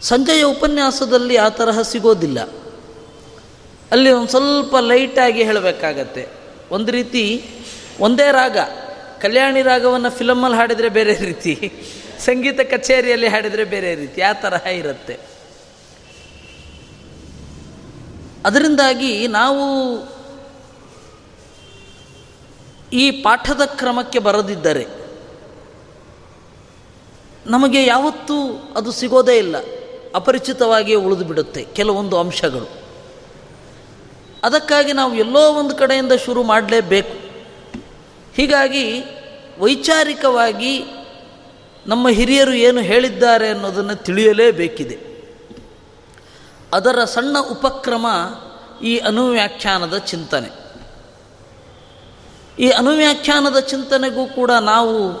ಸಂಜೆಯ 0.00 0.42
ಉಪನ್ಯಾಸದಲ್ಲಿ 0.42 1.36
ಆ 1.36 1.48
ತರಹ 1.48 1.82
ಸಿಗೋದಿಲ್ಲ. 1.82 2.40
ಅಲ್ಲಿ 3.90 4.10
ಒಂದು 4.10 4.28
ಸ್ವಲ್ಪ 4.28 4.76
ಲೈಟಾಗಿ 4.76 5.44
ಹೇಳಬೇಕಾಗತ್ತೆ. 5.44 6.28
ಒಂದು 6.70 6.92
ರೀತಿ, 6.92 7.44
ಒಂದೇ 8.00 8.32
ರಾಗ. 8.32 8.58
ಕಲ್ಯಾಣಿ 9.20 9.62
ರಾಗವನ್ನು 9.62 10.10
ಫಿಲಮಲ್ಲಿ 10.10 10.58
ಹಾಡಿದರೆ 10.58 10.88
ಬೇರೆ 10.88 11.14
ರೀತಿ. 11.14 11.72
ಸಂಗೀತ 12.18 12.60
ಕಚೇರಿಯಲ್ಲಿ 12.60 13.28
ಹಾಡಿದರೆ 13.28 13.64
ಬೇರೆ 13.64 13.94
ರೀತಿ. 13.94 14.20
ಆ 14.20 14.32
ತರಹ 14.32 14.66
ಇರುತ್ತೆ. 14.66 15.33
ಅದರಿಂದಾಗಿ 18.44 19.28
ನಾವು 19.28 19.64
ಈ 22.92 23.10
ಪಾಠದ 23.10 23.60
ಕ್ರಮಕ್ಕೆ 23.64 24.18
ಬರದಿದ್ದರೆ 24.18 24.86
ನಮಗೆ 27.46 27.86
ಯಾವತ್ತೂ 27.86 28.72
ಅದು 28.76 28.92
ಸಿಗೋದೇ 28.92 29.38
ಇಲ್ಲ. 29.38 29.56
ಅಪರಿಚಿತವಾಗಿಯೇ 30.14 30.96
ಉಳಿದು 30.96 31.24
ಬಿಡುತ್ತೆ 31.24 31.64
ಕೆಲವೊಂದು 31.64 32.18
ಅಂಶಗಳು. 32.18 32.84
ಅದಕ್ಕಾಗಿ 34.42 34.92
ನಾವು 34.92 35.14
ಎಲ್ಲೋ 35.14 35.52
ಒಂದು 35.52 35.76
ಕಡೆಯಿಂದ 35.76 36.12
ಶುರು 36.12 36.42
ಮಾಡಲೇಬೇಕು. 36.42 37.14
ಹೀಗಾಗಿ 38.34 39.00
ವೈಚಾರಿಕವಾಗಿ 39.58 40.84
ನಮ್ಮ 41.86 42.08
ಹಿರಿಯರು 42.08 42.52
ಏನು 42.52 42.80
ಹೇಳಿದ್ದಾರೆ 42.80 43.48
ಅನ್ನೋದನ್ನು 43.48 43.94
ತಿಳಿಯಲೇಬೇಕಿದೆ. 43.94 45.13
ಅದರ 46.74 47.04
ಸಣ್ಣ 47.04 47.38
ಉಪಕ್ರಮ 47.38 48.06
ಈ 48.82 48.98
ಅನುವ್ಯಾಖ್ಯಾನದ 48.98 49.98
ಚಿಂತನೆ. 49.98 50.64
ಈ 52.58 52.70
ಅನುವ್ಯಾಖ್ಯಾನದ 52.70 53.58
ಚಿಂತನೆಗೂ 53.58 54.26
ಕೂಡ 54.26 54.50
ನಾವು 54.50 55.12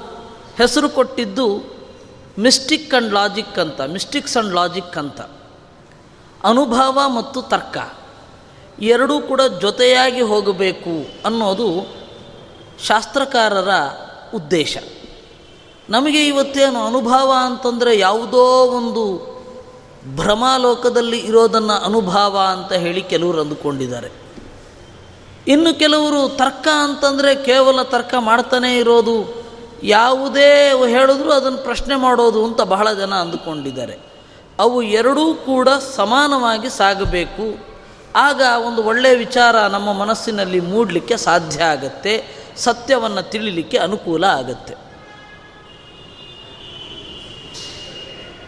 ಹೆಸರು 0.58 0.88
ಕೊಟ್ಟಿದ್ದು 0.88 1.74
ಮಿಸ್ಟಿಕ್ 2.38 2.94
ಅಂಡ್ 2.94 3.12
ಲಾಜಿಕ್ 3.12 3.58
ಅಂತ, 3.58 3.80
ಮಿಸ್ಟಿಕ್ಸ್ 3.80 4.36
ಅಂಡ್ 4.36 4.54
ಲಾಜಿಕ್ 4.54 4.96
ಅಂತ. 4.98 5.20
ಅನುಭವ 6.44 7.00
ಮತ್ತು 7.08 7.42
ತರ್ಕ. 7.42 7.78
ಎರಡೂ 8.80 9.20
ಕೂಡ 9.20 9.40
ಜೊತೆಯಾಗಿ 9.60 10.20
ಹೋಗಬೇಕು 10.20 11.24
ಅನ್ನೋದು 11.24 11.96
ಶಾಸ್ತ್ರಕಾರರ 12.86 13.68
ಉದ್ದೇಶ. 14.34 14.76
ನಮಗೆ 15.90 16.26
ಇವತ್ತೇನು 16.26 16.86
ಅನುಭವ 16.86 17.32
ಅಂತಂದರೆ 17.40 17.98
ಯಾವುದೋ 17.98 18.42
ಒಂದು 18.66 19.33
ಭ್ರಮಾಲೋಕದಲ್ಲಿ 20.06 21.18
ಇರೋದನ್ನು 21.18 21.84
ಅನುಭವ 21.84 22.40
ಅಂತ 22.50 22.72
ಹೇಳಿ 22.72 23.02
ಕೆಲವರು 23.02 23.40
ಅಂದುಕೊಂಡಿದ್ದಾರೆ. 23.40 24.10
ಇನ್ನು 25.48 25.78
ಕೆಲವರು 25.78 26.36
ತರ್ಕ 26.36 26.68
ಅಂತಂದರೆ 26.80 27.34
ಕೇವಲ 27.34 27.82
ತರ್ಕ 27.82 28.14
ಮಾಡ್ತಾನೇ 28.18 28.78
ಇರೋದು, 28.78 29.44
ಯಾವುದೇ 29.82 30.70
ಹೇಳಿದ್ರು 30.86 31.32
ಅದನ್ನು 31.32 31.58
ಪ್ರಶ್ನೆ 31.58 31.96
ಮಾಡೋದು 31.96 32.44
ಅಂತ 32.44 32.60
ಬಹಳ 32.60 32.92
ಜನ 32.92 33.14
ಅಂದುಕೊಂಡಿದ್ದಾರೆ. 33.14 33.98
ಅವು 34.58 34.82
ಎರಡೂ 34.82 35.34
ಕೂಡ 35.34 35.68
ಸಮಾನವಾಗಿ 35.68 36.68
ಸಾಗಬೇಕು. 36.68 37.46
ಆಗ 38.16 38.42
ಒಂದು 38.66 38.82
ಒಳ್ಳೆಯ 38.82 39.14
ವಿಚಾರ 39.14 39.66
ನಮ್ಮ 39.66 39.92
ಮನಸ್ಸಿನಲ್ಲಿ 39.92 40.60
ಮೂಡಲಿಕ್ಕೆ 40.60 41.16
ಸಾಧ್ಯ 41.16 41.64
ಆಗತ್ತೆ, 41.64 42.14
ಸತ್ಯವನ್ನು 42.56 43.30
ತಿಳಿಲಿಕ್ಕೆ 43.30 43.78
ಅನುಕೂಲ 43.78 44.24
ಆಗತ್ತೆ. 44.24 44.74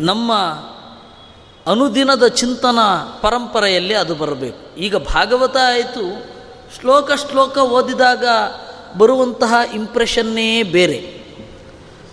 ನಮ್ಮ 0.01 0.33
ಅನುದಿನದ 1.67 2.27
ಚಿಂತನ 2.27 2.79
ಪರಂಪರೆಯಲ್ಲಿ 3.21 3.95
ಅದು 3.95 4.15
ಬರಬೇಕು. 4.15 4.77
ಈಗ 4.77 4.97
ಭಾಗವತ 4.97 5.57
ಆಯಿತು, 5.57 6.25
ಶ್ಲೋಕ 6.81 7.13
ಶ್ಲೋಕ 7.13 7.59
ಓದಿದಾಗ 7.59 8.25
ಬರುವಂತಹ 8.99 9.55
ಇಂಪ್ರೆಷನ್ನೇ 9.75 10.63
ಬೇರೆ. 10.63 11.17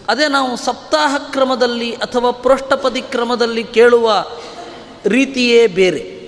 ಅದೇ 0.10 0.28
ನಾವು 0.28 0.58
ಸಪ್ತಾಹ 0.58 1.16
ಕ್ರಮದಲ್ಲಿ 1.32 1.94
ಅಥವಾ 1.94 2.32
ಪೃಷ್ಠಪದಿ 2.32 3.02
ಕ್ರಮದಲ್ಲಿ 3.02 3.64
ಕೇಳುವ 3.64 4.26
ರೀತಿಯೇ 5.06 5.68
ಬೇರೆ. 5.68 6.24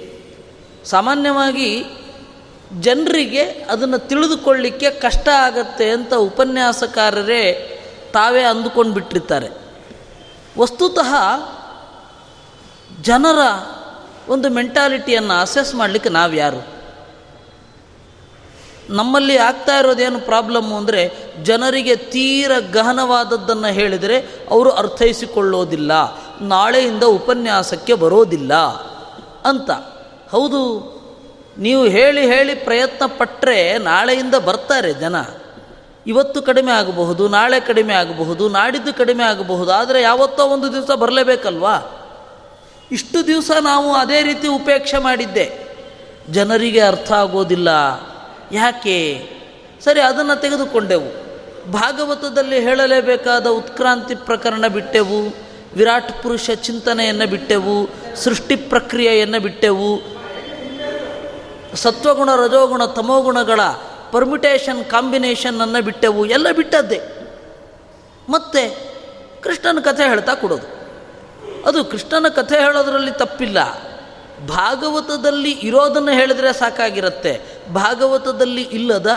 ಸಾಮಾನ್ಯವಾಗಿ 0.85 1.83
ಜನರಿಗೆ 2.79 3.41
ಅದನ್ನು 3.43 3.97
ತಿಳಿದುಕೊಳ್ಳಿಕ್ಕೆ 3.97 4.89
ಕಷ್ಟ 4.89 5.29
ಆಗತ್ತೆ 5.29 5.89
ಅಂತ 5.89 6.13
ಉಪನ್ಯಾಸಕಾರರೇ 6.13 7.71
ತಾವೇ 8.13 8.43
ಅಂದುಕೊಂಡು 8.43 8.93
ಬಿಟ್ಟಿರ್ತಾರೆ 8.93 9.49
ವಸ್ತುತಃ 10.57 11.13
ಜನರ 13.07 13.41
ಒಂದು 14.33 14.47
ಮೆಂಟಾಲಿಟಿಯನ್ನು 14.57 15.35
ಅಸೆಸ್ 15.41 15.71
ಮಾಡಲಿಕ್ಕೆ 15.75 16.11
ನಾವು 16.19 16.33
ಯಾರು 16.43 16.61
ನಮ್ಮಲ್ಲಿ 18.97 19.35
ಆಗ್ತಾ 19.45 19.75
ಇರೋದೇನು 19.81 20.19
ಪ್ರಾಬ್ಲಮ್ಮು 20.29 20.73
ಅಂದರೆ 20.77 21.01
ಜನರಿಗೆ 21.43 21.95
ತೀರ 22.13 22.51
ಗಹನವಾದದ್ದನ್ನು 22.73 23.69
ಹೇಳಿದರೆ 23.77 24.17
ಅವರು 24.53 24.71
ಅರ್ಥೈಸಿಕೊಳ್ಳೋದಿಲ್ಲ, 24.81 25.91
ನಾಳೆಯಿಂದ 26.53 27.03
ಉಪನ್ಯಾಸಕ್ಕೆ 27.19 27.93
ಬರೋದಿಲ್ಲ 28.03 28.53
ಅಂತ. 29.51 29.71
ಹೌದು, 30.31 30.61
ನೀವು 31.57 31.83
ಹೇಳಿ 31.95 32.23
ಹೇಳಿ 32.33 32.53
ಪ್ರಯತ್ನ 32.67 33.03
ಪಟ್ಟರೆ 33.17 33.59
ನಾಳೆಯಿಂದ 33.89 34.35
ಬರ್ತಾರೆ 34.49 34.93
ಜನ. 35.03 35.15
ಇವತ್ತು 36.05 36.39
ಕಡಿಮೆ 36.41 36.71
ಆಗಬಹುದು, 36.71 37.23
ನಾಳೆ 37.27 37.59
ಕಡಿಮೆ 37.69 37.93
ಆಗಬಹುದು, 37.93 38.43
ನಾಡಿದ್ದು 38.49 38.93
ಕಡಿಮೆ 38.93 39.23
ಆಗಬಹುದು, 39.23 39.71
ಆದರೆ 39.71 40.01
ಯಾವತ್ತೋ 40.01 40.45
ಒಂದು 40.55 40.67
ದಿವಸ 40.73 40.91
ಬರಲೇಬೇಕಲ್ವಾ? 41.03 41.75
ಇಷ್ಟು 42.91 43.27
ದಿವಸ 43.27 43.51
ನಾವು 43.61 43.93
ಅದೇ 43.93 44.23
ರೀತಿ 44.23 44.47
ಉಪೇಕ್ಷೆ 44.47 44.97
ಮಾಡಿದ್ದೆ. 44.97 45.65
ಜನರಿಗೆ 46.29 46.79
ಅರ್ಥ 46.79 47.11
ಆಗೋದಿಲ್ಲ. 47.11 47.69
ಯಾಕೆ? 48.51 49.29
ಸರಿ, 49.83 50.01
ಅದನ್ನು 50.01 50.41
ತೆಗೆದುಕೊಂಡೆವು. 50.41 51.25
ಭಾಗವತದಲ್ಲಿ 51.71 52.59
ಹೇಳಲೇಬೇಕಾದ 52.59 53.47
ಉತ್ಕ್ರಾಂತಿ 53.47 54.15
ಪ್ರಕರಣ 54.15 54.67
ಬಿಟ್ಟೆವು. 54.67 55.35
ವಿರಾಟ್ 55.75 56.23
ಪುರುಷ 56.23 56.49
ಚಿಂತನೆಯನ್ನು 56.49 57.29
ಬಿಟ್ಟೆವು. 57.29 57.89
ಸೃಷ್ಟಿ 58.15 58.55
ಪ್ರಕ್ರಿಯೆಯನ್ನು 58.55 59.39
ಬಿಟ್ಟೆವು. 59.39 60.01
ಸತ್ವಗುಣ, 61.75 62.35
ರಜೋಗುಣ, 62.35 62.85
ತಮೋಗುಣಗಳ 62.85 63.59
ಪರ್ಮಿಟೇಷನ್ 64.11 64.85
ಕಾಂಬಿನೇಷನನ್ನು 64.85 65.83
ಬಿಟ್ಟೆವು. 65.83 66.25
ಎಲ್ಲ 66.25 66.51
ಬಿಟ್ಟದ್ದೇ. 66.51 67.01
ಮತ್ತೆ 68.29 68.91
ಕೃಷ್ಣನ 69.43 69.79
ಕಥೆ 69.79 70.03
ಹೇಳ್ತಾ 70.03 70.33
ಕೊಡೋದು. 70.33 70.74
ಅದು 71.65 71.85
ಕೃಷ್ಣನ 71.85 72.27
ಕಥೆ 72.27 72.57
ಹೇಳೋದರಲ್ಲಿ 72.59 73.11
ತಪ್ಪಿಲ್ಲ. 73.11 73.59
ಭಾಗವತದಲ್ಲಿ 74.47 75.51
ಇರೋದನ್ನು 75.51 76.11
ಹೇಳಿದರೆ 76.11 76.53
ಸಾಕಾಗಿರುತ್ತೆ. 76.53 77.41
ಭಾಗವತದಲ್ಲಿ 77.73 78.61
ಇಲ್ಲದ 78.61 79.09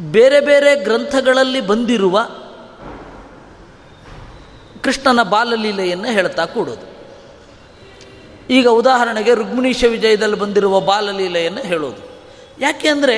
ಬೇರೆ 0.00 0.40
ಬೇರೆ 0.40 0.76
ಗ್ರಂಥಗಳಲ್ಲಿ 0.76 1.60
ಬಂದಿರುವ 1.60 2.28
ಕೃಷ್ಣನ 4.84 5.22
ಬಾಲಲೀಲೆಯನ್ನು 5.22 6.08
ಹೇಳ್ತಾ 6.08 6.44
ಕೂಡೋದು. 6.44 6.86
ಈಗ 8.50 8.66
ಉದಾಹರಣೆಗೆ 8.68 9.34
ರುಗ್ಮಿಣೀಶ 9.34 9.84
ವಿಜಯದಲ್ಲಿ 9.84 10.36
ಬಂದಿರುವ 10.36 10.80
ಬಾಲಲೀಲೆಯನ್ನು 10.80 11.60
ಹೇಳೋದು. 11.60 12.02
ಯಾಕೆ 12.60 12.88
ಅಂದರೆ 12.88 13.16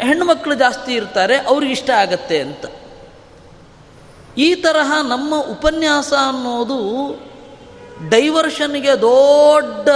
ಹೆಣ್ಣುಮಕ್ಕಳು 0.00 0.54
ಜಾಸ್ತಿ 0.54 0.92
ಇರ್ತಾರೆ, 0.94 1.36
ಅವ್ರಿಗೆ 1.36 1.72
ಇಷ್ಟ 1.72 1.90
ಆಗತ್ತೆ 1.90 2.40
ಅಂತ. 2.40 2.66
ಈ 4.38 4.54
ತರಹ 4.54 4.92
ನಮ್ಮ 5.08 5.36
ಉಪನ್ಯಾಸ 5.36 6.12
ಅನ್ನೋದು 6.12 6.78
ಡೈವರ್ಷನ್ಗೆ 8.08 9.00
ದೊಡ್ಡ 9.00 9.88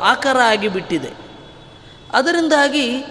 ಆಕಾರ 0.00 0.40
ಆಗಿಬಿಟ್ಟಿದೆ. 0.40 1.10
ಅದರಿಂದಾಗಿ 2.12 3.04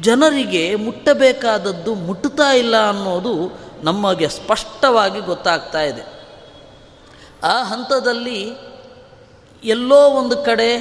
ಜನರಿಗೆ 0.00 0.74
ಮುಟ್ಟಬೇಕಾದದ್ದು 0.74 1.94
ಮುಟ್ಟುತ್ತಾ 1.94 2.52
ಇಲ್ಲ 2.52 2.88
ಅನ್ನೋದು 2.88 3.60
ನಮಗೆ 3.82 4.28
ಸ್ಪಷ್ಟವಾಗಿ 4.28 5.20
ಗೊತ್ತಾಗ್ತಾ 5.20 5.80
ಇದೆ. 5.82 6.02
ಆ 7.42 7.62
ಹಂತದಲ್ಲಿ 7.62 8.52
ಎಲ್ಲೋ 9.64 10.10
ಒಂದು 10.10 10.36
ಕಡೆ 10.36 10.78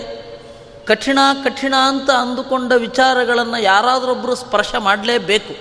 ಕಠಿಣ 0.86 1.19
ಕಠಿಣ 1.44 1.74
ಅಂತ 1.88 2.10
ಅಂದುಕೊಂಡ 2.10 2.71
ವಿಚಾರಗಳನ್ನು 2.71 3.62
ಯಾರಾದರೊಬ್ಬರು 3.62 4.36
ಸ್ಪರ್ಶ 4.36 4.75
ಮಾಡಲೇಬೇಕು. 4.80 5.56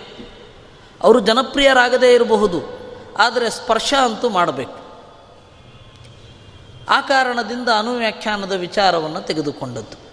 ಅವರು 1.03 1.21
ಜನಪ್ರಿಯರಾಗದೇ 1.21 2.15
ಇರಬಹುದು. 2.15 2.76
ಆದರೆ 3.19 3.51
ಸ್ಪರ್ಶ 3.51 3.95
ಅಂತೂ 3.95 4.29
ಮಾಡಬೇಕು. 4.29 4.87
ಆ 6.89 7.01
ಕಾರಣದಿಂದ 7.01 7.69
ಅನುವ್ಯಾಖ್ಯಾನದ 7.69 8.53
ವಿಚಾರವನ್ನು 8.53 9.21
ತೆಗೆದುಕೊಂಡದ್ದು. 9.21 10.07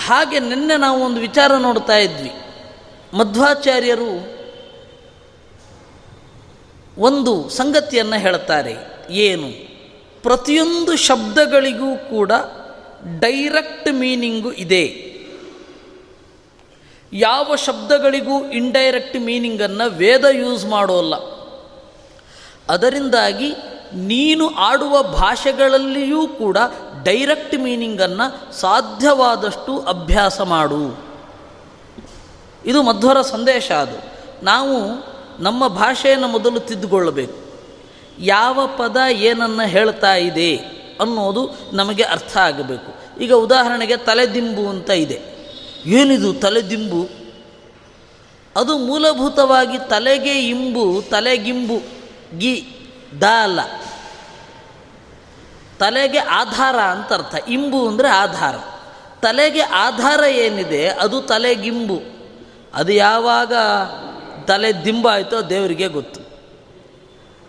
ಹಾಗೆ 0.00 0.40
ನಿನ್ನೆ 0.40 0.76
ನಾವು 0.76 1.04
ಒಂದು 1.04 1.20
ವಿಚಾರ 1.20 1.56
ನೋಡ್ತಾ 1.56 1.96
ಇದ್ವಿ. 1.96 2.32
ಮಧ್ವಾಚಾರ್ಯರು 3.14 4.40
ಒಂದು 6.98 7.48
ಸಂಗತಿಯನ್ನು 7.48 8.16
ಹೇಳ್ತಾರೆ. 8.16 8.76
ಏನು? 9.10 9.70
ಪ್ರತಿಯೊಂದು 10.22 10.96
ಶಬ್ದಗಳಿಗೂ 10.96 11.96
ಕೂಡ 11.96 12.32
ಡೈರೆಕ್ಟ್ 13.18 13.94
ಮೀನಿಂಗು 13.94 14.52
ಇದೆ. 14.52 15.09
ಯಾವ 17.12 17.56
ಶಬ್ದಗಳಿಗೂ 17.56 18.50
ಇಂಡೈರೆಕ್ಟ್ 18.50 19.20
ಮೀನಿಂಗನ್ನು 19.20 19.90
ವೇದ 19.90 20.24
ಯೂಸ್ 20.24 20.66
ಮಾಡೋಲ್ಲ 20.66 21.14
ಅದರಿಂದಾಗಿ 22.72 23.54
ನೀನು 23.94 24.54
ಆಡುವ 24.54 25.02
ಭಾಷೆಗಳಲ್ಲಿಯೂ 25.02 26.28
ಕೂಡ 26.28 26.58
ಡೈರೆಕ್ಟ್ 27.02 27.58
ಮೀನಿಂಗನ್ನು 27.58 28.52
ಸಾಧ್ಯವಾದಷ್ಟು 28.52 29.80
ಅಭ್ಯಾಸ 29.80 30.40
ಮಾಡು. 30.40 31.00
ಇದು 32.66 32.82
ಮಧ್ವರ 32.82 33.20
ಸಂದೇಶ 33.20 33.72
ಅದು. 33.72 34.10
ನಾವು 34.44 34.76
ನಮ್ಮ 35.42 35.68
ಭಾಷೆಯನ್ನು 35.68 36.28
ಮೊದಲು 36.28 36.60
ತಿದ್ದುಕೊಳ್ಳಬೇಕು. 36.60 37.38
ಯಾವ 38.18 38.66
ಪದ 38.76 38.96
ಏನನ್ನು 39.10 39.68
ಹೇಳ್ತಾ 39.68 40.14
ಇದೆ 40.14 40.56
ಅನ್ನೋದು 41.00 41.50
ನಮಗೆ 41.72 42.02
ಅರ್ಥ 42.02 42.36
ಆಗಬೇಕು. 42.36 43.20
ಈಗ 43.20 43.32
ಉದಾಹರಣೆಗೆ 43.32 43.96
ತಲೆದಿಂಬು 43.96 44.68
ಅಂತ 44.68 44.90
ಇದೆ. 44.90 45.39
ಏನಿದು 45.86 46.34
ತಲೆದಿಂಬು? 46.34 47.08
ಅದು 48.56 48.78
ಮೂಲಭೂತವಾಗಿ 48.78 49.78
ತಲೆಗೆ 49.78 50.48
ಇಂಬು, 50.48 51.02
ತಲೆಗಿಂಬು, 51.10 51.82
ಗಿ, 52.38 52.76
ದ 53.20 53.22
ಅಲ್ಲ. 53.22 53.60
ತಲೆಗೆ 55.78 56.18
ಆಧಾರ 56.18 56.80
ಅಂತ 56.80 57.12
ಅರ್ಥ. 57.12 57.48
ಇಂಬು 57.48 57.88
ಅಂದರೆ 57.88 58.08
ಆಧಾರ. 58.08 58.54
ತಲೆಗೆ 59.20 59.60
ಆಧಾರ 59.60 60.24
ಏನಿದೆ, 60.24 60.88
ಅದು 60.88 61.22
ತಲೆಗಿಂಬು. 61.22 62.00
ಅದು 62.74 62.92
ಯಾವಾಗ 62.92 63.54
ತಲೆ 64.44 64.84
ದಿಂಬಾಯಿತೋ 64.84 65.42
ದೇವರಿಗೆ 65.42 65.88
ಗೊತ್ತು. 65.88 66.29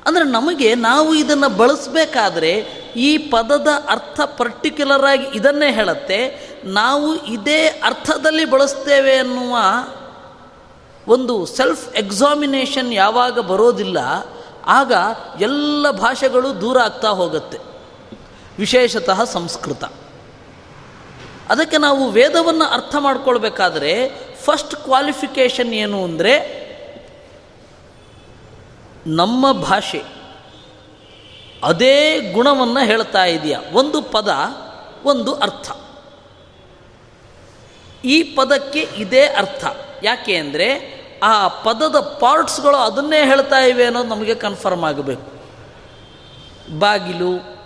ಅಂದರೆ 0.07 0.24
ನಮಗೆ 0.24 0.69
ನಾವು 0.75 1.09
ಇದನ್ನು 1.13 1.50
ಬಳಸಬೇಕಾದ್ರೆ 1.57 2.51
ಈ 2.95 3.09
ಪದದ 3.33 3.68
ಅರ್ಥ 3.89 4.19
ಪರ್ಟಿಕ್ಯುಲರ್ 4.38 5.06
ಆಗಿ 5.06 5.25
ಇದನ್ನೇ 5.38 5.69
ಹೇಳುತ್ತೆ. 5.71 6.19
ನಾವು 6.65 7.07
ಇದೇ 7.25 7.62
ಅರ್ಥದಲ್ಲಿ 7.89 8.45
ಬಳಸ್ತೇವೆ 8.45 9.13
ಅನ್ನುವ 9.15 9.56
ಒಂದು 11.07 11.36
ಸೆಲ್ಫ್ 11.45 11.86
ಎಕ್ಸಾಮಿನೇಷನ್ 11.95 12.89
ಯಾವಾಗ 12.94 13.39
ಬರೋದಿಲ್ಲ, 13.51 13.98
ಆಗ 14.80 14.92
ಎಲ್ಲ 15.42 15.92
ಭಾಷೆಗಳು 15.92 16.50
ದೂರ 16.62 16.77
ಆಗ್ತಾ 16.80 17.09
ಹೋಗುತ್ತೆ. 17.09 17.57
ವಿಶೇಷತಃ 18.59 19.24
ಸಂಸ್ಕೃತ. 19.24 19.83
ಅದಕ್ಕೆ 21.50 21.77
ನಾವು 21.77 22.09
ವೇದವನ್ನು 22.09 22.65
ಅರ್ಥ 22.65 22.95
ಮಾಡ್ಕೊಳ್ಬೇಕಾದ್ರೆ 23.00 23.94
ಫಸ್ಟ್ 24.45 24.75
ಕ್ವಾಲಿಫಿಕೇಷನ್ 24.75 25.74
ಏನು 25.74 26.03
ಅಂದರೆ 26.03 26.33
ನಮ್ಮ 29.07 29.51
ಭಾಷೆ 29.51 30.03
ಅದೇ 31.63 32.19
ಗುಣವನ್ನು 32.33 32.86
ಹೇಳ್ತಾ 32.86 33.25
ಇದೆಯಾ. 33.25 33.59
ಒಂದು 33.74 34.01
ಪದ, 34.01 34.30
ಒಂದು 35.03 35.36
ಅರ್ಥ. 35.36 35.71
ಈ 38.06 38.24
ಪದಕ್ಕೆ 38.24 38.80
ಇದೇ 38.80 39.21
ಅರ್ಥ. 39.21 39.65
ಯಾಕೆ 40.03 40.36
ಅಂದರೆ 40.36 41.01
ಆ 41.24 41.48
ಪದದ 41.48 42.00
ಪಾರ್ಟ್ಸ್ಗಳು 42.00 42.75
ಅದನ್ನೇ 42.75 43.25
ಹೇಳ್ತಾ 43.25 43.59
ಇವೆ 43.59 43.86
ಅನ್ನೋದು 43.86 44.07
ನಮಗೆ 44.07 44.36
ಕನ್ಫರ್ಮ್ 44.36 44.83
ಆಗಬೇಕು. 44.83 45.31
ಬಾಗಿಲು, 46.80 47.62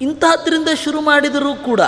ಇಂತಹದ್ರಿಂದ 0.00 0.68
ಶುರು 0.84 1.00
ಮಾಡಿದರೂ 1.00 1.54
ಕೂಡ 1.54 1.80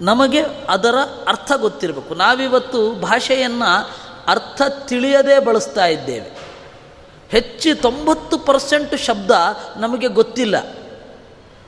ನಮಗೆ 0.00 0.42
ಅದರ 0.68 0.94
ಅರ್ಥ 1.28 1.52
ಗೊತ್ತಿರಬೇಕು. 1.56 2.14
ನಾವಿವತ್ತು 2.14 2.92
ಭಾಷೆಯನ್ನು 2.92 3.90
ಅರ್ಥ 4.26 4.62
ತಿಳಿಯದೇ 4.86 5.38
ಬಳಸ್ತಾ 5.38 5.86
ಇದ್ದೇವೆ. 5.86 6.39
ಹೆಚ್ಚು 7.30 7.74
ತೊಂಬತ್ತು 7.82 8.38
ಪರ್ಸೆಂಟ್ 8.38 8.98
ಶಬ್ದ 8.98 9.30
ನಮಗೆ 9.76 10.08
ಗೊತ್ತಿಲ್ಲ. 10.08 10.56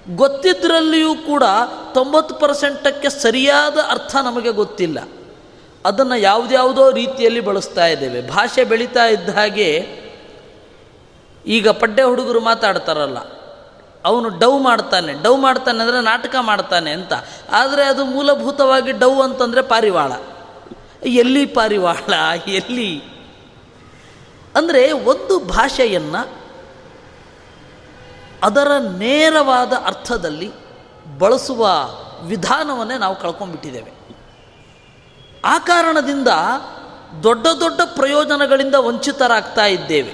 ಗೊತ್ತಿದ್ದರಲ್ಲಿಯೂ 0.07 1.15
ಕೂಡ 1.15 1.45
ತೊಂಬತ್ತು 1.95 2.35
ಪರ್ಸೆಂಟಕ್ಕೆ 2.35 3.09
ಸರಿಯಾದ 3.09 3.79
ಅರ್ಥ 3.89 4.17
ನಮಗೆ 4.23 4.51
ಗೊತ್ತಿಲ್ಲ. 4.51 4.99
ಅದನ್ನು 5.85 6.17
ಯಾವುದ್ಯಾವುದೋ 6.17 6.91
ರೀತಿಯಲ್ಲಿ 6.91 7.41
ಬಳಸ್ತಾ 7.41 7.87
ಇದ್ದೇವೆ. 7.87 8.29
ಭಾಷೆ 8.29 8.65
ಬೆಳೀತಾ 8.65 9.05
ಇದ್ದ 9.05 9.29
ಹಾಗೆ 9.29 9.69
ಈಗ 11.47 11.69
ಪಡ್ಡೆ 11.69 12.03
ಹುಡುಗರು 12.03 12.41
ಮಾತಾಡ್ತಾರಲ್ಲ, 12.41 13.19
ಅವನು 14.05 14.29
ಡವ್ 14.39 14.59
ಮಾಡ್ತಾನೆ. 14.61 15.13
ಡವ್ 15.23 15.39
ಮಾಡ್ತಾನೆ 15.39 15.79
ಅಂದರೆ 15.83 16.01
ನಾಟಕ 16.03 16.35
ಮಾಡ್ತಾನೆ 16.41 16.91
ಅಂತ. 16.91 17.13
ಆದರೆ 17.53 17.85
ಅದು 17.85 18.05
ಮೂಲಭೂತವಾಗಿ 18.05 18.93
ಡವ್ 18.93 19.23
ಅಂತಂದರೆ 19.23 19.63
ಪಾರಿವಾಳ. 19.63 20.13
ಎಲ್ಲಿ 21.07 21.47
ಪಾರಿವಾಳ? 21.47 22.13
ಎಲ್ಲಿ? 22.49 23.12
ಅಂದರೆ 24.55 24.93
ಒಂದು 24.93 25.39
ಭಾಷೆಯನ್ನು 25.39 26.43
ಅದರ 28.43 28.69
ನೇರವಾದ 28.99 29.73
ಅರ್ಥದಲ್ಲಿ 29.85 30.51
ಬಳಸುವ 31.19 31.69
ವಿಧಾನವನ್ನೇ 32.23 32.99
ನಾವು 32.99 33.17
ಕಳ್ಕೊಂಡ್ಬಿಟ್ಟಿದ್ದೇವೆ. 33.17 33.93
ಆ 35.45 35.59
ಕಾರಣದಿಂದ 35.59 36.29
ದೊಡ್ಡ 37.23 37.47
ದೊಡ್ಡ 37.47 37.81
ಪ್ರಯೋಜನಗಳಿಂದ 37.85 38.75
ವಂಚಿತರಾಗ್ತಾ 38.75 39.67
ಇದ್ದೇವೆ. 39.67 40.11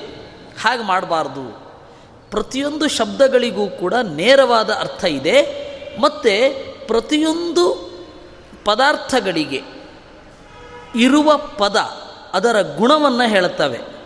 ಹಾಗೆ 0.63 0.83
ಮಾಡಬಾರ್ದು. 0.83 1.69
ಪ್ರತಿಯೊಂದು 2.31 2.89
ಶಬ್ದಗಳಿಗೂ 2.89 3.67
ಕೂಡ 3.67 3.95
ನೇರವಾದ 3.95 4.71
ಅರ್ಥ 4.71 5.05
ಇದೆ. 5.05 5.69
ಮತ್ತು 6.01 6.87
ಪ್ರತಿಯೊಂದು 6.87 7.91
ಪದಾರ್ಥಗಳಿಗೆ 8.65 9.63
ಇರುವ 10.97 11.37
ಪದ 11.37 11.77
ಅದರ 12.33 12.57
ಗುಣವನ್ನು 12.77 13.29
ಹೇಳುತ್ತವೆ. 13.29 13.98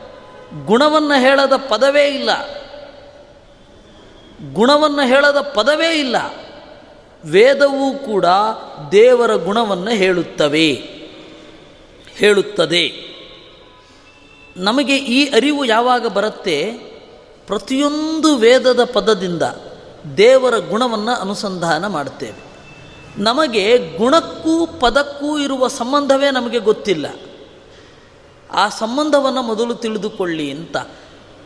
ಗುಣವನ್ನು 0.66 1.20
ಹೇಳದ 1.20 1.56
ಪದವೇ 1.56 2.08
ಇಲ್ಲ. 2.08 2.30
ಗುಣವನ್ನು 4.52 5.06
ಹೇಳದ 5.06 5.40
ಪದವೇ 5.40 5.98
ಇಲ್ಲ. 5.98 6.16
ವೇದವೂ 7.24 7.98
ಕೂಡ 7.98 8.24
ದೇವರ 8.92 9.34
ಗುಣವನ್ನು 9.34 9.90
ಹೇಳುತ್ತವೆ. 9.90 10.72
ಹೇಳುತ್ತದೆ. 12.16 13.12
ನಮಗೆ 14.56 14.96
ಈ 14.96 15.24
ಅರಿವು 15.24 15.64
ಯಾವಾಗ 15.64 16.06
ಬರುತ್ತೆ? 16.06 16.72
ಪ್ರತಿಯೊಂದು 17.46 18.36
ವೇದದ 18.36 18.84
ಪದದಿಂದ 18.84 19.42
ದೇವರ 20.16 20.58
ಗುಣವನ್ನು 20.58 21.12
ಅನುಸಂಧಾನ 21.12 21.86
ಮಾಡುತ್ತೇವೆ 21.86 22.52
ನಮಗೆ 23.22 23.78
ಗುಣಕ್ಕೂ 23.96 24.66
ಪದಕ್ಕೂ 24.66 25.38
ಇರುವ 25.38 25.68
ಸಂಬಂಧವೇ 25.68 26.30
ನಮಗೆ 26.30 26.58
ಗೊತ್ತಿಲ್ಲ. 26.58 27.06
ಆ 28.54 28.68
ಸಂಬಂಧವನ್ನು 28.68 29.42
ಮೊದಲು 29.42 29.74
ತಿಳಿದುಕೊಳ್ಳಿ 29.74 30.50
ಅಂತ 30.50 30.76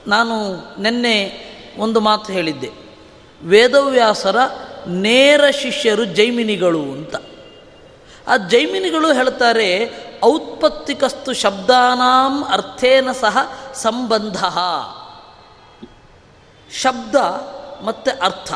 ನಾನು 0.06 0.54
ನಿನ್ನೆ 0.82 1.46
ಒಂದು 1.78 2.00
ಮಾತು 2.00 2.32
ಹೇಳಿದ್ದೆ. 2.32 2.70
ವೇದವ್ಯಾಸರ 3.42 4.36
ನೇರ 4.86 5.50
ಶಿಷ್ಯರು 5.50 6.04
ಜೈಮಿನಿಗಳು 6.04 6.82
ಅಂತ. 6.82 7.16
ಆ 8.28 8.36
ಜೈಮಿನಿಗಳು 8.36 9.12
ಹೇಳ್ತಾರೆ, 9.12 9.90
ಔತ್ಪತ್ತಿಕಸ್ತು 10.24 11.32
ಶಬ್ದಾನಾಂ 11.32 12.44
ಅರ್ಥೇನ 12.44 13.12
ಸಹ 13.12 13.38
ಸಂಬಂಧ. 13.74 14.44
ಶಬ್ದ 16.72 17.14
ಮತ್ತು 17.84 18.24
ಅರ್ಥ, 18.24 18.52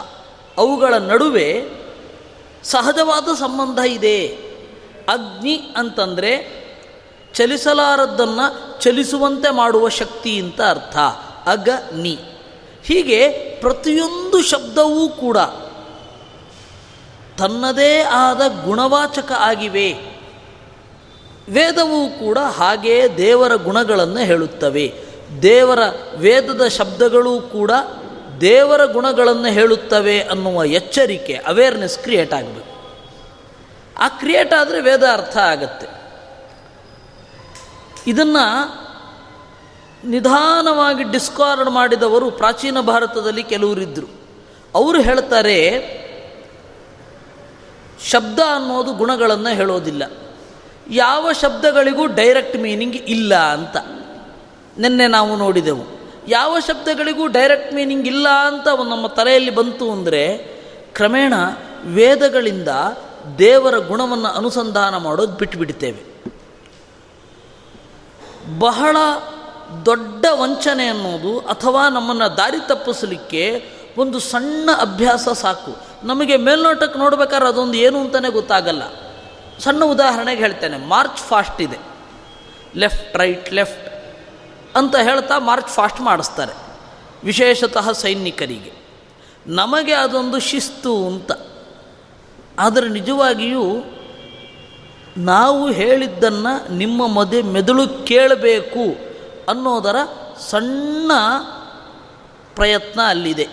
ಅವುಗಳ 0.59 0.95
ನಡುವೆ 0.95 1.65
ಸಹಜವಾದ 2.63 3.35
ಸಂಬಂಧ 3.35 3.79
ಇದೆ. 3.79 4.27
ಅಗ್ನಿ 5.09 5.57
ಅಂತಂದರೆ 5.77 6.61
ಚಲಿಸಲಾರದ್ದನ್ನು 7.35 8.81
ಚಲಿಸುವಂತೆ 8.81 9.51
ಮಾಡುವ 9.51 9.89
ಶಕ್ತಿ 9.89 10.41
ಅಂತ 10.41 10.61
ಅರ್ಥ. 10.61 10.97
ಅಗ 11.47 11.69
ನಿ 11.95 12.19
ಹೀಗೆ 12.85 13.29
ಪ್ರತಿಯೊಂದು 13.61 14.43
ಶಬ್ದವೂ 14.43 15.09
ಕೂಡ 15.09 15.39
ತನ್ನದೇ 17.39 18.01
ಆದ 18.01 18.41
ಗುಣವಾಚಕ 18.65 19.33
ಆಗಿವೆ. 19.33 19.93
ವೇದವೂ 21.49 22.07
ಕೂಡ 22.07 22.39
ಹಾಗೇ 22.39 23.09
ದೇವರ 23.17 23.55
ಗುಣಗಳನ್ನು 23.55 24.19
ಹೇಳುತ್ತವೆ. 24.19 24.95
ದೇವರ 25.43 25.79
ವೇದದ 26.17 26.69
ಶಬ್ದಗಳೂ 26.69 27.41
ಕೂಡ 27.41 27.71
ದೇವರ 28.41 28.85
ಗುಣಗಳನ್ನು 28.85 29.49
ಹೇಳುತ್ತವೆ 29.49 30.21
ಅನ್ನುವ 30.21 30.65
ಎಚ್ಚರಿಕೆ 30.65 31.35
ಅವೇರ್ನೆಸ್ 31.35 31.99
ಕ್ರಿಯೇಟ್ 31.99 32.35
ಆಗಬೇಕು. 32.35 32.99
ಆ 33.99 34.09
ಕ್ರಿಯೇಟ್ 34.09 34.55
ಆದರೆ 34.55 34.81
ವೇದ 34.81 35.03
ಅರ್ಥ 35.13 35.37
ಆಗತ್ತೆ. 35.37 36.00
ಇದನ್ನು 38.07 38.45
ನಿಧಾನವಾಗಿ 40.05 41.03
ಡಿಸ್ಕಾರ್ಡ್ 41.03 41.71
ಮಾಡಿದವರು 41.71 42.31
ಪ್ರಾಚೀನ 42.31 42.81
ಭಾರತದಲ್ಲಿ 42.81 43.43
ಕೆಲವರಿದ್ದರು 43.43 44.21
ಅವರು 44.75 45.01
ಹೇಳ್ತಾರೆ, 45.01 45.59
ಶಬ್ದ 48.05 48.39
ಅನ್ನೋದು 48.55 48.93
ಗುಣಗಳನ್ನು 48.93 49.55
ಹೇಳೋದಿಲ್ಲ. 49.55 50.03
ಯಾವ 50.91 51.33
ಶಬ್ದಗಳಿಗೂ 51.33 52.07
ಡೈರೆಕ್ಟ್ 52.07 52.57
ಮೀನಿಂಗ್ 52.57 52.97
ಇಲ್ಲ 52.97 53.35
ಅಂತ. 53.35 53.77
ನಿನ್ನೆ 54.79 55.07
ನಾವು 55.07 55.37
ನೋಡಿದೆವು. 55.37 56.01
ಯಾವ 56.29 56.61
ಶಬ್ದಗಳಿಗೂ 56.61 57.27
ಡೈರೆಕ್ಟ್ 57.27 57.75
ಮೀನಿಂಗ್ 57.75 58.07
ಇಲ್ಲ 58.07 58.29
ಅಂತ 58.29 58.69
ನಮ್ಮ 58.69 59.07
ತಲೆಯಲ್ಲಿ 59.07 59.51
ಬಂತು 59.51 59.93
ಅಂದರೆ, 59.93 60.39
ಕ್ರಮೇಣ 60.95 61.35
ವೇದಗಳಿಂದ 61.85 62.69
ದೇವರ 63.39 63.79
ಗುಣವನ್ನು 63.79 64.29
ಅನುಸಂಧಾನ 64.29 64.97
ಮಾಡೋದು 64.97 65.33
ಬಿಟ್ಟುಬಿಡ್ತೇವೆ 65.33 66.10
ಬಹಳ 68.59 68.97
ದೊಡ್ಡ 69.87 70.27
ವಂಚನೆ 70.31 70.87
ಅನ್ನೋದು 70.87 71.39
ಅಥವಾ 71.39 71.89
ನಮ್ಮನ್ನು 71.89 72.37
ದಾರಿ 72.37 72.69
ತಪ್ಪಿಸಲಿಕ್ಕೆ 72.69 73.71
ಒಂದು 73.99 74.19
ಸಣ್ಣ 74.19 74.71
ಅಭ್ಯಾಸ 74.81 75.29
ಸಾಕು. 75.29 75.77
ನಮಗೆ 76.07 76.37
ಮೇಲ್ನೋಟಕ್ಕೆ 76.37 76.99
ನೋಡ್ಬೇಕಾದ್ರೆ 76.99 77.49
ಅದೊಂದು 77.49 77.75
ಏನು 77.75 78.01
ಅಂತಲೇ 78.01 78.31
ಗೊತ್ತಾಗಲ್ಲ. 78.31 78.83
ಸಣ್ಣ 79.59 79.85
ಉದಾಹರಣೆಗೆ 79.85 80.41
ಹೇಳ್ತೇನೆ, 80.41 80.77
ಮಾರ್ಚ್ 80.77 81.21
ಫಾಸ್ಟ್ 81.21 81.61
ಇದೆ. 81.61 81.79
ಲೆಫ್ಟ್, 82.77 83.17
ರೈಟ್, 83.17 83.53
ಲೆಫ್ಟ್ 83.53 83.89
ಅಂತ 84.77 84.97
ಹೇಳ್ತಾ 84.97 85.39
ಮಾರ್ಚ್ 85.39 85.69
ಫಾಸ್ಟ್ 85.69 86.01
ಮಾಡಿಸ್ತಾರೆ, 86.01 86.53
ವಿಶೇಷತಃ 87.25 87.93
ಸೈನಿಕರಿಗೆ. 87.93 88.73
ನಮಗೆ 89.47 89.93
ಅದೊಂದು 89.93 90.39
ಶಿಸ್ತು 90.39 91.07
ಅಂತ. 91.07 91.33
ಆದರೆ 92.59 92.89
ನಿಜವಾಗಿಯೂ 92.89 93.65
ನಾವು 95.25 95.71
ಹೇಳಿದ್ದನ್ನು 95.71 96.73
ನಿಮ್ಮ 96.73 97.07
ಮದೆ 97.07 97.43
ಮೆದುಳು 97.43 97.89
ಕೇಳಬೇಕು 97.89 99.11
ಅನ್ನೋದರ 99.49 99.97
ಸಣ್ಣ 100.51 101.13
ಪ್ರಯತ್ನ 102.55 103.01
ಅಲ್ಲಿದೆ. 103.07 103.49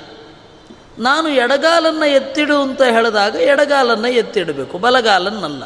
ನಾನು 1.00 1.29
ಎಡಗಾಲನ್ನು 1.29 2.05
ಎತ್ತಿಡು 2.05 2.62
ಅಂತ 2.62 2.81
ಹೇಳಿದಾಗ 2.81 3.36
ಎಡಗಾಲನ್ನು 3.36 4.07
ಎತ್ತಿಡಬೇಕು, 4.07 4.77
ಬಲಗಾಲನ್ನಲ್ಲ. 4.77 5.63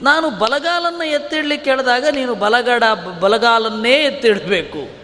ನಾನು 0.00 0.30
ಬಲಗಾಲನ್ನು 0.30 1.04
ಎತ್ತಿಡ್ಲಿಕ್ಕೆ 1.04 1.70
ಹೇಳಿದಾಗ 1.70 2.06
ನೀನು 2.10 2.34
ಬಲಗಡ, 2.34 2.84
ಬಲಗಾಲನ್ನೇ 3.20 3.92
ಎತ್ತಿಡಬೇಕು. 3.92 5.00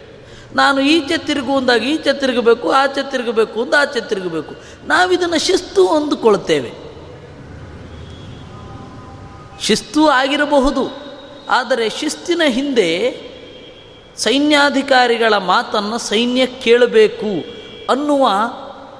ನಾನು 0.56 0.80
ಈಚೆ 0.80 1.18
ತಿರುಗುವಂದಾಗ 1.18 1.84
ಈಚೆ 1.84 2.12
ತಿರುಗಬೇಕು, 2.12 2.70
ಆಚೆ 2.70 3.10
ತಿರುಗಬೇಕು 3.10 3.62
ಅಂತ 3.62 3.74
ಆಚೆ 3.78 4.00
ತಿರುಗಬೇಕು. 4.00 4.54
ನಾವಿದನ್ನು 4.86 5.38
ಶಿಸ್ತು 5.38 5.88
ಅಂದುಕೊಳ್ತೇವೆ. 5.88 6.85
ಶಿಸ್ತು 9.60 10.08
ಆಗಿರಬಹುದು. 10.08 11.06
ಆದರೆ 11.48 11.88
ಶಿಸ್ತಿನ 11.88 12.42
ಹಿಂದೆ 12.46 13.20
ಸೈನ್ಯಾಧಿಕಾರಿಗಳ 14.16 15.36
ಮಾತನ್ನು 15.36 15.98
ಸೈನ್ಯ 15.98 16.46
ಕೇಳಬೇಕು 16.46 17.44
ಅನ್ನುವ 17.92 18.28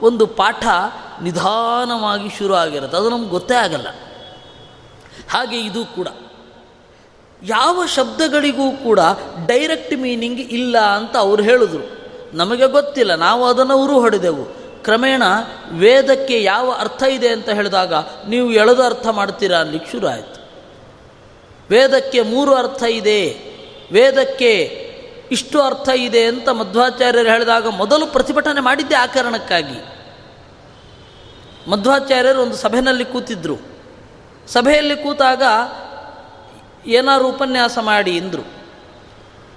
ಒಂದು 0.02 0.26
ಪಾಠ 0.26 0.66
ನಿಧಾನವಾಗಿ 1.22 2.28
ಶುರು 2.38 2.54
ಆಗಿರುತ್ತೆ. 2.54 2.96
ಅದು 2.96 3.10
ನಮ್ಗೆ 3.10 3.28
ಗೊತ್ತೇ 3.28 3.54
ಆಗಲ್ಲ. 3.54 3.88
ಹಾಗೆ 5.30 5.60
ಇದು 5.60 5.84
ಕೂಡ. 5.84 6.08
ಯಾವ 7.42 7.86
ಶಬ್ದಗಳಿಗೂ 7.86 8.70
ಕೂಡ 8.70 9.00
ಡೈರೆಕ್ಟ್ 9.46 9.98
ಮೀನಿಂಗ್ 9.98 10.40
ಇಲ್ಲ 10.40 10.78
ಅಂತ 10.78 11.16
ಅವ್ರು 11.16 11.42
ಹೇಳಿದ್ರು. 11.42 12.06
ನಮಗೆ 12.34 12.66
ಗೊತ್ತಿಲ್ಲ. 12.66 13.14
ನಾವು 13.14 13.44
ಅದನ್ನು 13.44 13.76
ಉರು 13.76 14.00
ಹೊಡೆದೆವು. 14.00 14.44
ಕ್ರಮೇಣ 14.84 15.22
ವೇದಕ್ಕೆ 15.72 16.42
ಯಾವ 16.42 16.76
ಅರ್ಥ 16.78 17.02
ಇದೆ 17.02 17.28
ಅಂತ 17.28 17.48
ಹೇಳಿದಾಗ, 17.48 17.94
ನೀವು 18.28 18.50
ಎಳೆದು 18.50 18.82
ಅರ್ಥ 18.82 19.06
ಮಾಡ್ತೀರಾ 19.06 19.58
ಅನ್ಲಿಕ್ಕೆ 19.58 19.90
ಶುರು 19.90 20.08
ಆಯಿತು. 20.08 20.35
ವೇದಕ್ಕೆ 21.70 22.20
ಮೂರು 22.20 22.54
ಅರ್ಥ 22.54 22.82
ಇದೆ. 22.82 23.40
ವೇದಕ್ಕೆ 23.92 24.52
ಇಷ್ಟು 25.32 25.62
ಅರ್ಥ 25.62 25.88
ಇದೆ 25.94 26.24
ಅಂತ 26.24 26.48
ಮಧ್ವಾಚಾರ್ಯರು 26.48 27.28
ಹೇಳಿದಾಗ 27.28 27.66
ಮೊದಲು 27.66 28.06
ಪ್ರತಿಭಟನೆ 28.06 28.60
ಮಾಡಿದ್ದೆ 28.60 28.94
ಆ 28.94 29.06
ಕಾರಣಕ್ಕಾಗಿ. 29.06 29.78
ಮಧ್ವಾಚಾರ್ಯರು 31.70 32.42
ಒಂದು 32.42 32.56
ಸಭೆಯಲ್ಲಿ 32.56 33.04
ಕೂತಿದ್ದರು 33.04 33.56
ಸಭೆಯಲ್ಲಿ 34.48 34.96
ಕೂತಾಗ 34.96 35.42
ಏನಾರು 36.86 37.28
ಉಪನ್ಯಾಸ 37.28 37.78
ಮಾಡಿ 37.78 38.16
ಎಂದರು. 38.16 38.46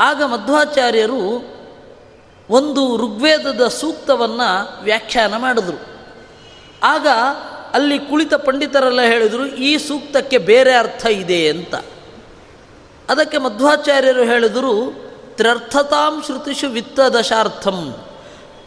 ಆಗ 0.01 0.23
ಮಧ್ವಾಚಾರ್ಯರು 0.23 1.59
ಒಂದು 2.49 2.97
ಋಗ್ವೇದದ 2.97 3.67
ಸೂಕ್ತವನ್ನು 3.67 4.83
ವ್ಯಾಖ್ಯಾನ 4.83 5.37
ಮಾಡಿದ್ರು. 5.37 5.77
ಆಗ 6.83 7.07
ಅಲ್ಲಿ 7.73 7.99
ಕುಳಿತ 7.99 8.33
ಪಂಡಿತರೆಲ್ಲ 8.33 9.01
ಹೇಳಿದರು, 9.01 9.45
ಈ 9.45 9.77
ಸೂಕ್ತಕ್ಕೆ 9.77 10.37
ಬೇರೆ 10.37 10.73
ಅರ್ಥ 10.73 11.05
ಇದೆ 11.05 11.49
ಅಂತ. 11.49 11.75
ಅದಕ್ಕೆ 13.09 13.37
ಮಧ್ವಾಚಾರ್ಯರು 13.37 14.23
ಹೇಳಿದರು, 14.23 14.93
ತ್ರ್ಯರ್ಥತಾಂ 15.37 16.23
ಶ್ರುತಿಷು 16.25 16.67
ವಿತ್ತ 16.67 16.99
ದಶಾರ್ಥಂ 16.99 17.95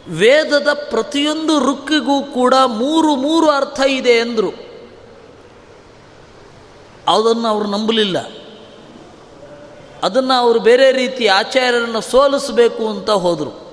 ವೇದದ 0.09 0.73
ಪ್ರತಿಯೊಂದು 0.89 1.59
ರುಕ್ಕಿಗೂ 1.59 2.21
ಕೂಡ 2.21 2.53
ಮೂರು 2.65 3.15
ಮೂರು 3.15 3.49
ಅರ್ಥ 3.49 3.79
ಇದೆ 3.87 4.09
ಎಂದರು. 4.09 4.49
ಅದನ್ನು 7.07 7.47
ಅವರು 7.47 7.67
ನಂಬಲಿಲ್ಲ. 7.67 8.17
ಅದನ್ನು 10.03 10.33
ಅವರು 10.33 10.59
ಬೇರೆ 10.59 10.91
ರೀತಿ 10.91 11.27
ಆಚಾರ್ಯರನ್ನು 11.27 12.01
ಸೋಲಿಸಬೇಕು 12.01 12.89
ಅಂತ 12.89 13.09
ಹೋದರು. 13.09 13.63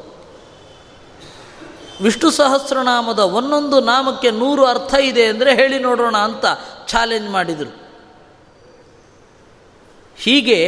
ವಿಷ್ಣು 2.03 2.31
ಸಹಸ್ರನಾಮದ 2.31 3.19
ಒಂದೊಂದು 3.19 3.81
ನಾಮಕ್ಕೆ 3.81 4.31
ನೂರು 4.31 4.67
ಅರ್ಥ 4.67 4.95
ಇದೆ 4.95 5.25
ಅಂದರೆ 5.25 5.55
ಹೇಳಿ 5.55 5.79
ನೋಡೋಣ 5.79 6.17
ಅಂತ 6.17 6.45
ಚಾಲೆಂಜ್ 6.87 7.31
ಮಾಡಿದರು. 7.31 7.80
ಹೀಗೆ 10.21 10.61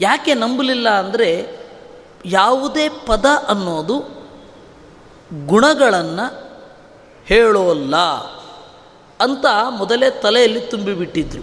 ಯಾಕೆ 0.00 0.34
ನಂಬಲಿಲ್ಲ 0.34 0.88
ಅಂದರೆ 0.90 1.28
ಯಾವುದೇ 2.24 2.88
ಪದ 3.06 3.26
ಅನ್ನೋದು 3.48 3.96
ಗುಣಗಳನ್ನು 5.46 6.26
ಹೇಳೋಲ್ಲ 7.26 7.96
ಅಂತ 9.20 9.46
ಮೊದಲೇ 9.70 10.10
ತಲೆಯಲ್ಲಿ 10.10 10.60
ತುಂಬಿಬಿಟ್ಟಿದ್ರು 10.60 11.42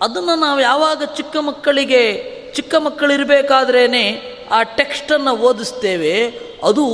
ಅದನ್ನು 0.00 0.34
ನಾವು 0.40 0.60
ಯಾವಾಗ 0.60 1.02
ಚಿಕ್ಕ 1.16 1.36
ಮಕ್ಕಳಿಗೆ, 1.40 2.00
ಚಿಕ್ಕ 2.52 2.74
ಮಕ್ಕಳಿರಬೇಕಾದ್ರೇ 2.78 3.84
ಆ 4.50 4.62
ಟೆಕ್ಸ್ಟನ್ನು 4.62 5.36
ಓದಿಸ್ತೇವೆ, 5.36 6.14
ಅದು 6.64 6.84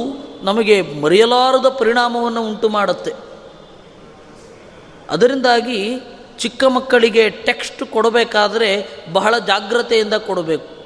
ನಮಗೆ 0.43 1.01
ಮರೆಯಲಾರದ 1.01 1.69
ಪರಿಣಾಮವನ್ನು 1.69 2.43
ಉಂಟು 2.43 2.69
ಮಾಡುತ್ತೆ 2.69 3.13
ಅದರಿಂದಾಗಿ 5.09 5.81
ಚಿಕ್ಕ 6.39 6.65
ಮಕ್ಕಳಿಗೆ 6.65 7.31
ಟೆಕ್ಸ್ಟ್ 7.31 7.85
ಕೊಡಬೇಕಾದ್ರೆ 7.85 8.87
ಬಹಳ 9.13 9.39
ಜಾಗ್ರತೆಯಿಂದ 9.39 10.15
ಕೊಡಬೇಕು. 10.15 10.79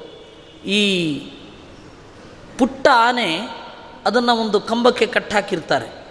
ಈ 0.65 1.15
ಪುಟ್ಟ 2.57 2.87
ಆನೆ 2.93 3.39
ಅದನ್ನು 4.05 4.35
ಒಂದು 4.35 4.59
ಕಂಬಕ್ಕೆ 4.59 5.05
ಕಟ್ಟಾಕಿರ್ತಾರೆ. 5.05 6.07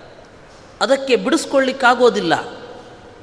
ಅದಕ್ಕೆ 0.80 1.16
ಬಿಡಿಸ್ಕೊಳ್ಳಿಕ್ಕಾಗೋದಿಲ್ಲ. 1.16 2.34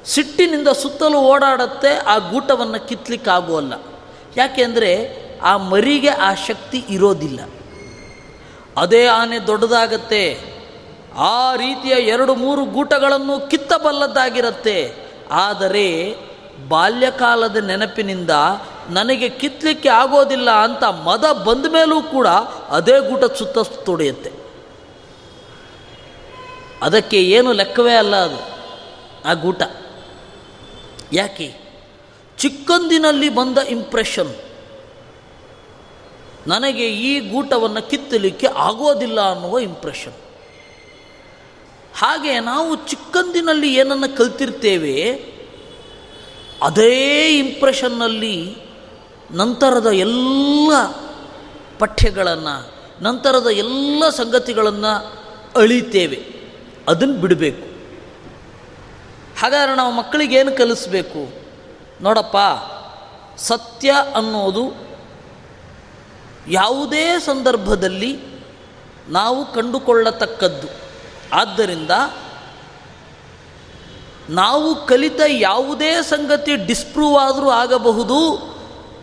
ಸಿಟ್ಟಿನಿಂದ 0.04 0.68
ಸುತ್ತಲೂ 0.68 1.18
ಓಡಾಡುತ್ತೆ, 1.18 1.98
ಆ 1.98 2.18
ಗೂಟವನ್ನು 2.18 2.88
ಕಿತ್ಲಿಕ್ಕಾಗೋಲ್ಲ. 2.88 3.72
ಯಾಕೆಂದರೆ 4.36 5.20
ಆ 5.42 5.56
ಮರಿಗೆ 5.56 6.08
ಆ 6.08 6.34
ಶಕ್ತಿ 6.34 6.84
ಇರೋದಿಲ್ಲ. 6.88 7.40
ಅದೇ 8.76 9.06
ಆನೆ 9.06 9.38
ದೊಡ್ಡದಾಗತ್ತೆ, 9.38 10.50
ಆ 11.16 11.54
ರೀತಿಯ 11.56 11.92
ಎರಡು 11.92 12.34
ಮೂರು 12.34 12.64
ಗೂಟಗಳನ್ನು 12.64 13.48
ಕಿತ್ತಬಲ್ಲದ್ದಾಗಿರುತ್ತೆ 13.48 15.09
ಆದರೆ 15.30 16.16
ಬಾಲ್ಯಕಾಲದ 16.68 17.56
ನೆನಪಿನಿಂದ 17.56 18.30
ನನಗೆ 18.90 19.28
ಕಿತ್ತಲಿಕ್ಕೆ 19.28 19.88
ಆಗೋದಿಲ್ಲ 19.88 20.50
ಅಂತ 20.50 20.84
ಮದ 20.84 21.32
ಬಂದ 21.32 21.66
ಮೇಲೂ 21.66 22.02
ಕೂಡ 22.02 22.26
ಅದೇ 22.68 23.08
ಗೂಟ 23.08 23.32
ಸುತ್ತ 23.32 23.58
ತೊಡೆಯುತ್ತೆ. 23.58 24.32
ಅದಕ್ಕೆ 26.82 27.22
ಏನು 27.22 27.52
ಲೆಕ್ಕವೇ 27.52 27.94
ಅಲ್ಲ 27.94 28.16
ಅದು, 28.16 28.38
ಆ 29.28 29.32
ಗೂಟ. 29.32 29.62
ಯಾಕೆ? 31.12 31.54
ಚಿಕ್ಕಂದಿನಲ್ಲಿ 32.38 33.28
ಬಂದ 33.28 33.58
ಇಂಪ್ರೆಷನ್ 33.58 34.34
ನನಗೆ 36.46 36.90
ಈ 36.90 37.30
ಗೂಟವನ್ನು 37.30 37.90
ಕಿತ್ತಲಿಕ್ಕೆ 37.90 38.46
ಆಗೋದಿಲ್ಲ 38.46 39.30
ಅನ್ನುವ 39.30 39.58
ಇಂಪ್ರೆಷನ್ 39.58 40.12
ಹಾಗೆ 42.00 42.40
ನಾವು 42.40 42.76
ಚಿಕ್ಕಂದಿನಲ್ಲಿ 42.76 43.74
ಏನನ್ನು 43.74 44.16
ಕಲ್ತಿರ್ತೇವೆ, 44.16 45.12
ಅದೇ 46.62 47.28
ಇಂಪ್ರೆಷನ್ನಲ್ಲಿ 47.38 48.56
ನಂತರದ 49.30 49.86
ಎಲ್ಲ 49.86 50.72
ಪಠ್ಯಗಳನ್ನು, 51.78 52.72
ನಂತರದ 53.02 53.46
ಎಲ್ಲ 53.46 54.08
ಸಂಗತಿಗಳನ್ನು 54.08 54.92
ಅಳಿತೇವೆ. 55.56 56.18
ಅದನ್ನು 56.88 57.14
ಬಿಡಬೇಕು. 57.14 57.64
ಹಾಗಾದರೆ 59.40 59.76
ನಾವು 59.76 59.92
ಮಕ್ಕಳಿಗೆ 59.92 60.36
ಏನು 60.36 60.52
ಕಲಿಸ್ಬೇಕು? 60.52 61.32
ನೋಡಪ್ಪ, 62.02 62.36
ಸತ್ಯ 63.38 63.92
ಅನ್ನೋದು 64.16 64.64
ಯಾವುದೇ 66.48 67.18
ಸಂದರ್ಭದಲ್ಲಿ 67.18 68.18
ನಾವು 69.08 69.52
ಕಂಡುಕೊಳ್ಳತಕ್ಕದ್ದು. 69.52 70.89
ಆದ್ದರಿಂದ 71.32 71.90
ನಾವು 74.30 74.86
ಕಲಿತ 74.86 75.20
ಯಾವುದೇ 75.26 76.02
ಸಂಗತಿ 76.02 76.56
ಡಿಸ್ಪ್ರೂವ್ 76.56 77.18
ಆದರೂ 77.18 77.50
ಆಗಬಹುದು, 77.50 78.50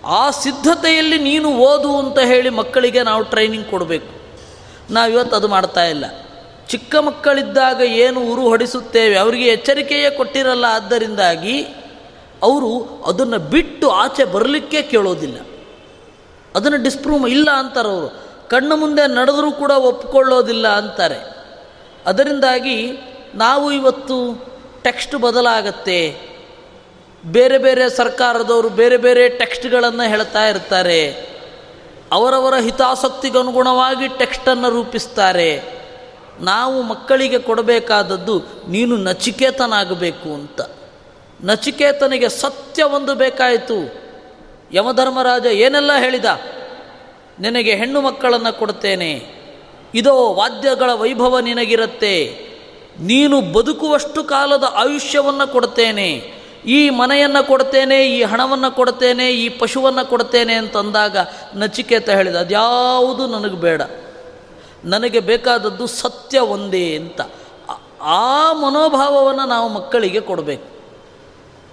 ಆ 0.05 0.29
ಸಿದ್ಧತೆಯಲ್ಲಿ 0.29 1.17
ನೀನು 1.17 1.57
ಓದು 1.57 1.97
ಅಂತ 1.97 2.19
ಹೇಳಿ 2.19 2.49
ಮಕ್ಕಳಿಗೆ 2.49 3.03
ನಾವು 3.03 3.23
ಟ್ರೈನಿಂಗ್ 3.23 3.67
ಕೊಡಬೇಕು. 3.67 4.17
ನಾವಿವತ್ತು 4.93 5.35
ಅದು 5.35 5.47
ಮಾಡ್ತಾ 5.47 5.85
ಇಲ್ಲ. 5.85 6.05
ಚಿಕ್ಕ 6.67 6.95
ಮಕ್ಕಳಿದ್ದಾಗ 6.95 7.81
ಏನು 7.81 8.21
ಉರು 8.21 8.41
ಹೊಡಿಸುತ್ತೇವೆ, 8.41 9.17
ಅವರಿಗೆ 9.17 9.45
ಎಚ್ಚರಿಕೆಯೇ 9.45 10.09
ಕೊಟ್ಟಿರಲ್ಲ, 10.09 10.65
ಆದ್ದರಿಂದಾಗಿ 10.69 11.61
ಅವರು 12.43 13.03
ಅದನ್ನು 13.07 13.39
ಬಿಟ್ಟು 13.39 13.89
ಆಚೆ 13.89 14.23
ಬರಲಿಕ್ಕೆ 14.23 14.81
ಕೇಳೋದಿಲ್ಲ. 14.81 15.37
ಅದನ್ನು 16.55 16.83
ಡಿಸ್ಪ್ರೂವ್ 16.83 17.29
ಇಲ್ಲ 17.29 17.49
ಅಂತಾರೆ 17.51 17.89
ಅವರು. 17.89 18.27
ಕಣ್ಣು 18.49 18.75
ಮುಂದೆ 18.75 19.07
ನಡೆದರೂ 19.07 19.51
ಕೂಡ 19.51 19.71
ಒಪ್ಪಿಕೊಳ್ಳೋದಿಲ್ಲ 19.71 20.67
ಅಂತಾರೆ. 20.67 21.36
ಅದರಿಂದಾಗಿ 22.07 22.91
ನಾವು 23.35 23.71
ಇವತ್ತು 23.71 24.45
ಟೆಕ್ಸ್ಟ್ 24.81 25.15
ಬದಲಾಗತ್ತೆ. 25.15 26.19
ಬೇರೆ 27.25 27.57
ಬೇರೆ 27.57 27.89
ಸರ್ಕಾರದವರು 27.89 28.69
ಬೇರೆ 28.69 28.97
ಬೇರೆ 28.97 29.29
ಟೆಕ್ಸ್ಟ್ಗಳನ್ನು 29.29 30.09
ಹೇಳ್ತಾ 30.09 30.47
ಇರ್ತಾರೆ. 30.47 31.29
ಅವರವರ 32.11 32.55
ಹಿತಾಸಕ್ತಿಗನುಗುಣವಾಗಿ 32.55 34.07
ಟೆಕ್ಸ್ಟನ್ನು 34.07 34.69
ರೂಪಿಸ್ತಾರೆ. 34.69 35.61
ನಾವು 36.39 36.81
ಮಕ್ಕಳಿಗೆ 36.81 37.39
ಕೊಡಬೇಕಾದದ್ದು 37.39 38.43
ನೀನು 38.67 38.97
ನಚಿಕೇತನಾಗಬೇಕು 38.97 40.33
ಅಂತ. 40.33 40.61
ನಚಿಕೇತನಿಗೆ 41.43 42.29
ಸತ್ಯ 42.29 42.83
ಒಂದು 42.83 43.15
ಬೇಕಾಯಿತು. 43.15 43.93
ಯಮಧರ್ಮರಾಜ 44.71 45.45
ಏನೆಲ್ಲ 45.45 45.91
ಹೇಳಿದ? 45.97 46.25
ನಿನಗೆ 47.39 47.75
ಹೆಣ್ಣು 47.75 48.01
ಮಕ್ಕಳನ್ನು 48.01 48.59
ಕೊಡ್ತೇನೆ. 48.59 49.36
ಇದೋ 49.95 50.33
ವಾದ್ಯಗಳ 50.33 50.93
ವೈಭವ 50.93 51.39
ನಿನಗಿರುತ್ತೆ. 51.39 52.47
ನೀನು 52.99 53.41
ಬದುಕುವಷ್ಟು 53.41 54.23
ಕಾಲದ 54.23 54.63
ಆಯುಷ್ಯವನ್ನು 54.73 55.51
ಕೊಡ್ತೇನೆ. 55.51 56.37
ಈ 56.65 56.89
ಮನೆಯನ್ನು 56.89 57.47
ಕೊಡ್ತೇನೆ, 57.47 58.07
ಈ 58.07 58.23
ಹಣವನ್ನು 58.23 58.75
ಕೊಡ್ತೇನೆ, 58.75 59.29
ಈ 59.29 59.49
ಪಶುವನ್ನು 59.49 60.09
ಕೊಡ್ತೇನೆ 60.09 60.53
ಅಂತಂದಾಗ 60.53 61.17
ನಚಿಕೇತ 61.55 62.09
ಹೇಳಿದ. 62.09 62.35
ಅದ್ಯಾವುದು 62.35 63.27
ನನಗೆ 63.27 63.55
ಬೇಡ. 63.55 63.81
ನನಗೆ 64.85 65.19
ಬೇಕಾದದ್ದು 65.19 65.87
ಸತ್ಯ 65.87 66.39
ಒಂದೇ 66.39 66.95
ಅಂತ. 66.95 67.21
ಆ 68.01 68.53
ಮನೋಭಾವವನ್ನು 68.53 69.45
ನಾವು 69.45 69.69
ಮಕ್ಕಳಿಗೆ 69.69 70.19
ಕೊಡಬೇಕು. 70.19 70.65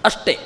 ಅಷ್ಟೇ. 0.05 0.39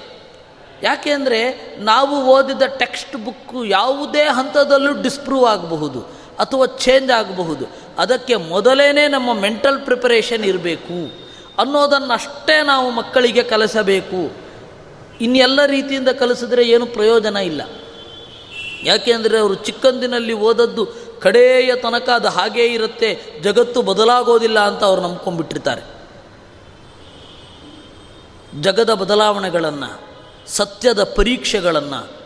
ಯಾಕೆ 0.84 1.12
ಅಂದರೆ 1.12 1.76
ನಾವು 1.80 2.26
ಓದಿದ 2.26 2.62
ಟೆಕ್ಸ್ಟ್ 2.62 3.16
ಬುಕ್ಕು 3.16 3.66
ಯಾವುದೇ 3.66 4.22
ಹಂತದಲ್ಲೂ 4.22 5.02
ಡಿಸ್ಪ್ರೂವ್ 5.02 5.46
ಆಗಬಹುದು. 5.46 6.19
ಅಥವಾ 6.40 6.66
ಚೇಂಜ್ 6.66 7.12
ಆಗಬಹುದು. 7.12 7.66
ಅದಕ್ಕೆ 7.98 8.36
ಮೊದಲೇನೆ 8.36 9.08
ನಮ್ಮ 9.08 9.34
ಮೆಂಟಲ್ 9.34 9.82
ಪ್ರಿಪರೇಷನ್ 9.82 10.46
ಇರಬೇಕು. 10.46 11.30
ಅನ್ನೋದನ್ನಷ್ಟೇ 11.60 12.64
ನಾವು 12.64 12.90
ಮಕ್ಕಳಿಗೆ 12.90 13.44
ಕಲಿಸಬೇಕು. 13.44 14.50
ಇನ್ನೆಲ್ಲ 15.22 15.66
ರೀತಿಯಿಂದ 15.66 16.10
ಕಲಿಸಿದ್ರೆ 16.10 16.64
ಏನು 16.68 16.86
ಪ್ರಯೋಜನ 16.86 17.38
ಇಲ್ಲ. 17.38 17.62
ಯಾಕೆಂದರೆ 18.84 19.40
ಅವರು 19.40 19.56
ಚಿಕ್ಕಂದಿನಲ್ಲಿ 19.56 20.34
ಓದದ್ದು 20.34 21.10
ಕಡೆಯ 21.22 21.76
ತನಕ 21.76 22.10
ಅದು 22.10 22.28
ಹಾಗೇ 22.28 22.66
ಇರುತ್ತೆ, 22.66 23.42
ಜಗತ್ತು 23.42 23.82
ಬದಲಾಗೋದಿಲ್ಲ 23.82 24.60
ಅಂತ 24.60 24.84
ಅವ್ರು 24.84 25.02
ನಂಬ್ಕೊಂಡ್ಬಿಟ್ಟಿರ್ತಾರೆ. 25.02 25.82
ಜಗದ 28.62 28.94
ಬದಲಾವಣೆಗಳನ್ನು, 28.94 30.10
ಸತ್ಯದ 30.48 31.04
ಪರೀಕ್ಷೆಗಳನ್ನು 31.04 32.20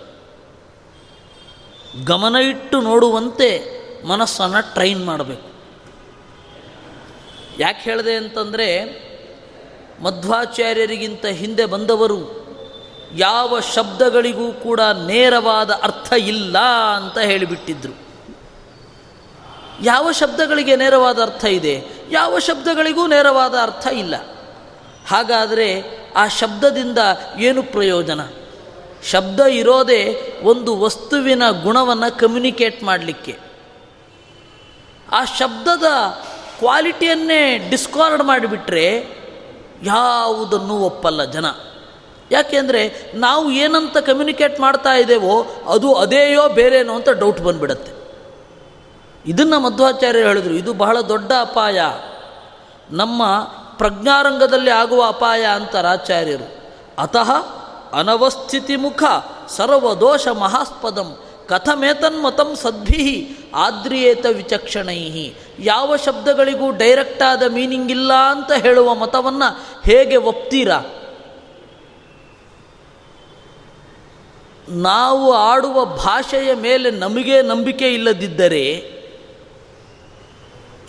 ಗಮನ 2.06 2.36
ಇಟ್ಟು 2.36 2.82
ನೋಡುವಂತೆ 2.82 3.83
ಮನಸ್ಸನ್ನು 4.06 4.74
ಟ್ರೈನ್ 4.74 5.06
ಮಾಡಬೇಕು. 5.06 5.54
ಯಾಕೆ 7.60 7.82
ಹೇಳಿದೆ 7.82 8.16
ಅಂತಂದರೆ, 8.16 9.04
ಮಧ್ವಾಚಾರ್ಯರಿಗಿಂತ 10.02 11.26
ಹಿಂದೆ 11.26 11.66
ಬಂದವರು 11.66 12.44
ಯಾವ 13.16 13.60
ಶಬ್ದಗಳಿಗೂ 13.60 14.52
ಕೂಡ 14.52 14.82
ನೇರವಾದ 14.82 15.72
ಅರ್ಥ 15.72 16.14
ಇಲ್ಲ 16.14 16.58
ಅಂತ 16.96 17.18
ಹೇಳಿಬಿಟ್ಟಿದ್ರು. 17.18 17.94
ಯಾವ 19.84 20.12
ಶಬ್ದಗಳಿಗೆ 20.12 20.76
ನೇರವಾದ 20.76 21.22
ಅರ್ಥ 21.22 21.46
ಇದೆ? 21.46 21.84
ಯಾವ 22.12 22.40
ಶಬ್ದಗಳಿಗೂ 22.40 23.08
ನೇರವಾದ 23.08 23.54
ಅರ್ಥ 23.62 23.88
ಇಲ್ಲ. 23.88 24.16
ಹಾಗಾದರೆ 25.08 25.84
ಆ 26.16 26.28
ಶಬ್ದದಿಂದ 26.28 26.98
ಏನು 27.38 27.64
ಪ್ರಯೋಜನ? 27.64 28.22
ಶಬ್ದ 29.04 29.40
ಇರೋದೇ 29.40 30.34
ಒಂದು 30.44 30.80
ವಸ್ತುವಿನ 30.80 31.44
ಗುಣವನ್ನು 31.64 32.18
ಕಮ್ಯುನಿಕೇಟ್ 32.18 32.84
ಮಾಡಲಿಕ್ಕೆ. 32.84 33.53
ಆ 35.14 35.26
ಶಬ್ದದ 35.26 35.86
ಕ್ವಾಲಿಟಿಯನ್ನೇ 36.60 37.58
ಡಿಸ್ಕಾರ್ಡ್ 37.70 38.24
ಮಾಡಿಬಿಟ್ರೆ 38.24 39.08
ಯಾವುದನ್ನು 39.84 40.78
ಒಪ್ಪಲ್ಲ 40.78 41.24
ಜನ. 41.24 41.46
ಯಾಕೆಂದರೆ 42.32 43.12
ನಾವು 43.16 43.52
ಏನಂತ 43.52 43.98
ಕಮ್ಯುನಿಕೇಟ್ 43.98 44.60
ಮಾಡ್ತಾ 44.60 44.94
ಇದ್ದೇವೋ 44.94 45.46
ಅದು 45.70 45.94
ಅದೇಯೋ 45.94 46.50
ಬೇರೇನೋ 46.50 46.96
ಅಂತ 46.96 47.10
ಡೌಟ್ 47.10 47.42
ಬಂದ್ಬಿಡತ್ತೆ. 47.42 47.92
ಇದನ್ನು 49.26 49.60
ಮಧ್ವಾಚಾರ್ಯರು 49.60 50.28
ಹೇಳಿದರು, 50.28 50.54
ಇದು 50.54 50.74
ಬಹಳ 50.74 51.02
ದೊಡ್ಡ 51.02 51.32
ಅಪಾಯ. 51.42 51.82
ನಮ್ಮ 52.92 53.40
ಪ್ರಜ್ಞಾರಂಗದಲ್ಲಿ 53.78 54.72
ಆಗುವ 54.72 55.04
ಅಪಾಯ 55.06 55.46
ಅಂತ 55.46 55.76
ರಾಚಾರ್ಯರು. 55.76 56.64
ಅತಃ 56.98 57.32
ಅನವಸ್ಥಿತಿ 57.94 58.76
ಮುಖ 58.76 59.04
ಸರ್ವದೋಷ 59.48 60.28
ಮಹಾಸ್ಪದಂ 60.28 61.18
ಕಥಮೇತನ್ಮತಂ 61.48 62.56
ಸದ್ಭಿ 62.56 63.30
ಆದ್ರಿಯೇತ 63.56 64.26
ವಿಚಕ್ಷಣೈ. 64.26 65.32
ಯಾವ 65.60 65.96
ಶಬ್ದಗಳಿಗೂ 65.96 66.72
ಡೈರೆಕ್ಟಾದ 66.72 67.44
ಮೀನಿಂಗ್ 67.44 67.92
ಇಲ್ಲ 67.92 68.14
ಅಂತ 68.14 68.52
ಹೇಳುವ 68.52 68.96
ಮತವನ್ನು 68.96 69.60
ಹೇಗೆ 69.86 70.16
ಒಪ್ತೀರಾ? 70.16 70.80
ನಾವು 74.70 75.34
ಆಡುವ 75.34 75.86
ಭಾಷೆಯ 75.86 76.54
ಮೇಲೆ 76.54 76.92
ನಮಗೆ 76.92 77.42
ನಂಬಿಕೆ 77.42 77.94
ಇಲ್ಲದಿದ್ದರೆ 77.94 78.94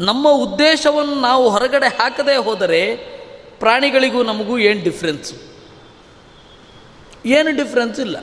ನಮ್ಮ 0.00 0.28
ಉದ್ದೇಶವನ್ನು 0.28 1.14
ನಾವು 1.14 1.50
ಹೊರಗಡೆ 1.50 1.86
ಹಾಕದೇ 1.86 2.36
ಹೋದರೆ 2.36 2.96
ಪ್ರಾಣಿಗಳಿಗೂ 3.58 4.22
ನಮಗೂ 4.22 4.58
ಏನು 4.58 4.84
ಡಿಫ್ರೆನ್ಸು 4.84 5.34
ಏನು 7.26 7.56
ಡಿಫ್ರೆನ್ಸ್ 7.56 8.00
ಇಲ್ಲ. 8.00 8.16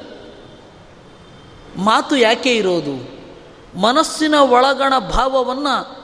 ಮಾತು 1.78 2.18
ಯಾಕೆ 2.18 2.56
ಇರೋದು? 2.56 3.22
ಮನಸ್ಸಿನ 3.80 4.36
ಒಳಗಣ 4.36 5.00
ಭಾವವನ್ನು 5.00 6.02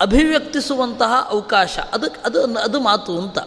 ಅಭಿವ್ಯಕ್ತಿಸುವಂತಹ 0.00 1.28
ಅವಕಾಶ. 1.30 1.78
ಅದಕ್ಕೆ 1.78 2.20
ಅದು 2.24 2.58
ಅದು 2.58 2.80
ಮಾತು 2.80 3.18
ಅಂತ. 3.18 3.38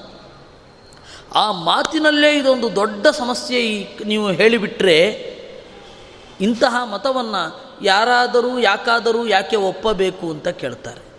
ಆ 1.35 1.51
ಮಾತಿನಲ್ಲೇ 1.51 2.37
ಇದೊಂದು 2.37 2.75
ದೊಡ್ಡ 2.75 3.07
ಸಮಸ್ಯೆ 3.07 3.87
ನೀವು 4.05 4.31
ಹೇಳಿಬಿಟ್ರೆ 4.31 5.31
ಇಂತಹ 6.41 6.83
ಮತವನ್ನು 6.83 7.61
ಯಾರಾದರೂ 7.81 8.59
ಯಾಕಾದರೂ 8.59 9.27
ಯಾಕೆ 9.27 9.55
ಒಪ್ಪಬೇಕು 9.55 10.29
ಅಂತ 10.29 10.47
ಕೇಳ್ತಾರೆ. 10.47 11.11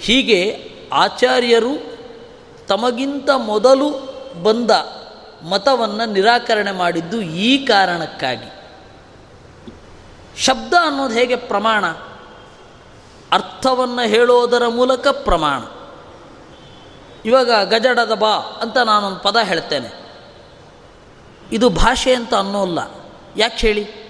ಹೀಗೆ 0.00 0.72
ಆಚಾರ್ಯರು 0.92 1.98
ತಮಗಿಂತ 2.66 3.30
ಮೊದಲು 3.30 3.90
ಬಂದ 4.42 4.70
ಮತವನ್ನು 5.48 6.12
ನಿರಾಕರಣೆ 6.12 6.72
ಮಾಡಿದ್ದು 6.72 7.22
ಈ 7.22 7.66
ಕಾರಣಕ್ಕಾಗಿ. 7.66 8.52
ಶಬ್ದ 10.38 10.74
ಅನ್ನೋದು 10.82 11.14
ಹೇಗೆ 11.14 11.36
ಪ್ರಮಾಣ? 11.36 11.86
ಅರ್ಥವನ್ನು 13.32 14.08
ಹೇಳೋದರ 14.08 14.68
ಮೂಲಕ 14.68 15.08
ಪ್ರಮಾಣ. 15.08 15.62
ಇವಾಗ 17.24 17.74
ಗಜಡದ 17.74 18.14
ಬಾ 18.14 18.28
ಅಂತ 18.28 18.78
ನಾನೊಂದು 18.78 19.18
ಪದ 19.18 19.36
ಹೇಳ್ತೇನೆ. 19.42 20.02
ಇದು 21.52 21.68
ಭಾಷೆ 21.68 22.14
ಅಂತ 22.14 22.34
ಅನ್ನೋಲ್ಲ. 22.34 22.78
ಯಾಕೆ 23.36 23.56
ಹೇಳಿ? 23.56 24.02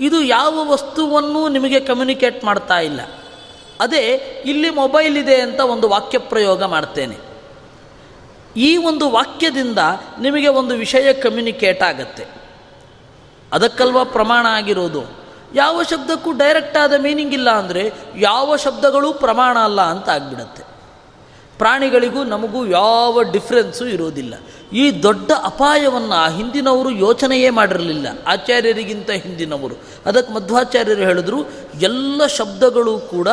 ಇದು 0.00 0.22
ಯಾವ 0.22 0.70
ವಸ್ತುವನ್ನು 0.70 1.48
ನಿಮಗೆ 1.48 1.80
ಕಮ್ಯುನಿಕೇಟ್ 1.80 2.44
ಮಾಡ್ತಾ 2.44 2.78
ಇಲ್ಲ. 2.78 3.00
ಅದೇ 3.80 4.06
ಇಲ್ಲಿ 4.46 4.70
ಮೊಬೈಲ್ 4.70 5.16
ಇದೆ 5.16 5.40
ಅಂತ 5.40 5.60
ಒಂದು 5.60 5.88
ವಾಕ್ಯ 5.88 6.18
ಪ್ರಯೋಗ 6.18 6.62
ಮಾಡ್ತೇನೆ. 6.62 7.23
ಈ 8.56 8.76
ಒಂದು 8.76 9.10
ವಾಕ್ಯದಿಂದ 9.10 9.78
ನಿಮಗೆ 10.20 10.48
ಒಂದು 10.48 10.74
ವಿಷಯ 10.74 11.12
ಕಮ್ಯುನಿಕೇಟ್ 11.12 11.82
ಆಗತ್ತೆ. 11.82 12.26
ಅದಕ್ಕಲ್ವ 13.52 14.04
ಪ್ರಮಾಣ 14.04 14.46
ಆಗಿರೋದು? 14.46 15.02
ಯಾವ 15.54 15.82
ಶಬ್ದಕ್ಕೂ 15.82 16.32
ಡೈರೆಕ್ಟ್ 16.32 16.76
ಆದ 16.76 16.92
ಮೀನಿಂಗ್ 17.00 17.32
ಇಲ್ಲ 17.32 17.50
ಅಂದರೆ 17.50 17.92
ಯಾವ 18.16 18.56
ಶಬ್ದಗಳೂ 18.56 19.12
ಪ್ರಮಾಣ 19.12 19.58
ಅಲ್ಲ 19.58 19.80
ಅಂತ 19.80 20.08
ಆಗ್ಬಿಡತ್ತೆ. 20.08 20.62
ಪ್ರಾಣಿಗಳಿಗೂ 21.58 22.24
ನಮಗೂ 22.24 22.66
ಯಾವ 22.66 23.22
ಡಿಫ್ರೆನ್ಸು 23.22 23.86
ಇರೋದಿಲ್ಲ. 23.86 24.34
ಈ 24.72 25.02
ದೊಡ್ಡ 25.02 25.30
ಅಪಾಯವನ್ನು 25.44 26.14
ಆ 26.14 26.28
ಹಿಂದಿನವರು 26.28 26.90
ಯೋಚನೆಯೇ 26.90 27.50
ಮಾಡಿರಲಿಲ್ಲ. 27.50 28.06
ಆಚಾರ್ಯರಿಗಿಂತ 28.26 29.10
ಹಿಂದಿನವರು. 29.10 29.74
ಅದಕ್ಕೆ 30.06 30.32
ಮಧ್ವಾಚಾರ್ಯರು 30.32 31.00
ಹೇಳಿದ್ರು, 31.00 31.44
ಎಲ್ಲ 31.80 32.26
ಶಬ್ದಗಳು 32.26 32.98
ಕೂಡ 32.98 33.28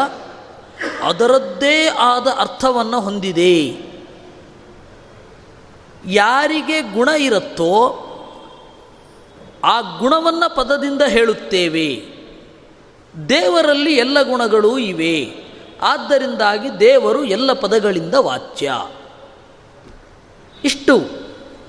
ಅದರದ್ದೇ 1.03 1.87
ಆದ 1.87 2.27
ಅರ್ಥವನ್ನು 2.39 2.99
ಹೊಂದಿದೆ. 2.99 3.90
ಯಾರಿಗೆ 6.07 6.81
ಗುಣ 6.81 7.09
ಇರುತ್ತೋ 7.17 8.07
ಆ 9.63 9.81
ಗುಣವನ್ನು 9.81 10.55
ಪದದಿಂದ 10.55 11.01
ಹೇಳುತ್ತೇವೆ. 11.01 12.05
ದೇವರಲ್ಲಿ 13.29 13.93
ಎಲ್ಲ 13.93 14.21
ಗುಣಗಳೂ 14.21 14.77
ಇವೆ. 14.77 15.33
ಆದ್ದರಿಂದಾಗಿ 15.81 16.71
ದೇವರು 16.71 17.23
ಎಲ್ಲ 17.23 17.53
ಪದಗಳಿಂದ 17.53 18.13
ವಾಚ್ಯ. 18.13 18.71
ಇಷ್ಟು 20.63 20.99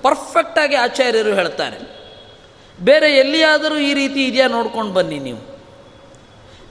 ಪರ್ಫೆಕ್ಟಾಗಿ 0.02 0.74
ಆಚಾರ್ಯರು 0.74 1.34
ಹೇಳ್ತಾರೆ. 1.34 1.92
ಬೇರೆ 2.80 3.12
ಎಲ್ಲಿಯಾದರೂ 3.12 3.76
ಈ 3.76 3.94
ರೀತಿ 3.94 4.26
ಇದೆಯಾ 4.26 4.48
ನೋಡ್ಕೊಂಡು 4.48 4.92
ಬನ್ನಿ 4.92 5.18
ನೀವು. 5.18 5.60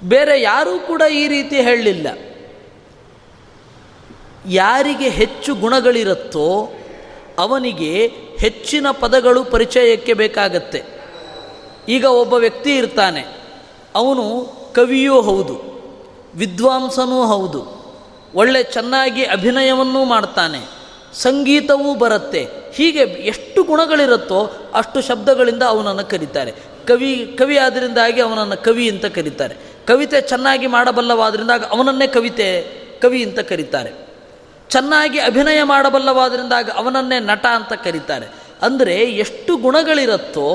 ಬೇರೆ 0.04 0.42
ಯಾರೂ 0.42 0.80
ಕೂಡ 0.80 1.02
ಈ 1.02 1.28
ರೀತಿ 1.28 1.62
ಹೇಳಲಿಲ್ಲ. 1.62 2.08
ಯಾರಿಗೆ 4.50 5.10
ಹೆಚ್ಚು 5.10 5.56
ಗುಣಗಳಿರುತ್ತೋ 5.56 6.74
ಅವನಿಗೆ 7.40 8.08
ಹೆಚ್ಚಿನ 8.40 8.88
ಪದಗಳು 8.92 9.44
ಪರಿಚಯಕ್ಕೆ 9.44 10.14
ಬೇಕಾಗತ್ತೆ. 10.14 10.84
ಈಗ 11.90 12.06
ಒಬ್ಬ 12.06 12.34
ವ್ಯಕ್ತಿ 12.34 12.78
ಇರ್ತಾನೆ. 12.78 13.26
ಅವನು 13.96 14.54
ಕವಿಯೂ 14.76 15.22
ಹೌದು, 15.22 15.56
ವಿದ್ವಾಂಸನೂ 16.36 17.26
ಹೌದು, 17.26 17.62
ಒಳ್ಳೆ 18.36 18.64
ಚೆನ್ನಾಗಿ 18.64 19.26
ಅಭಿನಯವನ್ನೂ 19.26 20.04
ಮಾಡ್ತಾನೆ, 20.04 20.60
ಸಂಗೀತವೂ 21.14 21.96
ಬರುತ್ತೆ. 21.96 22.48
ಹೀಗೆ 22.74 23.00
ಎಷ್ಟು 23.00 23.64
ಗುಣಗಳಿರುತ್ತೋ 23.64 24.52
ಅಷ್ಟು 24.74 25.02
ಶಬ್ದಗಳಿಂದ 25.02 25.64
ಅವನನ್ನು 25.64 26.10
ಕರೀತಾರೆ. 26.10 26.54
ಕವಿ 26.88 27.36
ಕವಿ 27.38 27.58
ಆದ್ದರಿಂದಾಗಿ 27.58 28.22
ಅವನನ್ನು 28.22 28.64
ಕವಿ 28.64 28.90
ಅಂತ 28.90 29.06
ಕರೀತಾರೆ. 29.06 29.56
ಕವಿತೆ 29.88 30.22
ಚೆನ್ನಾಗಿ 30.22 30.68
ಮಾಡಬಲ್ಲವಾದ್ರಿಂದ 30.68 31.52
ಅವನನ್ನೇ 31.70 32.08
ಕವಿತೆ, 32.08 32.62
ಕವಿ 33.02 33.24
ಅಂತ 33.24 33.40
ಕರೀತಾರೆ. 33.40 34.11
ಚೆನ್ನಾಗಿ 34.72 35.20
ಅಭಿನಯ 35.20 35.64
ಮಾಡಬಲ್ಲವಾದ್ರಿಂದಾಗ 35.64 36.70
ಅವನನ್ನೇ 36.70 37.20
ನಟ 37.20 37.46
ಅಂತ 37.46 37.74
ಕರೀತಾರೆ. 37.74 38.28
ಅಂದರೆ 38.62 38.96
ಎಷ್ಟು 38.96 39.58
ಗುಣಗಳಿರುತ್ತೋ 39.58 40.48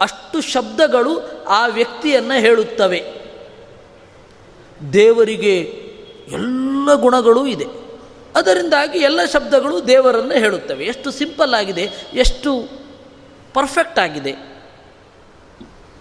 ಅಷ್ಟು 0.00 0.40
ಶಬ್ದಗಳು 0.40 1.44
ಆ 1.48 1.66
ವ್ಯಕ್ತಿಯನ್ನು 1.66 2.40
ಹೇಳುತ್ತವೆ. 2.40 3.12
ದೇವರಿಗೆ 4.92 5.56
ಎಲ್ಲ 6.28 6.94
ಗುಣಗಳೂ 6.94 7.46
ಇದೆ. 7.46 7.64
ಅದರಿಂದಾಗಿ 8.36 8.98
ಎಲ್ಲ 8.98 9.24
ಶಬ್ದಗಳು 9.24 9.86
ದೇವರನ್ನು 9.86 10.34
ಹೇಳುತ್ತವೆ. 10.34 10.84
ಎಷ್ಟು 10.84 11.10
ಸಿಂಪಲ್ 11.10 11.54
ಆಗಿದೆ, 11.54 11.90
ಎಷ್ಟು 12.14 12.68
ಪರ್ಫೆಕ್ಟ್ 13.54 13.98
ಆಗಿದೆ. 13.98 14.34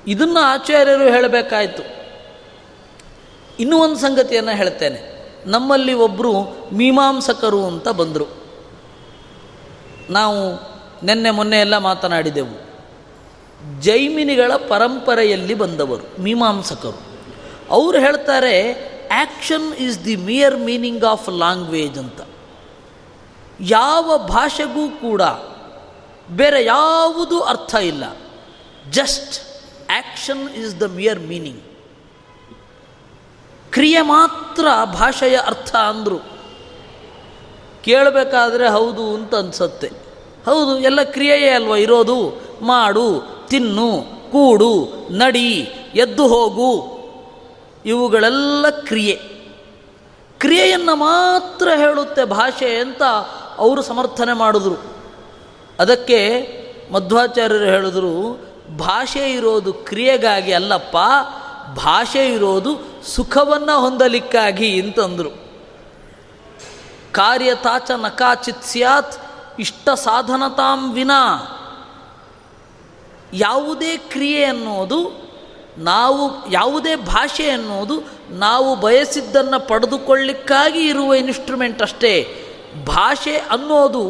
ಇದನ್ನು 0.07 0.39
ಆಚಾರ್ಯರು 0.39 1.03
ಹೇಳಬೇಕಾಯಿತು. 1.03 1.83
ಇನ್ನೂ 3.60 3.77
ಒಂದು 3.77 3.95
ಸಂಗತಿಯನ್ನು 3.95 4.51
ಹೇಳ್ತೇನೆ. 4.51 5.16
ನಮ್ಮಲ್ಲಿ 5.47 5.93
ಒಬ್ಬರು 5.93 6.33
ಮೀಮಾಂಸಕರು 6.73 7.65
ಅಂತ 7.65 7.88
ಬಂದರು. 7.88 8.25
ನಾವು 10.10 10.67
ನಿನ್ನೆ 11.05 11.31
ಮೊನ್ನೆ 11.31 11.60
ಎಲ್ಲ 11.60 11.77
ಮಾತನಾಡಿದೆವು. 11.77 12.67
ಜೈಮಿನಿಗಳ 13.81 14.51
ಪರಂಪರೆಯಲ್ಲಿ 14.55 15.53
ಬಂದವರು, 15.53 16.21
ಮೀಮಾಂಸಕರು. 16.21 16.99
ಅವರು 17.69 17.99
ಹೇಳ್ತಾರೆ 17.99 18.71
action 19.07 19.73
is 19.73 20.05
the 20.05 20.15
mere 20.15 20.60
meaning 20.60 21.03
of 21.03 21.29
language 21.29 21.97
ಅಂತ. 21.97 22.21
ಯಾವ 23.62 24.17
ಭಾಷೆಗೂ 24.17 24.89
ಕೂಡ 24.89 25.21
ಬೇರೆ 26.29 26.65
ಯಾವುದೂ 26.65 27.39
ಅರ್ಥ 27.39 27.75
ಇಲ್ಲ. 27.75 28.03
Just 28.91 29.41
action 29.91 30.49
is 30.49 30.79
the 30.79 30.83
mere 30.83 31.19
meaning 31.19 31.63
ಕ್ರಿಯೆ 33.77 34.01
ಮಾತ್ರ 34.01 34.67
ಭಾಷೆಯ 34.85 35.37
ಅರ್ಥ 35.37 35.75
ಅಂದರು. 35.75 36.19
ಕೇಳಬೇಕಾದ್ರೆ 37.83 38.69
ಹೌದು 38.69 39.15
ಅಂತ 39.15 39.35
ಅನಿಸತ್ತೆ. 39.35 39.87
ಹೌದು, 40.45 40.79
ಎಲ್ಲ 40.79 41.03
ಕ್ರಿಯೆಯೇ 41.03 41.49
ಅಲ್ವ? 41.49 41.75
ಇರೋದು, 41.75 42.41
ಮಾಡು, 42.61 43.27
ತಿನ್ನು, 43.47 44.03
ಕೂಡು, 44.31 44.89
ನಡಿ, 45.11 45.73
ಎದ್ದು 45.95 46.27
ಹೋಗು. 46.27 46.97
ಇವುಗಳೆಲ್ಲ 47.85 48.69
ಕ್ರಿಯೆ. 48.69 49.15
ಕ್ರಿಯೆಯನ್ನು 50.39 50.95
ಮಾತ್ರ 50.95 51.69
ಹೇಳುತ್ತೆ 51.75 52.23
ಭಾಷೆ 52.23 52.79
ಅಂತ 52.79 53.03
ಅವರು 53.57 53.81
ಸಮರ್ಥನೆ 53.81 54.33
ಮಾಡಿದ್ರು. 54.33 54.75
ಅದಕ್ಕೆ 55.79 56.47
ಮಧ್ವಾಚಾರ್ಯರು 56.93 57.65
ಹೇಳಿದ್ರು, 57.65 58.39
ಭಾಷೆ 58.77 59.33
ಇರೋದು 59.33 59.73
ಕ್ರಿಯೆಗಾಗಿ 59.73 60.53
ಅಲ್ಲಪ್ಪ 60.53 60.97
ಭಾಷೆ 61.77 62.33
ಇರೋದು 62.33 63.03
ಸುಖವನ್ನು 63.03 63.79
ಹೊಂದಲಿಕ್ಕಾಗಿ 63.79 64.81
ಅಂತಂದರು. 64.81 65.29
ಕಾರ್ಯತಾಚ 67.11 67.91
ನಕಾಚಿತ್ 67.91 68.63
ಸ್ಯಾತ್, 68.63 69.13
ಇಷ್ಟ 69.59 69.89
ಸಾಧನತಾಂ 69.89 70.93
ವಿನಾ. 70.93 71.53
ಯಾವುದೇ 73.33 73.97
ಕ್ರಿಯೆ 73.97 74.43
ಅನ್ನೋದು 74.43 75.27
ನಾವು, 75.77 76.51
ಯಾವುದೇ 76.51 76.95
ಭಾಷೆ 76.95 77.49
ಅನ್ನೋದು 77.49 78.03
ನಾವು 78.29 78.75
ಬಯಸಿದ್ದನ್ನು 78.75 79.67
ಪಡೆದುಕೊಳ್ಳಿಕ್ಕಾಗಿ 79.67 80.79
ಇರುವ 80.79 81.13
ಇನ್ಸ್ಟ್ರೂಮೆಂಟ್ 81.13 81.81
ಅಷ್ಟೇ. 81.81 82.43
ಭಾಷೆ 82.87 83.37
ಅನ್ನೋದು 83.37 84.03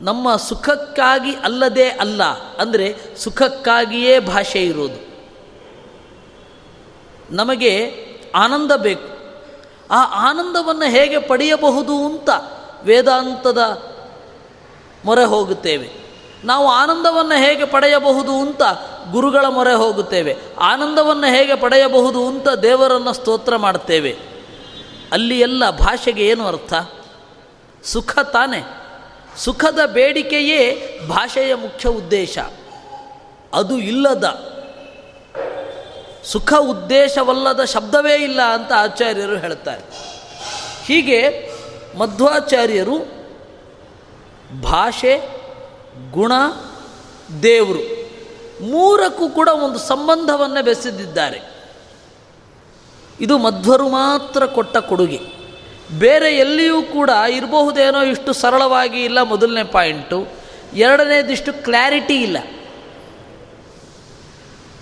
ನಮ್ಮ 0.00 0.36
ಸುಖಕ್ಕಾಗಿ 0.36 1.34
ಅಲ್ಲದೇ 1.34 1.88
ಅಲ್ಲ. 1.88 2.24
ಅಂದರೆ 2.58 2.96
ಸುಖಕ್ಕಾಗಿಯೇ 3.16 4.18
ಭಾಷೆ 4.18 4.62
ಇರೋದು. 4.64 5.09
ನಮಗೆ 7.30 8.06
ಆನಂದ 8.34 8.72
ಬೇಕು. 8.72 9.10
ಆ 9.90 10.30
ಆನಂದವನ್ನು 10.30 10.90
ಹೇಗೆ 10.90 11.18
ಪಡೆಯಬಹುದು 11.18 12.06
ಅಂತ 12.06 12.30
ವೇದಾಂತದ 12.84 13.58
ಮೊರೆ 15.04 15.24
ಹೋಗುತ್ತೇವೆ. 15.24 15.90
ನಾವು 16.44 16.68
ಆನಂದವನ್ನು 16.68 17.38
ಹೇಗೆ 17.38 17.64
ಪಡೆಯಬಹುದು 17.64 18.32
ಅಂತ 18.32 18.62
ಗುರುಗಳ 19.10 19.44
ಮೊರೆ 19.48 19.74
ಹೋಗುತ್ತೇವೆ. 19.74 20.36
ಆನಂದವನ್ನು 20.60 21.26
ಹೇಗೆ 21.26 21.54
ಪಡೆಯಬಹುದು 21.54 22.26
ಅಂತ 22.26 22.48
ದೇವರನ್ನು 22.48 23.12
ಸ್ತೋತ್ರ 23.12 23.56
ಮಾಡ್ತೇವೆ. 23.56 24.18
ಅಲ್ಲಿ 25.12 25.40
ಎಲ್ಲ 25.40 25.70
ಭಾಷೆಗೆ 25.70 26.26
ಏನು 26.26 26.46
ಅರ್ಥ? 26.46 26.74
ಸುಖ 27.84 28.18
ತಾನೆ. 28.18 28.62
ಸುಖದ 29.36 29.78
ಬೇಡಿಕೆಯೇ 29.86 30.86
ಭಾಷೆಯ 31.08 31.54
ಮುಖ್ಯ 31.54 31.88
ಉದ್ದೇಶ. 31.88 32.38
ಅದು 33.54 33.78
ಇಲ್ಲದ 33.78 34.50
ಸುಖ 36.24 36.52
ಉದ್ದೇಶವಲ್ಲದ 36.60 37.64
ಶಬ್ದವೇ 37.64 38.14
ಇಲ್ಲ 38.14 38.42
ಅಂತ 38.42 38.72
ಆಚಾರ್ಯರು 38.72 39.36
ಹೇಳ್ತಾರೆ. 39.36 39.82
ಹೀಗೆ 40.84 41.50
ಮಧ್ವಾಚಾರ್ಯರು 41.98 43.20
ಭಾಷೆ, 44.62 45.18
ಗುಣ, 46.10 46.32
ದೇವರು 47.42 48.00
ಮೂರಕ್ಕೂ 48.64 49.28
ಕೂಡ 49.28 49.48
ಒಂದು 49.48 49.78
ಸಂಬಂಧವನ್ನು 49.78 50.64
ಬೆಸೆದಿದ್ದಾರೆ. 50.64 51.40
ಇದು 53.20 53.38
ಮಧ್ವರು 53.38 53.88
ಮಾತ್ರ 53.88 54.46
ಕೊಟ್ಟ 54.46 54.76
ಕೊಡುಗೆ. 54.76 55.20
ಬೇರೆ 55.98 56.36
ಎಲ್ಲಿಯೂ 56.36 56.82
ಕೂಡ 56.82 57.10
ಇರಬಹುದೇನೋ 57.30 58.02
ಇಷ್ಟು 58.02 58.32
ಸರಳವಾಗಿ 58.32 59.04
ಇಲ್ಲ 59.04 59.22
ಮೊದಲನೇ 59.22 59.64
ಪಾಯಿಂಟು. 59.64 60.26
ಎರಡನೇದಿಷ್ಟು 60.74 61.52
ಕ್ಲ್ಯಾರಿಟಿ 61.52 62.22
ಇಲ್ಲ. 62.22 62.38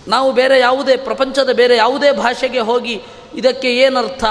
ನಾವು 0.09 0.33
ಬೇರೆ 0.33 0.59
ಯಾವುದೇ 0.59 0.97
ಪ್ರಪಂಚದ 0.97 1.51
ಬೇರೆ 1.53 1.77
ಯಾವುದೇ 1.77 2.13
ಭಾಷೆಗೆ 2.13 2.61
ಹೋಗಿ 2.61 3.03
ಇದಕ್ಕೆ 3.35 3.77
ಏನರ್ಥ, 3.77 4.25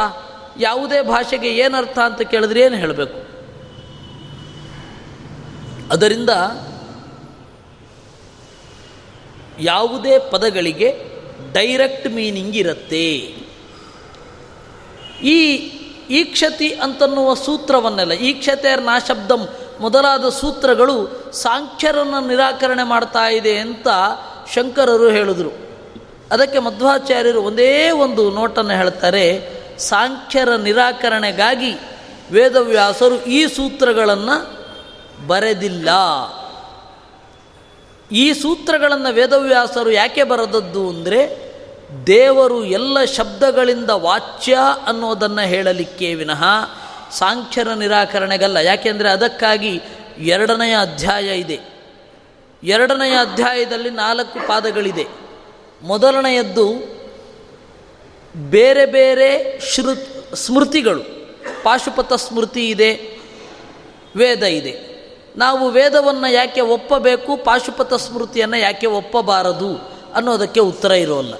ಯಾವುದೇ 0.59 1.01
ಭಾಷೆಗೆ 1.01 1.47
ಏನರ್ಥ 1.47 1.99
ಅಂತ 1.99 2.21
ಕೇಳಿದ್ರೆ 2.21 2.59
ಏನು 2.61 2.75
ಹೇಳಬೇಕು? 2.75 3.27
ಅದರಿಂದ 5.93 6.29
ಯಾವುದೇ 9.59 10.19
ಪದಗಳಿಗೆ 10.19 11.17
ಡೈರೆಕ್ಟ್ 11.51 12.07
ಮೀನಿಂಗ್ 12.07 12.55
ಇರುತ್ತೆ. 12.55 13.13
ಈ 15.23 15.55
ಈಕ್ಷತಿ 16.09 16.69
ಅಂತನ್ನುವ 16.73 17.33
ಸೂತ್ರವನ್ನೆಲ್ಲ 17.33 18.11
ಈಕ್ಷತೆಯರ್ 18.11 18.81
ನಾಶಬ್ದಂ 18.81 19.47
ಮೊದಲಾದ 19.79 20.29
ಸೂತ್ರಗಳು 20.29 21.09
ಸಾಂಖ್ಯರನ್ನು 21.31 22.27
ನಿರಾಕರಣೆ 22.27 22.83
ಮಾಡ್ತಾ 22.83 23.29
ಇದೆ 23.29 23.57
ಅಂತ 23.57 23.87
ಶಂಕರರು 24.53 25.09
ಹೇಳಿದರು. 25.09 25.66
ಅದಕ್ಕೆ 26.31 26.59
ಮಧ್ವಾಚಾರ್ಯರು 26.59 27.41
ಒಂದೇ 27.41 27.89
ಒಂದು 27.89 28.31
ನೋಟನ್ನು 28.31 28.71
ಹೇಳ್ತಾರೆ, 28.71 29.57
ಸಾಂಖ್ಯರ 29.79 30.55
ನಿರಾಕರಣೆಗಾಗಿ 30.55 31.73
ವೇದವ್ಯಾಸರು 32.31 33.23
ಈ 33.23 33.47
ಸೂತ್ರಗಳನ್ನು 33.47 34.57
ಬರೆದಿಲ್ಲ. 35.27 35.89
ಈ 38.11 38.33
ಸೂತ್ರಗಳನ್ನು 38.33 39.13
ವೇದವ್ಯಾಸರು 39.13 39.91
ಯಾಕೆ 39.91 40.23
ಬರೆದದ್ದು 40.23 40.89
ಅಂದರೆ, 40.89 41.47
ದೇವರು 42.07 42.65
ಎಲ್ಲ 42.65 43.03
ಶಬ್ದಗಳಿಂದ 43.03 43.89
ವಾಚ್ಯ 43.89 44.57
ಅನ್ನೋದನ್ನು 44.87 45.41
ಹೇಳಲಿಕ್ಕೆ 45.41 46.15
ವಿನಃ 46.15 46.43
ಸಾಂಖ್ಯರ 47.11 47.69
ನಿರಾಕರಣೆಗಲ್ಲ. 47.69 48.57
ಯಾಕೆಂದರೆ 48.57 49.09
ಅದಕ್ಕಾಗಿ 49.09 49.81
ಎರಡನೆಯ 50.17 50.77
ಅಧ್ಯಾಯ 50.81 51.39
ಇದೆ. 51.39 51.59
ಎರಡನೆಯ 52.63 53.13
ಅಧ್ಯಾಯದಲ್ಲಿ 53.13 53.89
ನಾಲ್ಕು 53.89 54.47
ಪಾದಗಳಿದೆ. 54.47 55.26
ಮೊದಲನೆಯದ್ದು 55.81 56.97
ಬೇರೆ 58.35 58.85
ಬೇರೆ 58.85 59.59
ಶೃ 59.59 59.93
ಸ್ಮೃತಿಗಳು. 60.33 61.01
ಪಾಶುಪತ 61.63 62.13
ಸ್ಮೃತಿ 62.13 62.69
ಇದೆ, 62.69 63.19
ವೇದ 64.15 64.43
ಇದೆ. 64.43 64.97
ನಾವು 65.37 65.69
ವೇದವನ್ನು 65.69 66.31
ಯಾಕೆ 66.31 66.61
ಒಪ್ಪಬೇಕು, 66.61 67.37
ಪಾಶುಪತ 67.37 67.93
ಸ್ಮೃತಿಯನ್ನು 67.93 68.57
ಯಾಕೆ 68.57 68.87
ಒಪ್ಪಬಾರದು 68.87 69.77
ಅನ್ನೋದಕ್ಕೆ 70.13 70.59
ಉತ್ತರ 70.59 70.91
ಇರೋಲ್ಲ. 70.91 71.33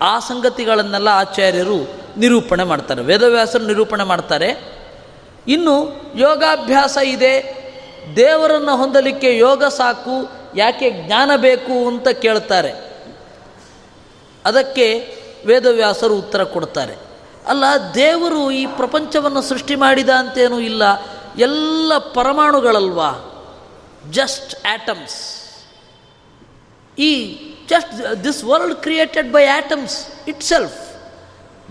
ಆ 0.00 0.18
ಸಂಗತಿಗಳನ್ನೆಲ್ಲ 0.18 1.08
ಆಚಾರ್ಯರು 1.08 1.90
ನಿರೂಪಣೆ 2.18 2.64
ಮಾಡ್ತಾರೆ, 2.64 3.02
ವೇದವ್ಯಾಸರು 3.02 3.66
ನಿರೂಪಣೆ 3.66 4.04
ಮಾಡ್ತಾರೆ. 4.04 4.72
ಇನ್ನು 5.48 6.02
ಯೋಗಾಭ್ಯಾಸ 6.16 6.98
ಇದೆ, 7.04 7.62
ದೇವರನ್ನು 8.16 8.76
ಹೊಂದಲಿಕ್ಕೆ 8.76 9.36
ಯೋಗ 9.36 9.64
ಸಾಕು 9.64 10.41
ಯಾಕೆ 10.56 10.90
ಜ್ಞಾನ 10.90 11.30
ಬೇಕು 11.36 11.86
ಅಂತ 11.86 12.08
ಕೇಳ್ತಾರೆ? 12.08 12.72
ಅದಕ್ಕೆ 14.44 15.16
ವೇದವ್ಯಾಸರು 15.46 16.14
ಉತ್ತರ 16.14 16.44
ಕೊಡ್ತಾರೆ. 16.44 16.94
ಅಲ್ಲ, 17.46 17.64
ದೇವರು 17.94 18.50
ಈ 18.50 18.66
ಪ್ರಪಂಚವನ್ನು 18.66 19.42
ಸೃಷ್ಟಿ 19.42 19.74
ಮಾಡಿದ 19.74 20.08
ಅಂತೇನೂ 20.08 20.58
ಇಲ್ಲ. 20.58 20.82
ಎಲ್ಲ 21.38 21.98
ಪರಮಾಣುಗಳಲ್ವಾ? 21.98 23.28
ಜಸ್ಟ್ 24.10 24.66
ಆಟಮ್ಸ್ 24.66 25.38
ಈ 26.98 27.38
just 27.68 28.24
this 28.24 28.44
world 28.44 28.74
created 28.74 29.32
by 29.32 29.46
atoms 29.46 30.06
itself 30.42 30.92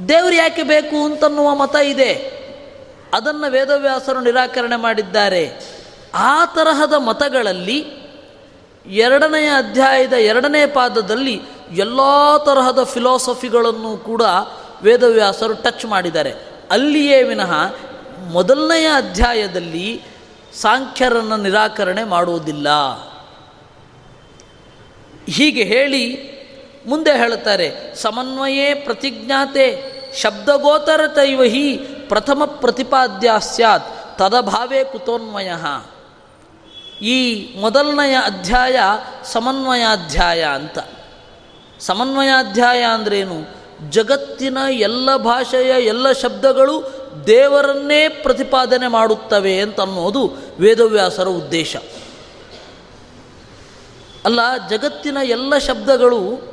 ದೇವರು 0.10 0.36
ಯಾಕೆ 0.36 0.63
ಬೇಕು 0.63 1.06
ಅಂತನ್ನುವ 1.06 1.56
ಮತ 1.56 1.76
ಇದೆ. 1.76 2.41
ಅದನ್ನು 3.13 3.52
ವೇದವ್ಯಾಸರು 3.52 4.20
ನಿರಾಕರಣೆ 4.20 4.76
ಮಾಡಿದ್ದಾರೆ. 4.76 5.65
ಆ 6.13 6.46
ತರಹದ 6.46 6.94
ಮತಗಳಲ್ಲಿ 6.94 8.01
ಎರಡನೆಯ 8.86 9.48
ಅಧ್ಯಾಯದ 9.48 10.13
ಎರಡನೇ 10.13 10.65
ಪಾದದಲ್ಲಿ 10.65 11.41
ಎಲ್ಲ 11.72 12.00
ತರಹದ 12.38 12.84
ಫಿಲಾಸಫಿಗಳನ್ನು 12.84 13.98
ಕೂಡ 13.98 14.22
ವೇದವ್ಯಾಸರು 14.82 15.54
ಟಚ್ 15.54 15.86
ಮಾಡಿದ್ದಾರೆ. 15.86 16.34
ಅಲ್ಲಿಯೇ 16.72 17.24
ವಿನಃ 17.24 17.54
ಮೊದಲನೆಯ 18.32 18.86
ಅಧ್ಯಾಯದಲ್ಲಿ 18.86 20.02
ಸಾಂಖ್ಯರನ್ನು 20.62 21.38
ನಿರಾಕರಣೆ 21.38 22.04
ಮಾಡುವುದಿಲ್ಲ. 22.04 22.67
ಹೀಗೆ 25.30 25.63
ಹೇಳಿ 25.63 26.32
ಮುಂದೆ 26.86 27.17
ಹೇಳುತ್ತಾರೆ, 27.17 27.96
ಸಮನ್ವಯೇ 27.96 28.74
ಪ್ರತಿಜ್ಞಾತೆ 28.74 29.91
ಶಬ್ದಗೋತರತೈವಹಿ 30.22 31.78
ಪ್ರಥಮ 32.10 32.46
ಪ್ರತಿಪಾದ್ಯ 32.46 33.32
ಸ್ಯಾತ್, 33.39 34.17
ತದಭಾವೇ 34.17 34.84
ಕುತೋನ್ವಯ. 34.84 35.52
ಈ 37.02 37.48
ಮೊದಲನೆಯ 37.60 38.16
ಅಧ್ಯಾಯ 38.16 38.80
ಸಮನ್ವಯಾಧ್ಯಾಯ 39.24 40.44
ಅಂತ. 40.44 40.80
ಸಮನ್ವಯಾಧ್ಯಾಯ 41.80 42.84
ಅಂದ್ರೇನು? 42.84 43.62
ಜಗತ್ತಿನ 43.90 44.58
ಎಲ್ಲ 44.70 45.18
ಭಾಷೆಯ 45.18 45.86
ಎಲ್ಲ 45.86 46.12
ಶಬ್ದಗಳು 46.12 47.02
ದೇವರನ್ನೇ 47.28 48.10
ಪ್ರತಿಪಾದನೆ 48.10 48.88
ಮಾಡುತ್ತವೆ 48.88 49.60
ಅಂತ 49.60 49.82
ಅನ್ನೋದು 49.82 50.34
ವೇದವ್ಯಾಸರ 50.60 51.28
ಉದ್ದೇಶ. 51.28 51.76
ಅಲ್ಲ, 54.26 54.40
ಜಗತ್ತಿನ 54.70 55.18
ಎಲ್ಲ 55.24 55.58
ಶಬ್ದಗಳು 55.58 56.52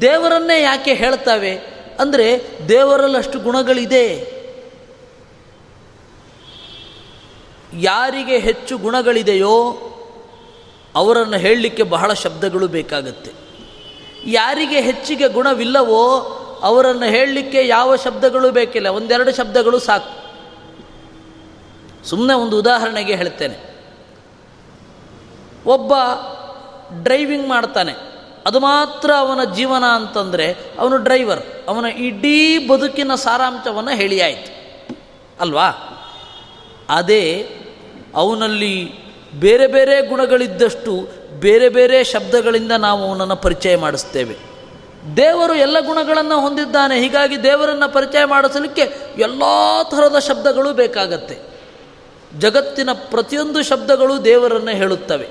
ದೇವರನ್ನೇ 0.00 0.62
ಯಾಕೆ 0.62 0.94
ಹೇಳ್ತವೆ? 0.94 1.52
ಅಂದರೆ 2.00 2.58
ದೇವರಲ್ಲಷ್ಟು 2.68 3.38
ಗುಣಗಳಿದೆ. 3.38 4.41
ಯಾರಿಗೆ 7.80 8.38
ಹೆಚ್ಚು 8.38 8.78
ಗುಣಗಳಿದೆಯೋ 8.78 9.78
ಅವರನ್ನು 10.94 11.36
ಹೇಳಲಿಕ್ಕೆ 11.36 11.82
ಬಹಳ 11.82 12.12
ಶಬ್ದಗಳು 12.12 12.68
ಬೇಕಾಗುತ್ತೆ. 12.68 13.32
ಯಾರಿಗೆ 14.26 14.80
ಹೆಚ್ಚಿಗೆ 14.80 15.28
ಗುಣವಿಲ್ಲವೋ 15.28 16.20
ಅವರನ್ನು 16.62 17.06
ಹೇಳಲಿಕ್ಕೆ 17.06 17.66
ಯಾವ 17.66 17.96
ಶಬ್ದಗಳು 17.96 18.50
ಬೇಕಿಲ್ಲ. 18.50 18.86
ಒಂದೆರಡು 18.86 19.36
ಶಬ್ದಗಳು 19.36 19.78
ಸಾಕು. 19.78 20.22
ಸುಮ್ಮನೆ 22.06 22.34
ಒಂದು 22.34 22.58
ಉದಾಹರಣೆಗೆ 22.58 23.14
ಹೇಳ್ತೇನೆ. 23.14 23.72
ಒಬ್ಬ 25.66 25.92
ಡ್ರೈವಿಂಗ್ 27.02 27.48
ಮಾಡ್ತಾನೆ. 27.48 27.92
ಅದು 28.46 28.60
ಮಾತ್ರ 28.60 29.10
ಅವನ 29.18 29.52
ಜೀವನ 29.54 29.84
ಅಂತಂದರೆ 29.84 30.56
ಅವನು 30.78 30.96
ಡ್ರೈವರ್. 30.96 31.68
ಅವನ 31.68 31.84
ಇಡೀ 31.84 32.66
ಬದುಕಿನ 32.66 33.14
ಸಾರಾಂಶವನ್ನು 33.14 33.90
ಹೇಳಿಯಾಯಿತು. 33.90 34.52
ಅಲ್ವಾ? 35.40 35.98
ಅದೇ 36.88 37.48
ಅವನಲ್ಲಿ 38.14 38.92
ಬೇರೆ 39.40 39.66
ಬೇರೆ 39.66 40.06
ಗುಣಗಳಿದ್ದಷ್ಟು 40.06 41.08
ಬೇರೆ 41.40 41.68
ಬೇರೆ 41.68 42.04
ಶಬ್ದಗಳಿಂದ 42.04 42.72
ನಾವು 42.72 43.08
ಅವನನ್ನು 43.08 43.36
ಪರಿಚಯ 43.36 43.76
ಮಾಡಿಸ್ತೇವೆ. 43.76 44.36
ದೇವರು 45.16 45.54
ಎಲ್ಲ 45.54 45.80
ಗುಣಗಳನ್ನು 45.80 46.40
ಹೊಂದಿದ್ದಾನೆ, 46.40 47.00
ಹೀಗಾಗಿ 47.00 47.42
ದೇವರನ್ನು 47.42 47.92
ಪರಿಚಯ 47.92 48.24
ಮಾಡಿಸಲಿಕ್ಕೆ 48.24 48.82
ಎಲ್ಲ 49.18 49.42
ಥರದ 49.90 50.18
ಶಬ್ದಗಳು 50.18 50.72
ಬೇಕಾಗತ್ತೆ. 50.72 51.38
ಜಗತ್ತಿನ 52.38 52.88
ಪ್ರತಿಯೊಂದು 52.92 53.62
ಶಬ್ದಗಳು 53.62 54.24
ದೇವರನ್ನು 54.24 54.70
ಹೇಳುತ್ತವೆ. 54.70 55.28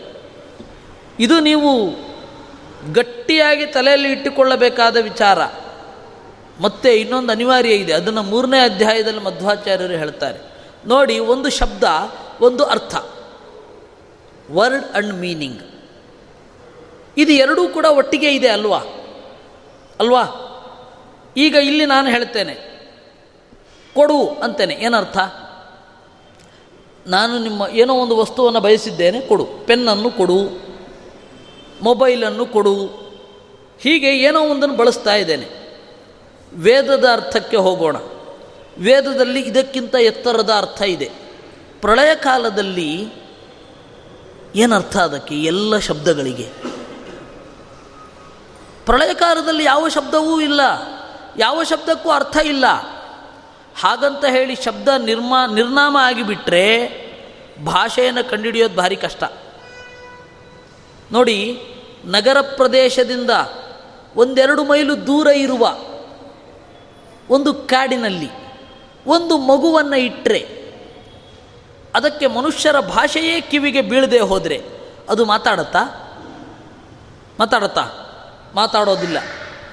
ಇದು 1.20 1.40
ನೀವು 1.40 1.90
ಗಟ್ಟಿಯಾಗಿ 2.94 3.66
ತಲೆಯಲ್ಲಿ 3.66 4.12
ಇಟ್ಟುಕೊಳ್ಳಬೇಕಾದ 4.12 4.98
ವಿಚಾರ. 4.98 5.40
ಮತ್ತೆ 6.62 6.96
ಇನ್ನೊಂದು 6.96 7.32
ಅನಿವಾರ್ಯ 7.32 7.70
ಇದೆ, 7.70 7.94
ಅದನ್ನು 7.94 8.24
ಮೂರನೇ 8.24 8.60
ಅಧ್ಯಾಯದಲ್ಲಿ 8.60 9.20
ಮಧ್ವಾಚಾರ್ಯರು 9.20 9.94
ಹೇಳ್ತಾರೆ. 9.94 10.40
ನೋಡಿ, 10.86 11.20
ಒಂದು 11.20 11.50
ಶಬ್ದ 11.50 11.84
ಒಂದು 12.42 12.64
ಅರ್ಥ. 12.64 12.96
ವರ್ಡ್ 14.52 14.86
ಅಂಡ್ 14.86 15.14
ಮೀನಿಂಗ್ 15.14 15.60
ಇದು 17.18 17.32
ಎರಡೂ 17.32 17.68
ಕೂಡ 17.68 17.86
ಒಟ್ಟಿಗೆ 17.86 18.36
ಇದೆ 18.36 18.48
ಅಲ್ವಾ? 18.48 18.80
ಅಲ್ವಾ? 20.00 20.24
ಈಗ 21.38 21.56
ಇಲ್ಲಿ 21.56 21.86
ನಾನು 21.86 22.10
ಹೇಳ್ತೇನೆ. 22.10 22.54
ಕೊಡು 23.96 24.28
ಅಂತೇನೆ. 24.28 24.74
ಏನರ್ಥ? 24.74 25.18
ನಾನು 27.08 27.40
ನಿಮ್ಮ 27.40 27.68
ಏನೋ 27.72 27.96
ಒಂದು 27.96 28.18
ವಸ್ತುವನ್ನು 28.18 28.60
ಬಯಸಿದ್ದೇನೆ, 28.60 29.22
ಕೊಡು. 29.22 29.46
ಪೆನ್ನನ್ನು 29.46 30.12
ಕೊಡು. 30.12 30.62
ಮೊಬೈಲನ್ನು 31.82 32.46
ಕೊಡು. 32.46 32.86
ಹೀಗೆ 33.80 34.18
ಏನೋ 34.18 34.42
ಒಂದನ್ನು 34.42 34.76
ಬಳಸ್ತಾ 34.76 35.16
ಇದ್ದೇನೆ. 35.16 35.78
ವೇದದ 36.54 37.06
ಅರ್ಥಕ್ಕೆ 37.14 37.58
ಹೋಗೋಣ. 37.58 37.96
ವೇದದಲ್ಲಿ 38.78 39.42
ಇದಕ್ಕಿಂತ 39.42 39.96
ಎತ್ತರದ 39.96 40.50
ಅರ್ಥ 40.58 40.82
ಇದೆ. 40.82 41.21
ಪ್ರಳಯ 41.82 42.16
ಕಾಲದಲ್ಲಿ 42.16 43.14
ಏನರ್ಥ 44.56 44.98
ಅದಕ್ಕೆ? 44.98 45.36
ಎಲ್ಲ 45.36 45.78
ಶಬ್ದಗಳಿಗೆ. 45.78 46.52
ಪ್ರಳಯ 48.86 49.14
ಕಾಲದಲ್ಲಿ 49.14 49.64
ಯಾವ 49.64 49.88
ಶಬ್ದವೂ 49.88 50.42
ಇಲ್ಲ. 50.42 50.62
ಯಾವ 51.38 51.64
ಶಬ್ದಕ್ಕೂ 51.64 52.10
ಅರ್ಥ 52.10 52.38
ಇಲ್ಲ. 52.44 52.66
ಹಾಗಂತ 53.80 54.26
ಹೇಳಿ 54.26 54.56
ಶಬ್ದ 54.56 54.88
ನಿರ್ಮಾ, 54.88 55.46
ನಿರ್ನಾಮ 55.46 55.98
ಆಗಿಬಿಟ್ರೆ 56.02 56.88
ಭಾಷೆಯನ್ನು 57.66 58.30
ಕಂಡುಹಿಡಿಯೋದು 58.30 58.76
ಭಾರಿ 58.76 58.96
ಕಷ್ಟ. 58.96 59.24
ನೋಡಿ, 61.12 61.62
ನಗರ 62.06 62.42
ಪ್ರದೇಶದಿಂದ 62.42 63.30
ಒಂದೆರಡು 64.16 64.64
ಮೈಲು 64.64 65.08
ದೂರ 65.08 65.28
ಇರುವ 65.28 65.76
ಒಂದು 67.30 67.54
ಕಾಡಿನಲ್ಲಿ 67.54 68.30
ಒಂದು 69.08 69.38
ಮಗುವನ್ನು 69.38 69.96
ಇಟ್ಟರೆ 69.96 70.61
ಅದಕ್ಕೆ 71.96 72.28
ಮನುಷ್ಯರ 72.28 72.80
ಭಾಷೆಯೇ 72.80 73.42
ಕಿವಿಗೆ 73.42 73.82
ಬೀಳದೆ 73.82 74.20
ಹೋದರೆ 74.20 74.62
ಅದು 75.10 75.26
ಮಾತಾಡತ್ತಾ? 75.26 75.80
ಮಾತಾಡತ್ತಾ? 77.40 77.82
ಮಾತಾಡೋದಿಲ್ಲ. 78.56 79.18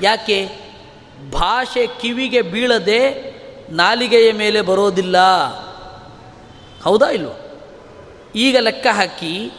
ಯಾಕೆ? 0.03 0.51
ಭಾಷೆ 1.31 1.87
ಕಿವಿಗೆ 1.87 2.43
ಬೀಳದೆ 2.43 3.29
ನಾಲಿಗೆಯ 3.71 4.33
ಮೇಲೆ 4.33 4.61
ಬರೋದಿಲ್ಲ. 4.61 5.17
ಹೌದಾ 6.83 7.07
ಇಲ್ವ? 7.07 7.29
ಈಗ 8.35 8.57
ಲೆಕ್ಕ 8.61 8.87
ಹಾಕಿ 8.87 9.51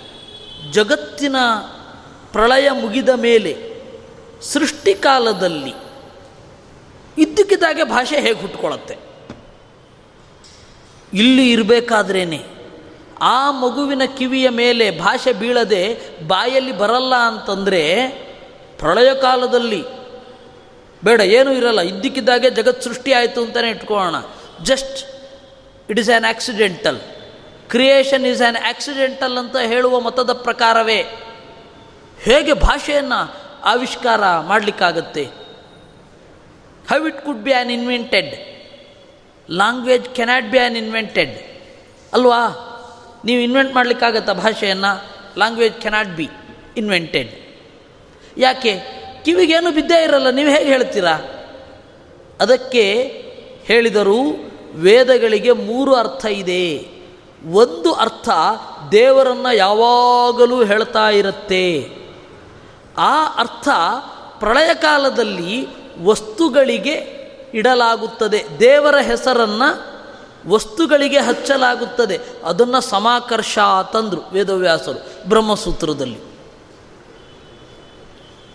ಜಗತ್ತಿನ 0.71 1.35
ಪ್ರಳಯ 2.31 2.71
ಮುಗಿದ 2.71 3.09
ಮೇಲೆ 3.09 3.81
ಸೃಷ್ಟಿಕಾಲದಲ್ಲಿ 4.41 5.73
ಇದ್ದಕ್ಕಿದ್ದಾಗೆ 7.17 7.83
ಭಾಷೆ 7.83 8.15
ಹೇಗೆ 8.15 8.41
ಹುಟ್ಕೊಳ್ಳುತ್ತೆ? 8.41 9.08
ಇಲ್ಲಿ 11.13 11.51
ಇರಬೇಕಾದ್ರೇನೆ? 11.51 12.45
ಆ 13.21 13.51
ಮಗುವಿನ 13.51 14.01
ಕಿವಿಯ 14.17 14.49
ಮೇಲೆ 14.49 14.91
ಭಾಷೆ 14.91 15.33
ಬೀಳದೆ 15.33 15.99
ಬಾಯಲ್ಲಿ 16.27 16.71
ಬರಲ್ಲ 16.71 17.15
ಅಂತಂದರೆ 17.15 18.09
ಪ್ರಳಯ 18.79 19.13
ಕಾಲದಲ್ಲಿ 19.21 19.83
ಬೇಡ, 21.03 21.21
ಏನೂ 21.21 21.51
ಇರಲ್ಲ. 21.51 21.81
ಇದ್ದಕ್ಕಿದ್ದಾಗೆ 21.81 22.49
ಜಗತ್ 22.49 22.83
ಸೃಷ್ಟಿ 22.83 23.13
ಆಯಿತು 23.13 23.41
ಅಂತಲೇ 23.41 23.69
ಇಟ್ಕೊಳ್ಳೋಣ. 23.69 24.15
Just 24.63 24.97
it 25.89 25.99
is 25.99 26.09
an 26.09 26.25
accidental 26.25 26.99
creation 27.69 28.25
is 28.25 28.41
an 28.41 28.67
accidental 28.69 29.37
ಅಂತ 29.37 29.57
ಹೇಳುವ 29.57 29.99
ಮತದ 29.99 30.33
ಪ್ರಕಾರವೇ. 30.33 31.05
ಹೇಗೆ 32.23 32.53
ಭಾಷೆಯನ್ನು 32.53 33.19
ಆವಿಷ್ಕಾರ 33.63 34.39
ಮಾಡಲಿಕ್ಕಾಗತ್ತೆ? 34.39 35.23
How 36.89 37.07
it 37.07 37.21
could 37.21 37.37
be 37.37 37.51
an 37.51 37.71
invented 37.71 38.58
language 39.49 40.15
cannot 40.15 40.51
be 40.51 40.57
an 40.57 40.77
invented 40.77 41.39
ಅಲ್ವಾ? 42.13 42.65
ನೀವು 43.25 43.41
ಇನ್ವೆಂಟ್ 43.41 43.75
ಮಾಡಲಿಕ್ಕಾಗತ್ತಾ 43.75 44.33
ಭಾಷೆಯನ್ನು? 44.33 45.03
ಲ್ಯಾಂಗ್ವೇಜ್ 45.37 45.81
ಕೆನಾಟ್ 45.81 46.09
ಬಿ 46.09 46.29
ಇನ್ವೆಂಟೆಡ್ 46.77 47.31
ಯಾಕೆ? 48.37 48.99
ಕಿವಿಗೇನು 49.25 49.71
ಬಿದ್ದೇ 49.71 50.03
ಇರಲ್ಲ, 50.03 50.29
ನೀವು 50.29 50.49
ಹೇಗೆ 50.49 50.65
ಹೇಳ್ತೀರಾ? 50.65 51.17
ಅದಕ್ಕೆ 52.41 53.03
ಹೇಳಿದರು, 53.65 54.51
ವೇದಗಳಿಗೆ 54.73 55.51
ಮೂರು 55.51 55.95
ಅರ್ಥ 55.95 56.25
ಇದೆ. 56.25 56.99
ಒಂದು 57.51 57.93
ಅರ್ಥ 57.93 58.29
ದೇವರನ್ನು 58.91 59.55
ಯಾವಾಗಲೂ 59.55 60.63
ಹೇಳ್ತಾ 60.63 61.09
ಇರುತ್ತೆ. 61.09 61.89
ಆ 62.97 63.27
ಅರ್ಥ 63.27 63.67
ಪ್ರಳಯ 64.39 64.73
ಕಾಲದಲ್ಲಿ 64.73 65.67
ವಸ್ತುಗಳಿಗೆ 66.03 67.18
ಇಡಲಾಗುತ್ತದೆ. 67.53 68.45
ದೇವರ 68.59 68.97
ಹೆಸರನ್ನು 68.97 69.99
ವಸ್ತುಗಳಿಗೆ 70.49 71.19
ಹಚ್ಚಲಾಗುತ್ತದೆ. 71.19 72.19
ಅದನ್ನು 72.43 72.81
ಸಮಾಕರ್ಷ 72.81 73.59
ತಂದರು 73.93 74.29
ವೇದವ್ಯಾಸರು 74.31 75.29
ಬ್ರಹ್ಮಸೂತ್ರದಲ್ಲಿ. 75.29 76.19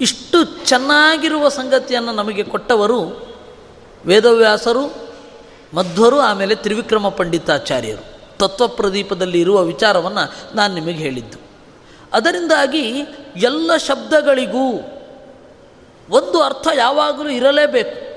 ಇಷ್ಟು 0.00 0.44
ಚೆನ್ನಾಗಿರುವ 0.44 1.48
ಸಂಗತಿಯನ್ನು 1.48 2.12
ನಮಗೆ 2.12 2.42
ಕೊಟ್ಟವರು 2.42 3.26
ವೇದವ್ಯಾಸರು, 4.07 5.09
ಮಧ್ವರು, 5.74 6.20
ಆಮೇಲೆ 6.20 6.54
ತ್ರಿವಿಕ್ರಮ 6.54 7.09
ಪಂಡಿತಾಚಾರ್ಯರು. 7.09 8.14
ತತ್ವಪ್ರದೀಪದಲ್ಲಿ 8.38 9.40
ಇರುವ 9.40 9.62
ವಿಚಾರವನ್ನು 9.62 10.57
ನಾನು 10.57 10.74
ನಿಮಗೆ 10.74 10.94
ಹೇಳಿದ್ದು. 10.94 11.38
ಅದರಿಂದಾಗಿ 12.12 13.02
ಎಲ್ಲ 13.37 13.76
ಶಬ್ದಗಳಿಗೂ 13.76 14.72
ಒಂದು 16.11 16.42
ಅರ್ಥ 16.42 16.68
ಯಾವಾಗಲೂ 16.74 17.28
ಇರಲೇಬೇಕು. 17.28 18.13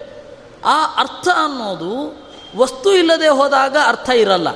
ಆ 0.67 0.85
ಅರ್ಥ 0.95 1.27
ಅನ್ನೋದು 1.43 1.91
ವಸ್ತು 2.55 2.97
ಇಲ್ಲದೆ 2.97 3.27
ಹೋದಾಗ 3.27 3.77
ಅರ್ಥ 3.85 4.09
ಇರಲ್ಲ. 4.09 4.51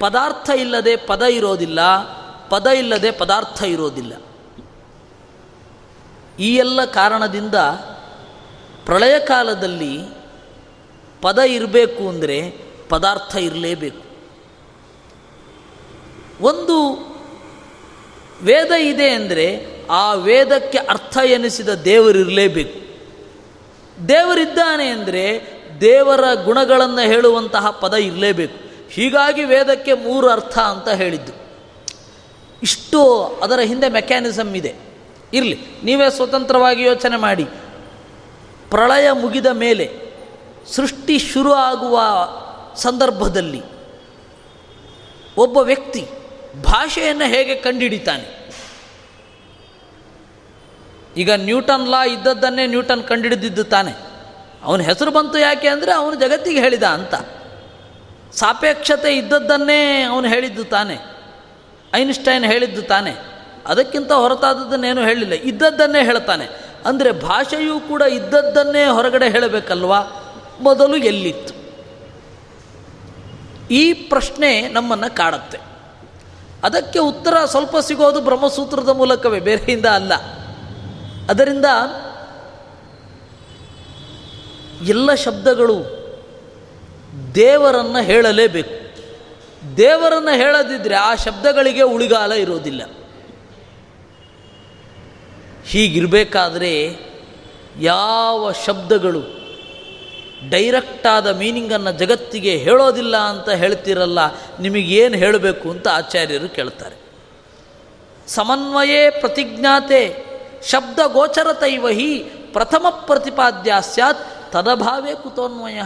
ಪದಾರ್ಥ 0.00 0.50
ಇಲ್ಲದೆ 0.50 0.96
ಪದ 0.96 1.22
ಇರೋದಿಲ್ಲ, 1.22 1.80
ಪದ 2.48 2.66
ಇಲ್ಲದೆ 2.66 3.10
ಪದಾರ್ಥ 3.10 3.62
ಇರೋದಿಲ್ಲ. 3.62 4.12
ಈ 6.38 6.56
ಎಲ್ಲ 6.56 6.84
ಕಾರಣದಿಂದ 6.84 7.54
ಪ್ರಳಯ 8.84 9.18
ಕಾಲದಲ್ಲಿ 9.18 9.94
ಪದ 11.22 11.38
ಇರಬೇಕು 11.38 12.08
ಅಂದರೆ 12.08 12.50
ಪದಾರ್ಥ 12.88 13.36
ಇರಲೇಬೇಕು. 13.36 14.04
ಒಂದು 16.40 16.76
ವೇದ 18.42 18.70
ಇದೆ 18.70 19.10
ಅಂದರೆ 19.10 19.78
ಆ 19.90 20.14
ವೇದಕ್ಕೆ 20.14 20.78
ಅರ್ಥ 20.78 21.16
ಎನಿಸಿದ 21.16 21.68
ದೇವರಿರಲೇಬೇಕು 21.68 22.87
ದೇವರಿದ್ದಾನೆ 24.08 24.88
ಅಂದರೆ 24.88 25.42
ದೇವರ 25.80 26.34
ಗುಣಗಳನ್ನು 26.44 27.00
ಹೇಳುವಂತಹ 27.00 27.70
ಪದ 27.70 27.94
ಇರಲೇಬೇಕು. 27.94 28.68
ಹೀಗಾಗಿ 28.90 29.44
ವೇದಕ್ಕೆ 29.44 29.92
ಮೂರು 29.92 30.30
ಅರ್ಥ 30.30 30.58
ಅಂತ 30.58 30.88
ಹೇಳಿದ್ದು. 30.88 31.32
ಇಷ್ಟು 32.62 33.24
ಅದರ 33.42 33.60
ಹಿಂದೆ 33.60 33.88
ಮೆಕ್ಯಾನಿಸಮ್ 33.88 34.56
ಇದೆ. 34.56 34.74
ಇರಲಿ, 35.34 35.58
ನೀವೇ 35.84 36.10
ಸ್ವತಂತ್ರವಾಗಿ 36.10 36.82
ಯೋಚನೆ 36.82 37.16
ಮಾಡಿ. 37.16 37.44
ಪ್ರಳಯ 38.70 39.12
ಮುಗಿದ 39.12 39.46
ಮೇಲೆ 39.46 39.90
ಸೃಷ್ಟಿ 40.66 41.18
ಶುರು 41.18 41.52
ಆಗುವ 41.52 42.00
ಸಂದರ್ಭದಲ್ಲಿ 42.74 43.62
ಒಬ್ಬ 45.36 45.58
ವ್ಯಕ್ತಿ 45.58 46.06
ಭಾಷೆಯನ್ನು 46.62 47.24
ಹೇಗೆ 47.24 47.54
ಕಂಡುಹಿಡಿತಾನೆ? 47.54 48.37
ಈಗ 51.18 51.30
ನ್ಯೂಟನ್ 51.30 51.88
ಲಾ 51.88 52.04
ಇದ್ದದ್ದನ್ನೇ 52.04 52.66
ನ್ಯೂಟನ್ 52.66 53.04
ಕಂಡುಹಿಡಿದಿದ್ದು 53.04 53.64
ತಾನೆ. 53.64 53.92
ಅವನ 54.62 54.80
ಹೆಸರು 54.80 55.10
ಬಂತು 55.10 55.38
ಯಾಕೆ 55.38 55.68
ಅಂದರೆ 55.68 55.92
ಅವನು 55.92 56.16
ಜಗತ್ತಿಗೆ 56.16 56.60
ಹೇಳಿದ 56.60 56.82
ಅಂತ. 56.82 57.14
ಸಾಪೇಕ್ಷತೆ 58.32 59.16
ಇದ್ದದ್ದನ್ನೇ 59.16 60.02
ಅವನು 60.02 60.28
ಹೇಳಿದ್ದು 60.28 60.64
ತಾನೆ. 60.64 60.98
ಐನ್ಸ್ಟೈನ್ 61.94 62.44
ಹೇಳಿದ್ದು 62.44 62.82
ತಾನೆ. 62.82 63.14
ಅದಕ್ಕಿಂತ 63.66 64.12
ಹೊರತಾದದ್ದನ್ನೇನು 64.12 65.02
ಹೇಳಿಲ್ಲ 65.02 65.32
ಇದ್ದದ್ದನ್ನೇ 65.32 66.04
ಹೇಳ್ತಾನೆ. 66.04 66.46
ಅಂದರೆ 66.84 67.12
ಭಾಷೆಯೂ 67.12 67.80
ಕೂಡ 67.80 68.02
ಇದ್ದದ್ದನ್ನೇ 68.02 68.84
ಹೊರಗಡೆ 68.84 69.28
ಹೇಳಬೇಕಲ್ವಾ? 69.28 70.00
ಮೊದಲು 70.60 70.96
ಎಲ್ಲಿತ್ತು? 70.96 71.54
ಈ 73.70 73.92
ಪ್ರಶ್ನೆ 73.92 74.68
ನಮ್ಮನ್ನು 74.68 75.16
ಕಾಡುತ್ತೆ. 75.16 75.58
ಅದಕ್ಕೆ 76.64 76.98
ಉತ್ತರ 76.98 77.44
ಸ್ವಲ್ಪ 77.44 77.76
ಸಿಗೋದು 77.76 78.20
ಬ್ರಹ್ಮಸೂತ್ರದ 78.20 78.88
ಮೂಲಕವೇ, 78.88 79.40
ಬೇರೆಯಿಂದ 79.40 79.86
ಅಲ್ಲ. 79.86 80.12
ಅದರಿಂದ 81.28 81.64
ಎಲ್ಲ 84.86 85.14
ಶಬ್ದಗಳು 85.14 85.98
ದೇವರನ್ನು 87.34 88.02
ಹೇಳಲೇಬೇಕು. 88.02 88.78
ದೇವರನ್ನು 89.76 90.36
ಹೇಳದಿದ್ದರೆ 90.36 90.94
ಆ 90.94 91.14
ಶಬ್ದಗಳಿಗೆ 91.14 91.82
ಉಳಿಗಾಲ 91.82 92.32
ಇರೋದಿಲ್ಲ. 92.32 92.82
ಹೀಗಿರಬೇಕಾದ್ರೆ 95.66 96.96
ಯಾವ 97.80 98.52
ಶಬ್ದಗಳು 98.66 99.38
ಡೈರೆಕ್ಟಾದ 100.50 101.26
ಮೀನಿಂಗನ್ನು 101.26 101.92
ಜಗತ್ತಿಗೆ 101.92 102.56
ಹೇಳೋದಿಲ್ಲ 102.56 103.16
ಅಂತ 103.16 103.48
ಹೇಳ್ತಿರಲ್ಲ, 103.48 104.18
ನಿಮಗೇನು 104.60 105.16
ಹೇಳಬೇಕು 105.16 105.70
ಅಂತ 105.70 105.88
ಆಚಾರ್ಯರು 105.88 106.48
ಕೇಳ್ತಾರೆ. 106.48 106.96
ಸಮನ್ವಯೇ 108.28 109.10
ಪ್ರತಿಜ್ಞಾತೆ 109.10 110.27
ಶಬ್ದ 110.62 110.98
ಗೋಚರತೈವ 111.12 111.88
ಹಿ 111.88 112.18
ಪ್ರಥಮ 112.52 112.86
ಪ್ರತಿಪಾದ್ಯ 112.90 113.74
ಸ್ಯಾತ್ 113.80 114.52
ತದಭಾವೇ 114.52 115.14
ಕುತೋನ್ವಯ. 115.14 115.80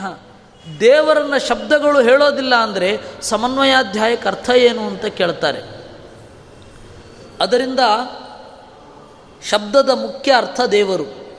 ದೇವರನ್ನ 0.81 1.37
ಶಬ್ದಗಳು 1.37 2.01
ಹೇಳೋದಿಲ್ಲ 2.01 2.55
ಅಂದರೆ 2.55 3.01
ಸಮನ್ವಯಾಧ್ಯಾಯಕ್ಕೆ 3.23 4.29
ಅರ್ಥ 4.29 4.51
ಏನು 4.51 4.87
ಅಂತ 4.87 5.05
ಕೇಳ್ತಾರೆ. 5.05 5.61
ಅದರಿಂದ 7.41 7.81
ಶಬ್ದದ 9.51 9.91
ಮುಖ್ಯ 9.91 10.33
ಅರ್ಥ 10.33 10.61
ದೇವರು. 10.61 11.39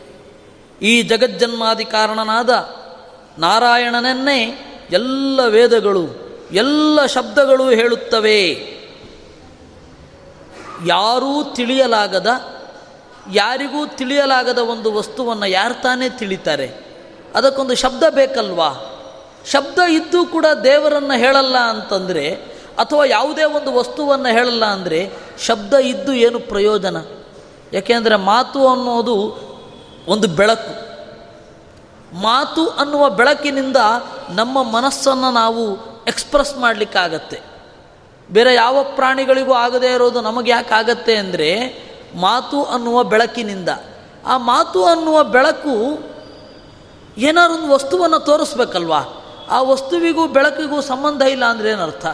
ಈ 0.82 1.02
ಜಗಜ್ಜನ್ಮಾದಿ 1.02 1.86
ಕಾರಣನಾದ 1.86 2.50
ನಾರಾಯಣನನ್ನೇ 3.39 4.39
ಎಲ್ಲ 4.91 5.46
ವೇದಗಳು, 5.48 6.06
ಎಲ್ಲ 6.52 7.06
ಶಬ್ದಗಳು 7.06 7.69
ಹೇಳುತ್ತವೆ. 7.69 8.74
ಯಾರೂ 10.86 11.43
ತಿಳಿಯಲಾಗದ 11.43 12.28
ಯಾರಿಗೂ 13.32 13.86
ತಿಳಿಯಲಾಗದ 13.86 14.58
ಒಂದು 14.58 14.94
ವಸ್ತುವನ್ನು 14.94 15.46
ಯಾರು 15.46 15.82
ತಾನೇ 15.82 16.10
ತಿಳಿತಾರೆ? 16.10 16.72
ಅದಕ್ಕೊಂದು 17.36 17.76
ಶಬ್ದ 17.76 18.04
ಬೇಕಲ್ವಾ? 18.10 19.00
ಶಬ್ದ 19.52 19.80
ಇದ್ದು 19.80 20.26
ಕೂಡ 20.26 20.46
ದೇವರನ್ನು 20.64 21.20
ಹೇಳಲ್ಲ 21.20 21.58
ಅಂತಂದರೆ, 21.58 22.34
ಅಥವಾ 22.78 23.06
ಯಾವುದೇ 23.06 23.44
ಒಂದು 23.44 23.74
ವಸ್ತುವನ್ನು 23.74 24.32
ಹೇಳಲ್ಲ 24.32 24.66
ಅಂದರೆ 24.66 25.12
ಶಬ್ದ 25.40 25.74
ಇದ್ದು 25.74 26.14
ಏನು 26.14 26.40
ಪ್ರಯೋಜನ? 26.40 26.98
ಯಾಕೆಂದರೆ 27.74 28.16
ಮಾತು 28.16 28.68
ಅನ್ನೋದು 28.68 29.16
ಒಂದು 30.08 30.28
ಬೆಳಕು. 30.28 30.94
ಮಾತು 32.15 32.67
ಅನ್ನುವ 32.67 33.10
ಬೆಳಕಿನಿಂದ 33.10 33.78
ನಮ್ಮ 34.30 34.63
ಮನಸ್ಸನ್ನು 34.63 35.32
ನಾವು 35.32 35.78
ಎಕ್ಸ್ಪ್ರೆಸ್ 36.08 36.58
ಮಾಡಲಿಕ್ಕಾಗತ್ತೆ. 36.58 37.42
ಬೇರೆ 38.32 38.54
ಯಾವ 38.54 38.84
ಪ್ರಾಣಿಗಳಿಗೂ 38.96 39.54
ಆಗದೇ 39.54 39.88
ಇರೋದು 39.88 40.21
ನಮಗೆ 40.21 40.52
ಯಾಕೆ 40.52 40.74
ಆಗತ್ತೆ 40.74 41.15
ಅಂದರೆ 41.15 41.84
ಮಾತು 42.16 42.64
ಅನ್ನುವ 42.64 43.04
ಬೆಳಕಿನಿಂದ. 43.04 43.70
ಆ 44.26 44.38
ಮಾತು 44.38 44.86
ಅನ್ನುವ 44.86 45.24
ಬೆಳಕು 45.24 46.00
ಏನಾದ್ರು 47.18 47.58
ಒಂದು 47.58 47.74
ವಸ್ತುವನ್ನು 47.74 48.20
ತೋರಿಸ್ಬೇಕಲ್ವಾ? 48.20 49.00
ಆ 49.50 49.62
ವಸ್ತುವಿಗೂ 49.62 50.28
ಬೆಳಕಿಗೂ 50.28 50.82
ಸಂಬಂಧ 50.82 51.22
ಇಲ್ಲ 51.22 51.46
ಅಂದರೆ 51.46 51.70
ಏನರ್ಥ? 51.70 52.06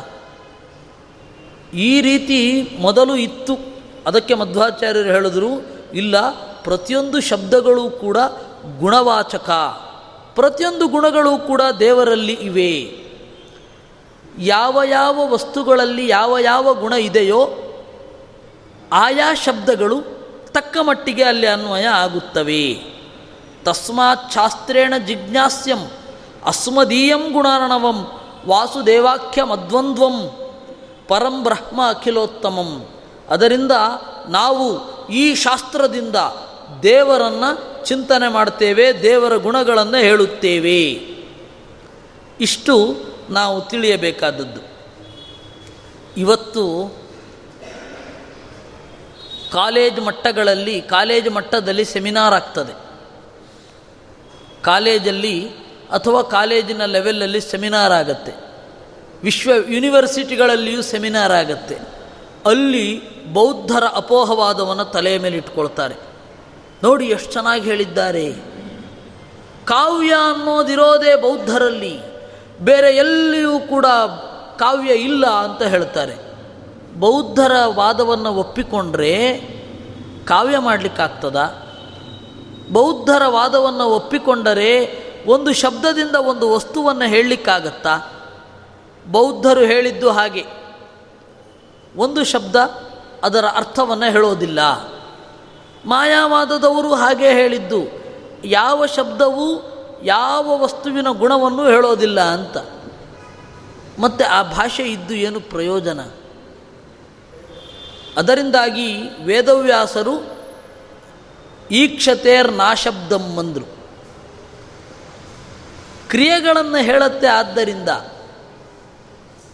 ಈ 1.74 2.02
ರೀತಿ 2.02 2.70
ಮೊದಲು 2.82 3.16
ಇತ್ತು. 3.16 3.58
ಅದಕ್ಕೆ 4.08 4.34
ಮಧ್ವಾಚಾರ್ಯರು 4.34 5.10
ಹೇಳಿದ್ರು, 5.10 5.48
ಇಲ್ಲ, 5.94 6.30
ಪ್ರತಿಯೊಂದು 6.64 7.22
ಶಬ್ದಗಳು 7.22 7.90
ಕೂಡ 7.90 8.18
ಗುಣವಾಚಕ. 8.80 9.50
ಪ್ರತಿಯೊಂದು 10.36 10.88
ಗುಣಗಳು 10.88 11.48
ಕೂಡ 11.48 11.62
ದೇವರಲ್ಲಿ 11.80 12.34
ಇವೆ. 12.34 13.00
ಯಾವ 14.38 14.82
ಯಾವ 14.84 15.28
ವಸ್ತುಗಳಲ್ಲಿ 15.28 16.08
ಯಾವ 16.08 16.38
ಯಾವ 16.38 16.74
ಗುಣ 16.74 16.94
ಇದೆಯೋ 16.94 17.50
ಆಯಾ 18.92 19.34
ಶಬ್ದಗಳು 19.34 20.02
ತಕ್ಕ 20.52 20.78
ಮಟ್ಟಿಗೆ 20.82 21.24
ಅಲ್ಲಿ 21.24 21.48
ಅನ್ವಯ 21.48 21.86
ಆಗುತ್ತವೆ. 21.86 22.82
ತಸ್ಮಾತ್ 23.64 24.32
ಶಾಸ್ತ್ರೇಣ 24.32 24.94
ಜಿಜ್ಞಾಸ್ಯಂ, 25.08 25.92
ಅಸ್ಮದೀಯಂ 26.46 27.34
ಗುಣಾರ್ಣವಂ 27.34 28.08
ವಾಸುದೇವಾಖ್ಯ 28.48 29.44
ಮದ್ವಂದ್ವಂ 29.44 30.36
ಪರಂ 31.08 31.44
ಬ್ರಹ್ಮ 31.44 31.90
ಅಖಿಲೋತ್ತಮಂ. 31.90 32.88
ಅದರಿಂದ 33.30 33.72
ನಾವು 34.30 35.00
ಈ 35.08 35.36
ಶಾಸ್ತ್ರದಿಂದ 35.36 36.16
ದೇವರನ್ನು 36.84 37.86
ಚಿಂತನೆ 37.86 38.28
ಮಾಡ್ತೇವೆ, 38.28 39.02
ದೇವರ 39.02 39.36
ಗುಣಗಳನ್ನು 39.36 39.98
ಹೇಳುತ್ತೇವೆ. 39.98 40.92
ಇಷ್ಟು 42.42 42.96
ನಾವು 43.30 43.62
ತಿಳಿಯಬೇಕಾದದ್ದು. 43.62 44.62
ಇವತ್ತು 46.18 46.94
ಕಾಲೇಜ್ 49.54 50.00
ಮಟ್ಟಗಳಲ್ಲಿ, 50.00 50.82
ಕಾಲೇಜ್ 50.82 51.30
ಮಟ್ಟದಲ್ಲಿ 51.30 51.86
ಸೆಮಿನಾರ್ 51.86 52.34
ಆಗ್ತದೆ. 52.34 52.90
ಕಾಲೇಜಲ್ಲಿ 54.64 55.50
ಅಥವಾ 55.92 56.22
ಕಾಲೇಜಿನ 56.22 56.86
ಲೆವೆಲಲ್ಲಿ 56.86 57.42
ಸೆಮಿನಾರ್ 57.42 57.94
ಆಗುತ್ತೆ. 57.94 58.32
ವಿಶ್ವ 59.24 59.52
ಯೂನಿವರ್ಸಿಟಿಗಳಲ್ಲಿಯೂ 59.68 60.82
ಸೆಮಿನಾರ್ 60.82 61.32
ಆಗುತ್ತೆ. 61.32 61.76
ಅಲ್ಲಿ 62.46 63.20
ಬೌದ್ಧರ 63.34 63.84
ಅಪೋಹವಾದವನ್ನು 63.94 64.86
ತಲೆಯ 64.86 65.20
ಮೇಲೆ 65.20 65.38
ಇಟ್ಕೊಳ್ತಾರೆ. 65.38 65.96
ನೋಡಿ 66.84 67.06
ಎಷ್ಟು 67.06 67.32
ಚೆನ್ನಾಗಿ 67.32 67.62
ಹೇಳಿದ್ದಾರೆ. 67.62 68.32
ಕಾವ್ಯ 69.66 70.14
ಅನ್ನೋದಿರೋದೇ 70.14 71.16
ಬೌದ್ಧರಲ್ಲಿ. 71.16 72.00
ಬೇರೆ 72.60 72.96
ಎಲ್ಲಿಯೂ 72.96 73.60
ಕೂಡ 73.60 73.86
ಕಾವ್ಯ 74.60 74.94
ಇಲ್ಲ 74.94 75.28
ಅಂತ 75.28 75.62
ಹೇಳ್ತಾರೆ. 75.62 76.29
ಬೌದ್ಧರ 76.96 77.52
ವಾದವನ್ನು 77.66 78.34
ಒಪ್ಪಿಕೊಂಡ್ರೆ 78.34 79.38
ಕಾವ್ಯ 80.26 80.58
ಮಾಡಲಿಕ್ಕಾಗ್ತದ? 80.58 81.36
ಬೌದ್ಧರ 82.72 83.22
ವಾದವನ್ನು 83.26 83.84
ಒಪ್ಪಿಕೊಂಡರೆ 83.84 85.00
ಒಂದು 85.28 85.54
ಶಬ್ದದಿಂದ 85.54 86.16
ಒಂದು 86.16 86.50
ವಸ್ತುವನ್ನು 86.50 87.06
ಹೇಳಲಿಕ್ಕಾಗತ್ತಾ? 87.06 88.12
ಬೌದ್ಧರು 89.12 89.60
ಹೇಳಿದ್ದು 89.60 90.10
ಹಾಗೆ. 90.10 90.46
ಒಂದು 91.96 92.24
ಶಬ್ದ 92.24 92.56
ಅದರ 93.24 93.46
ಅರ್ಥವನ್ನು 93.46 94.12
ಹೇಳೋದಿಲ್ಲ. 94.12 94.60
ಮಾಯಾವಾದದವರು 95.86 96.94
ಹಾಗೆ 96.94 97.32
ಹೇಳಿದ್ದು. 97.32 97.82
ಯಾವ 98.46 98.86
ಶಬ್ದವು 98.86 99.80
ಯಾವ 100.04 100.62
ವಸ್ತುವಿನ 100.64 101.08
ಗುಣವನ್ನು 101.10 101.70
ಹೇಳೋದಿಲ್ಲ 101.70 102.22
ಅಂತ. 102.22 102.58
ಮತ್ತು 104.00 104.32
ಆ 104.32 104.44
ಭಾಷೆ 104.44 104.84
ಇದ್ದು 104.84 105.14
ಏನು 105.14 105.40
ಪ್ರಯೋಜನ? 105.40 106.00
ಅದರಿಂದಾಗಿ 108.20 109.02
ವೇದವ್ಯಾಸರು 109.24 110.40
ಈಕ್ಷತೇರ್ 111.72 112.52
ನಾಶಬ್ದಂ 112.52 113.38
ಅಂದರು. 113.38 113.80
ಕ್ರಿಯೆಗಳನ್ನು 116.10 116.78
ಹೇಳುತ್ತೆ 116.78 117.28
ಆದ್ದರಿಂದ, 117.28 117.90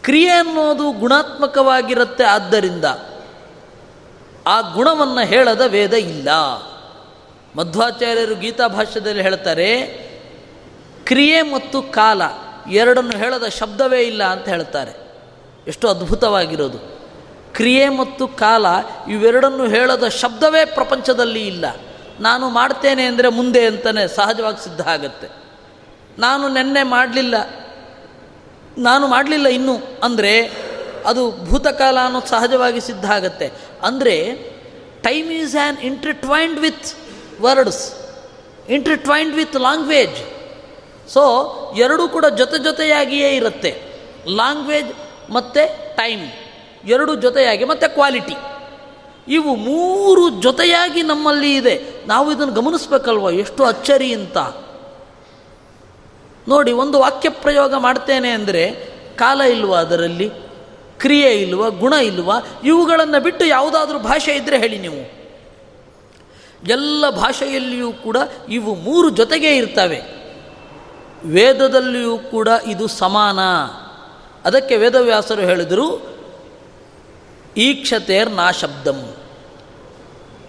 ಕ್ರಿಯೆ 0.02 0.30
ಅನ್ನೋದು 0.30 0.92
ಗುಣಾತ್ಮಕವಾಗಿರುತ್ತೆ 0.92 2.24
ಆದ್ದರಿಂದ 2.24 2.86
ಆ 4.48 4.62
ಗುಣವನ್ನು 4.62 5.26
ಹೇಳದ 5.26 5.62
ವೇದ 5.68 5.94
ಇಲ್ಲ. 5.94 6.30
ಮಧ್ವಾಚಾರ್ಯರು 7.56 8.36
ಗೀತಾ 8.36 8.68
ಭಾಷ್ಯದಲ್ಲಿ 8.68 9.22
ಹೇಳ್ತಾರೆ, 9.22 9.82
ಕ್ರಿಯೆ 11.04 11.42
ಮತ್ತು 11.42 11.82
ಕಾಲ 11.82 12.22
ಎರಡನ್ನು 12.72 13.18
ಹೇಳದ 13.18 13.48
ಶಬ್ದವೇ 13.48 14.02
ಇಲ್ಲ 14.02 14.24
ಅಂತ 14.24 14.48
ಹೇಳ್ತಾರೆ. 14.48 14.92
ಎಷ್ಟು 15.68 15.88
ಅದ್ಭುತವಾಗಿರೋದು. 15.88 16.95
ಕ್ರಿಯೆ 17.56 17.90
ಮತ್ತು 17.90 18.28
ಕಾಲ 18.28 18.66
ಇವೆರಡನ್ನು 19.08 19.66
ಹೇಳದ 19.68 20.08
ಶಬ್ದವೇ 20.08 20.66
ಪ್ರಪಂಚದಲ್ಲಿ 20.66 21.48
ಇಲ್ಲ. 21.48 21.66
ನಾನು 22.20 22.50
ಮಾಡ್ತೇನೆ 22.50 23.04
ಅಂದರೆ 23.06 23.30
ಮುಂದೆ 23.30 23.66
ಅಂತಲೇ 23.68 24.08
ಸಹಜವಾಗಿ 24.08 24.64
ಸಿದ್ಧ 24.64 24.82
ಆಗತ್ತೆ. 24.88 25.28
ನಾನು 26.20 26.48
ನೆನ್ನೆ 26.48 26.84
ಮಾಡಲಿಲ್ಲ. 26.84 27.36
ನಾನು 28.78 29.08
ಮಾಡಲಿಲ್ಲ 29.08 29.48
ಇನ್ನು 29.48 29.76
ಅಂದರೆ 30.04 30.34
ಅದು 31.06 31.24
ಭೂತಕಾಲ 31.50 31.98
ಅನ್ನೋದು 32.04 32.28
ಸಹಜವಾಗಿ 32.28 32.80
ಸಿದ್ಧ 32.80 33.06
ಆಗತ್ತೆ. 33.12 33.48
ಅಂದರೆ 33.84 34.16
time 35.02 35.32
is 35.32 35.56
an 35.56 35.78
intertwined 35.78 36.60
with 36.60 36.88
words 37.42 37.84
intertwined 38.70 39.36
with 39.36 39.56
language 39.56 40.18
so 41.14 41.24
ಎರಡೂ 41.78 42.08
ಕೂಡ 42.08 42.26
ಜೊತೆ 42.26 42.58
ಜೊತೆಯಾಗಿಯೇ 42.58 43.30
ಇರುತ್ತೆ. 43.36 43.72
ಲಾಂಗ್ವೇಜ್ 44.28 44.92
ಮತ್ತು 45.32 45.96
ಟೈಮ್ 45.96 46.26
ಎರಡು 46.86 47.16
ಜೊತೆಯಾಗಿ, 47.16 47.66
ಮತ್ತು 47.66 47.94
ಕ್ವಾಲಿಟಿ 47.94 48.36
ಇವು 49.28 49.56
ಮೂರು 49.56 50.30
ಜೊತೆಯಾಗಿ 50.30 51.02
ನಮ್ಮಲ್ಲಿ 51.02 51.56
ಇದೆ. 51.56 51.82
ನಾವು 52.08 52.32
ಇದನ್ನು 52.32 52.54
ಗಮನಿಸ್ಬೇಕಲ್ವ? 52.54 53.32
ಎಷ್ಟು 53.32 53.64
ಅಚ್ಚರಿ 53.64 54.14
ಅಂತ. 54.14 54.38
ನೋಡಿ, 56.48 56.72
ಒಂದು 56.72 57.00
ವಾಕ್ಯ 57.00 57.30
ಪ್ರಯೋಗ 57.30 57.74
ಮಾಡ್ತೇನೆ 57.74 58.30
ಅಂದರೆ, 58.30 58.96
ಕಾಲ 59.16 59.42
ಇಲ್ವ 59.42 59.76
ಅದರಲ್ಲಿ? 59.76 60.32
ಕ್ರಿಯೆ 61.00 61.42
ಇಲ್ವ? 61.42 61.70
ಗುಣ 61.70 61.94
ಇಲ್ವ? 61.94 62.32
ಇವುಗಳನ್ನು 62.64 63.24
ಬಿಟ್ಟು 63.24 63.46
ಯಾವುದಾದ್ರೂ 63.46 64.00
ಭಾಷೆ 64.00 64.36
ಇದ್ದರೆ 64.36 64.58
ಹೇಳಿ 64.58 64.80
ನೀವು. 64.80 65.26
ಎಲ್ಲ 66.68 67.10
ಭಾಷೆಯಲ್ಲಿಯೂ 67.10 67.92
ಕೂಡ 67.92 68.18
ಇವು 68.50 68.76
ಮೂರು 68.76 69.10
ಜೊತೆಗೆ 69.10 69.56
ಇರ್ತವೆ. 69.56 70.02
ವೇದದಲ್ಲಿಯೂ 71.26 72.18
ಕೂಡ 72.18 72.48
ಇದು 72.68 72.88
ಸಮಾನ. 72.88 73.40
ಅದಕ್ಕೆ 74.48 74.76
ವೇದವ್ಯಾಸರು 74.76 75.42
ಹೇಳಿದರು 75.42 76.15
ಈಕ್ಷತೇರ್ 77.58 78.32
ನಾಶಬ್ದಂ 78.32 79.16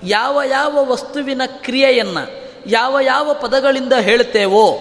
ಯಾವ 0.02 0.42
ಯಾವ 0.42 0.90
ವಸ್ತುವಿನ 0.90 1.42
ಕ್ರಿಯೆಯನ್ನು 1.46 2.46
ಯಾವ 2.66 3.00
ಯಾವ 3.00 3.34
ಪದಗಳಿಂದ 3.34 3.92
ಹೇಳ್ತೇವೋ 3.92 4.78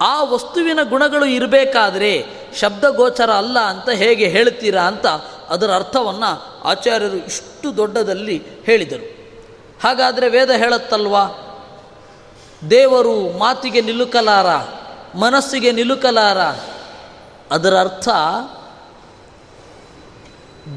ಆ 0.00 0.24
ವಸ್ತುವಿನ 0.24 0.78
ಗುಣಗಳು 0.88 1.24
ಇರಬೇಕಾದ್ರೆ 1.24 2.26
ಶಬ್ದಗೋಚರ 2.60 3.30
ಅಲ್ಲ 3.30 3.58
ಅಂತ 3.58 3.90
ಹೇಗೆ 3.90 4.28
ಹೇಳ್ತೀರಾ 4.28 4.82
ಅಂತ 4.82 5.06
ಅದರ 5.48 5.74
ಅರ್ಥವನ್ನು 5.74 6.62
ಆಚಾರ್ಯರು 6.64 7.16
ಇಷ್ಟು 7.16 7.76
ದೊಡ್ಡದಲ್ಲಿ 7.76 8.42
ಹೇಳಿದರು. 8.64 9.04
ಹಾಗಾದರೆ 9.82 10.28
ವೇದ 10.28 10.50
ಹೇಳುತ್ತಲ್ವಾ? 10.50 11.24
ದೇವರು 12.70 13.38
ಮಾತಿಗೆ 13.38 13.80
ನಿಲುಕಲಾರ, 13.80 14.46
ಮನಸ್ಸಿಗೆ 15.18 15.72
ನಿಲುಕಲಾರ. 15.72 16.38
ಅದರ 17.54 17.78
ಅರ್ಥ 17.78 18.08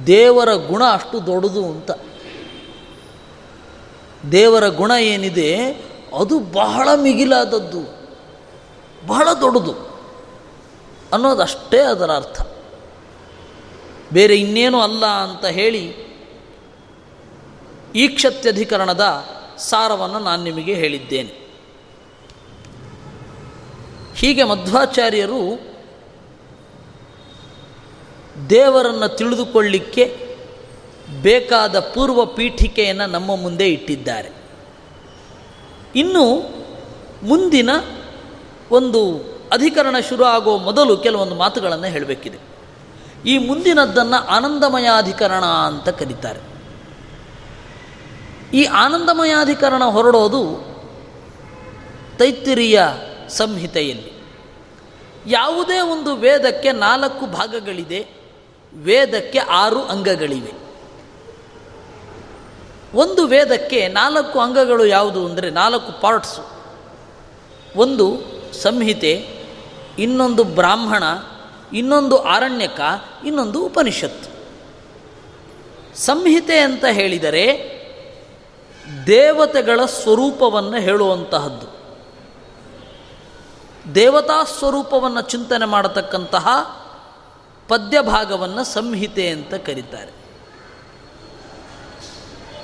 ದೇವರ 0.08 0.54
ಗುಣ 0.54 0.84
ಅಷ್ಟು 0.84 1.26
ದೊಡ್ಡದು 1.26 1.66
ಅಂತ. 1.66 1.92
ದೇವರ 4.32 4.68
ಗುಣ 4.68 4.92
ಏನಿದೆ, 4.92 5.70
ಅದು 6.20 6.40
ಬಹಳ 6.40 6.90
ಮಿಗಿಲಾದದ್ದು, 6.96 8.10
ಬಹಳ 9.08 9.28
ದೊಡ್ಡದು 9.42 9.96
ಅನ್ನೋದಷ್ಟೇ 11.14 11.78
ಅದರ 11.78 12.12
ಅರ್ಥ. 12.12 12.42
ಬೇರೆ 14.14 14.36
ಇನ್ನೇನು 14.36 14.82
ಅಲ್ಲ 14.82 15.06
ಅಂತ 15.06 15.46
ಹೇಳಿ 15.46 16.06
ಈಕ್ಷತ್ಯಧಿಕರಣದ 17.96 19.26
ಸಾರವನ್ನು 19.58 20.20
ನಾನು 20.20 20.44
ನಿಮಗೆ 20.44 20.74
ಹೇಳಿದ್ದೇನೆ. 20.74 21.46
ಹೀಗೆ 24.16 24.44
ಮಧ್ವಾಚಾರ್ಯರು 24.44 25.75
ದೇವರನ್ನು 28.50 29.08
ತಿಳಿದುಕೊಳ್ಳಿಕ್ಕೆ 29.08 30.36
ಬೇಕಾದ 31.22 31.80
ಪೂರ್ವ 31.80 32.26
ಪೀಠಿಕೆಯನ್ನು 32.26 33.06
ನಮ್ಮ 33.08 33.36
ಮುಂದೆ 33.36 33.68
ಇಟ್ಟಿದ್ದಾರೆ. 33.68 34.30
ಇನ್ನು 35.96 36.56
ಮುಂದಿನ 37.24 37.70
ಒಂದು 38.72 39.18
ಅಧಿಕರಣ 39.54 39.96
ಶುರು 40.10 40.24
ಆಗೋ 40.24 40.58
ಮೊದಲು 40.58 40.98
ಕೆಲವೊಂದು 40.98 41.36
ಮಾತುಗಳನ್ನು 41.36 41.86
ಹೇಳಬೇಕಿದೆ. 41.86 42.38
ಈ 43.26 43.38
ಮುಂದಿನದ್ದನ್ನು 43.38 44.28
ಆನಂದಮಯಾಧಿಕರಣ 44.28 45.46
ಅಂತ 45.46 45.90
ಕರೀತಾರೆ. 45.90 46.40
ಈ 48.54 48.64
ಆನಂದಮಯಾಧಿಕರಣ 48.64 49.84
ಹೊರಡೋದು 49.84 50.76
ತೈತ್ತಿರಿಯ 52.18 52.84
ಸಂಹಿತೆಯಲ್ಲಿ. 53.30 54.16
ಯಾವುದೇ 55.28 55.80
ಒಂದು 55.80 56.16
ವೇದಕ್ಕೆ 56.16 56.72
ನಾಲ್ಕು 56.72 57.26
ಭಾಗಗಳಿದೆ. 57.26 58.25
ವೇದಕ್ಕೆ 58.76 59.40
ಆರು 59.40 59.84
ಅಂಗಗಳಿವೆ. 59.84 60.66
ಒಂದು 62.98 63.28
ವೇದಕ್ಕೆ 63.28 63.88
ನಾಲ್ಕು 63.88 64.40
ಅಂಗಗಳು 64.40 64.86
ಯಾವುದು 64.86 65.26
ಅಂದರೆ 65.26 65.50
ನಾಲ್ಕು 65.50 66.02
ಪಾರ್ಟ್ಸು 66.02 66.50
ಒಂದು 67.76 68.36
ಸಂಹಿತೆ, 68.54 69.44
ಇನ್ನೊಂದು 70.00 70.44
ಬ್ರಾಹ್ಮಣ, 70.44 71.04
ಇನ್ನೊಂದು 71.74 72.24
ಆರಣ್ಯಕ 72.24 72.82
ಇನ್ನೊಂದು 73.26 73.66
ಉಪನಿಷತ್ತು 73.66 74.36
ಸಂಹಿತೆ 75.98 76.60
ಅಂತ 76.60 76.86
ಹೇಳಿದರೆ 76.86 77.76
ದೇವತೆಗಳ 79.08 79.86
ಸ್ವರೂಪವನ್ನು 79.86 80.78
ಹೇಳುವಂತಹದ್ದು. 80.78 81.76
ದೇವತಾ 83.96 84.44
ಸ್ವರೂಪವನ್ನು 84.44 85.22
ಚಿಂತನೆ 85.22 85.66
ಮಾಡತಕ್ಕಂತಹ 85.66 86.48
ಪದ್ಯ 87.68 88.02
ಭಾಗವನ್ನು 88.02 88.64
ಸಂಹಿತೆ 88.64 89.30
ಅಂತ 89.30 89.54
ಕರೀತಾರೆ. 89.54 90.12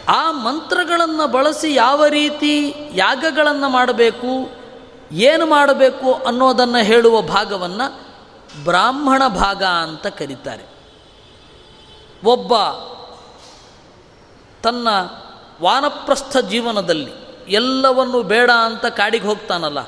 ಆ 0.07 0.31
ಮಂತ್ರಗಳನ್ನು 0.31 1.25
ಬಳಸಿ 1.27 1.69
ಯಾವ 1.73 2.05
ರೀತಿ 2.05 2.73
ಯಾಗಗಳನ್ನು 2.93 3.69
ಮಾಡಬೇಕು, 3.69 4.31
ಏನು 5.11 5.45
ಮಾಡಬೇಕು 5.45 6.13
ಅನ್ನೋದನ್ನು 6.13 6.83
ಹೇಳುವ 6.83 7.21
ಭಾಗವನ್ನು 7.21 7.87
ಬ್ರಾಹ್ಮಣ 8.63 9.27
ಭಾಗ 9.27 9.63
ಅಂತ 9.63 10.07
ಕರೀತಾರೆ. 10.07 10.65
ಒಬ್ಬ 12.23 12.53
ತನ್ನ 14.63 14.87
ವಾನಪ್ರಸ್ಥ 15.61 16.37
ಜೀವನದಲ್ಲಿ 16.37 17.13
ಎಲ್ಲವನ್ನು 17.49 18.21
ಬೇಡ 18.23 18.51
ಅಂತ 18.51 18.85
ಕಾಡಿಗೆ 18.85 19.25
ಹೋಗ್ತಾನಲ್ಲ, 19.25 19.79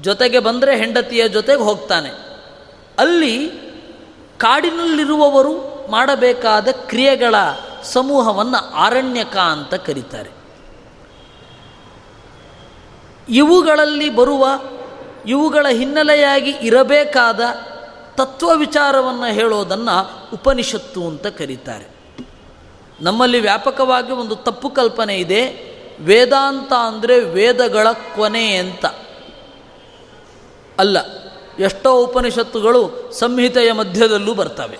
ಜೊತೆಗೆ 0.00 0.38
ಬಂದರೆ 0.38 0.76
ಹೆಂಡತಿಯ 0.76 1.28
ಜೊತೆಗೆ 1.28 1.62
ಹೋಗ್ತಾನೆ. 1.62 2.10
ಅಲ್ಲಿ 2.98 3.34
ಕಾಡಿನಲ್ಲಿರುವವರು 4.38 5.78
ಮಾಡಬೇಕಾದ 5.90 6.68
ಕ್ರಿಯೆಗಳ 6.70 7.34
ಸಮೂಹವನ್ನು 7.82 8.74
ಆರಣ್ಯಕ 8.74 9.36
ಅಂತ 9.36 9.74
ಕರೀತಾರೆ. 9.74 10.30
ಇವುಗಳಲ್ಲಿ 13.28 14.08
ಬರುವ, 14.08 14.48
ಇವುಗಳ 15.26 15.66
ಹಿನ್ನೆಲೆಯಾಗಿ 15.68 16.50
ಇರಬೇಕಾದ 16.50 17.40
ತತ್ವ 18.16 18.50
ವಿಚಾರವನ್ನು 18.54 19.32
ಹೇಳೋದನ್ನು 19.32 20.28
ಉಪನಿಷತ್ತು 20.34 21.06
ಅಂತ 21.06 21.26
ಕರೀತಾರೆ. 21.26 21.88
ನಮ್ಮಲ್ಲಿ 23.00 23.40
ವ್ಯಾಪಕವಾಗಿ 23.40 24.12
ಒಂದು 24.12 24.36
ತಪ್ಪು 24.36 24.70
ಕಲ್ಪನೆ 24.70 25.16
ಇದೆ. 25.16 25.68
ವೇದಾಂತ 26.00 26.72
ಅಂದರೆ 26.72 27.20
ವೇದಗಳ 27.20 27.86
ಕೊನೆ 27.92 28.56
ಅಂತ. 28.56 28.86
ಅಲ್ಲ 30.78 31.27
ಎಷ್ಟೋ 31.58 32.02
ಉಪನಿಷತ್ತುಗಳು 32.04 33.10
ಸಂಹಿತೆಯ 33.12 33.72
ಮಧ್ಯದಲ್ಲೂ 33.72 34.34
ಬರ್ತವೆ. 34.34 34.78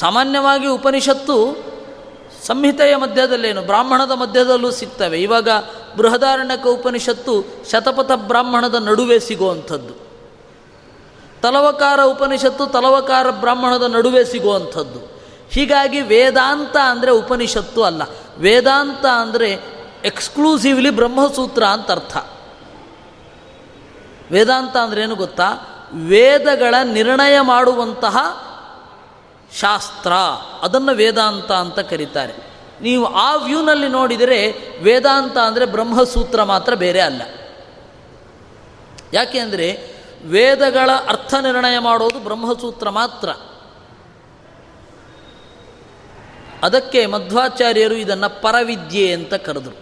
ಸಾಮಾನ್ಯವಾಗಿ 0.00 0.66
ಉಪನಿಷತ್ತು 0.66 1.64
ಸಂಹಿತೆಯ 2.46 2.96
ಮಧ್ಯದಲ್ಲೇನು 2.96 3.62
ಬ್ರಾಹ್ಮಣದ 3.62 4.10
ಮಧ್ಯದಲ್ಲೂ 4.10 4.70
ಸಿಗ್ತವೆ. 4.70 5.22
ಇವಾಗ 5.22 5.48
ಬೃಹದಾರಣ್ಯಕ 5.96 6.66
ಉಪನಿಷತ್ತು 6.66 7.44
ಶತಪಥ 7.70 8.10
ಬ್ರಾಹ್ಮಣದ 8.16 8.74
ನಡುವೆ 8.74 9.18
ಸಿಗುವಂಥದ್ದು. 9.18 9.94
ತಲವಕಾರ 11.42 12.00
ಉಪನಿಷತ್ತು 12.02 12.66
ತಲವಕಾರ 12.66 13.30
ಬ್ರಾಹ್ಮಣದ 13.30 13.82
ನಡುವೆ 13.82 14.24
ಸಿಗುವಂಥದ್ದು. 14.24 15.12
ಹೀಗಾಗಿ 15.50 16.00
ವೇದಾಂತ 16.00 16.76
ಅಂದರೆ 16.76 17.10
ಉಪನಿಷತ್ತು 17.10 17.84
ಅಲ್ಲ. 17.84 18.02
ವೇದಾಂತ 18.38 19.06
ಅಂದರೆ 19.06 19.52
ಎಕ್ಸ್ಕ್ಲೂಸಿವ್ಲಿ 20.04 20.90
ಬ್ರಹ್ಮಸೂತ್ರ 20.90 21.64
ಅಂತ 21.64 21.90
ಅರ್ಥ 21.90 22.16
ವೇದಾಂತ 24.30 24.98
ಏನು 24.98 25.14
ಗೊತ್ತಾ? 25.14 25.48
ವೇದಗಳ 25.94 26.74
ನಿರ್ಣಯ 26.84 27.40
ಮಾಡುವಂತಹ 27.40 28.16
ಶಾಸ್ತ್ರ. 29.60 30.12
ಅದನ್ನು 30.62 30.94
ವೇದಾಂತ 30.94 31.52
ಅಂತ 31.52 31.78
ಕರೀತಾರೆ. 31.78 32.52
ನೀವು 32.82 33.04
ಆ 33.04 33.36
ವ್ಯೂನಲ್ಲಿ 33.36 33.88
ನೋಡಿದರೆ 33.88 34.52
ವೇದಾಂತ 34.82 35.38
ಅಂದರೆ 35.38 35.66
ಬ್ರಹ್ಮಸೂತ್ರ 35.66 36.42
ಮಾತ್ರ 36.42 36.74
ಬೇರೆ 36.74 37.00
ಅಲ್ಲ. 37.00 37.22
ಯಾಕೆ 39.12 39.38
ಅಂದರೆ 39.38 39.94
ವೇದಗಳ 40.24 40.90
ಅರ್ಥ 41.08 41.34
ನಿರ್ಣಯ 41.34 41.78
ಮಾಡೋದು 41.78 42.18
ಬ್ರಹ್ಮಸೂತ್ರ 42.18 42.90
ಮಾತ್ರ. 42.90 43.28
ಅದಕ್ಕೆ 46.62 47.06
ಮಧ್ವಾಚಾರ್ಯರು 47.06 47.94
ಇದನ್ನು 47.94 48.42
ಪರವಿದ್ಯೆ 48.42 49.12
ಅಂತ 49.12 49.34
ಕರೆದರು. 49.34 49.81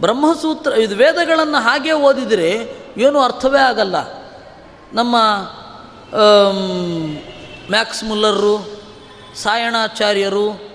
ಬ್ರಹ್ಮಸೂತ್ರ, 0.00 0.72
ಇದು 0.72 0.96
ವೇದಗಳನ್ನು 0.96 1.58
ಹಾಗೆ 1.62 1.92
ಓದಿದರೆ 1.92 2.50
ಏನು 2.98 3.20
ಅರ್ಥವೇ 3.20 3.58
ಆಗಲ್ಲ. 3.58 3.96
ನಮ್ಮ 4.92 5.16
ಮ್ಯಾಕ್ಸ್ 7.70 8.04
ಮುಲ್ಲರು, 8.04 8.54
ಸಾಯಣಾಚಾರ್ಯರು, 9.42 10.72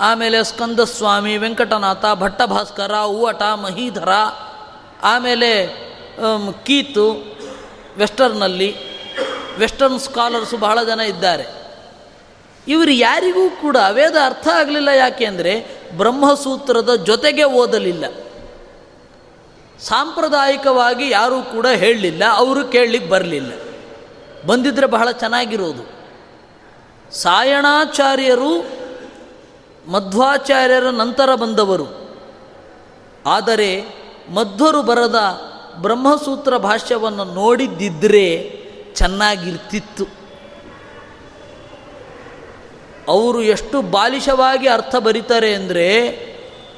ಆಮೇಲೆ 0.00 0.44
ಸ್ಕಂದಸ್ವಾಮಿ, 0.44 1.36
ವೆಂಕಟನಾಥ, 1.36 2.04
ಭಟ್ಟಭಾಸ್ಕರ 2.14 2.92
ಹೂವಟ 2.94 3.42
ಮಹೀಧರ, 3.42 4.08
ಆಮೇಲೆ 5.02 5.66
ಕೀತು, 6.64 7.36
ವೆಸ್ಟರ್ನಲ್ಲಿ, 7.98 8.76
ವೆಸ್ಟರ್ನ್ 9.58 10.00
ಸ್ಕಾಲರ್ಸು 10.00 10.56
ಬಹಳ 10.56 10.82
ಜನ 10.82 11.00
ಇದ್ದಾರೆ. 11.00 11.44
ಇವರು 12.68 12.90
ಯಾರಿಗೂ 12.90 13.50
ಕೂಡ 13.50 13.76
ವೇದ 13.90 14.16
ಅರ್ಥ 14.24 14.48
ಆಗಲಿಲ್ಲ 14.54 14.88
ಯಾಕೆ 14.88 15.24
ಅಂದರೆ 15.24 15.52
ಬ್ರಹ್ಮಸೂತ್ರದ 15.96 16.94
ಜೊತೆಗೆ 16.94 17.44
ಓದಲಿಲ್ಲ. 17.44 18.04
ಸಾಂಪ್ರದಾಯಿಕವಾಗಿ 19.80 21.10
ಯಾರೂ 21.10 21.42
ಕೂಡ 21.42 21.66
ಹೇಳಲಿಲ್ಲ, 21.66 22.22
ಅವರು 22.32 22.64
ಕೇಳಲಿಕ್ಕೆ 22.64 23.10
ಬರಲಿಲ್ಲ. 23.10 23.52
ಬಂದಿದ್ದರೆ 24.46 24.86
ಬಹಳ 24.86 25.10
ಚೆನ್ನಾಗಿರೋದು. 25.10 25.98
ಸಾಯಣಾಚಾರ್ಯರು, 27.12 28.66
ಮಧ್ವಾಚಾರ್ಯರ 29.90 30.90
ನಂತರ 30.90 31.34
ಬಂದವರು. 31.34 32.08
ಆದರೆ 33.26 33.84
ಮಧ್ವರು 34.34 34.82
ಬರದ 34.82 35.18
ಬ್ರಹ್ಮಸೂತ್ರ 35.76 36.56
ಭಾಷ್ಯವನ್ನು 36.56 37.24
ನೋಡಿದ್ದಿದ್ರೆ 37.24 38.60
ಚೆನ್ನಾಗಿರ್ತಿತ್ತು. 38.94 40.04
ಅವರು 43.08 43.42
ಎಷ್ಟು 43.42 43.82
ಬಾಲಿಶವಾಗಿ 43.82 44.68
ಅರ್ಥ 44.68 44.96
ಬರೀತಾರೆ 44.96 45.54
ಅಂದರೆ 45.54 46.08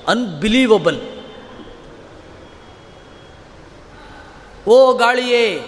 ಅನ್ಬಿಲೀವಬಲ್ 0.09 1.20
ಓ 4.69 4.93
ಗಾಳಿಯೇ, 4.93 5.63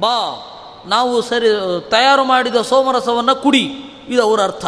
ಬಾ, 0.00 0.48
ನಾವು 0.86 1.22
ಸರಿ, 1.22 1.48
ತಯಾರು 1.90 2.24
ಮಾಡಿದ 2.24 2.56
ಸೋಮರಸವನ್ನು 2.56 3.42
ಕುಡಿ. 3.42 3.68
ಇದು 4.08 4.22
ಅವರ 4.22 4.40
ಅರ್ಥ. 4.40 4.66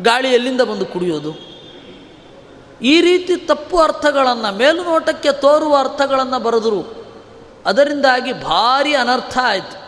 ಗಾಳಿ 0.00 0.32
ಎಲ್ಲಿಂದ 0.32 0.60
ಬಂದು 0.60 0.86
ಕುಡಿಯೋದು? 0.86 1.56
ಈ 2.82 3.00
ರೀತಿ 3.00 3.36
ತಪ್ಪು 3.36 3.78
ಅರ್ಥಗಳನ್ನು, 3.78 4.56
ಮೇಲುನೋಟಕ್ಕೆ 4.56 5.32
ತೋರುವ 5.32 5.76
ಅರ್ಥಗಳನ್ನು 5.76 6.38
ಬರೆದರು. 6.38 7.06
ಅದರಿಂದಾಗಿ 7.66 8.32
ಭಾರಿ 8.32 8.94
ಅನರ್ಥ 8.94 9.38
ಆಯಿತು. 9.42 9.86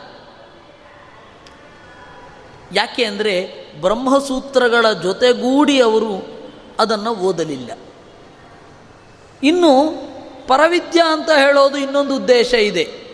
ಯಾಕೆ 2.75 3.05
ಅಂದರೆ, 3.05 3.69
ಬ್ರಹ್ಮಸೂತ್ರಗಳ 3.81 4.93
ಜೊತೆಗೂಡಿ 4.93 5.81
ಅವರು 5.81 6.41
ಅದನ್ನು 6.79 7.15
ಓದಲಿಲ್ಲ. 7.15 7.71
ಇನ್ನು 9.43 9.73
ಪರವಿದ್ಯಾ 10.49 11.13
ಅಂತ 11.13 11.31
ಹೇಳೋದು 11.31 11.77
ಇನ್ನೊಂದು 11.77 12.17
ಉದ್ದೇಶ 12.17 12.55
ಇದೆ. 12.55 13.09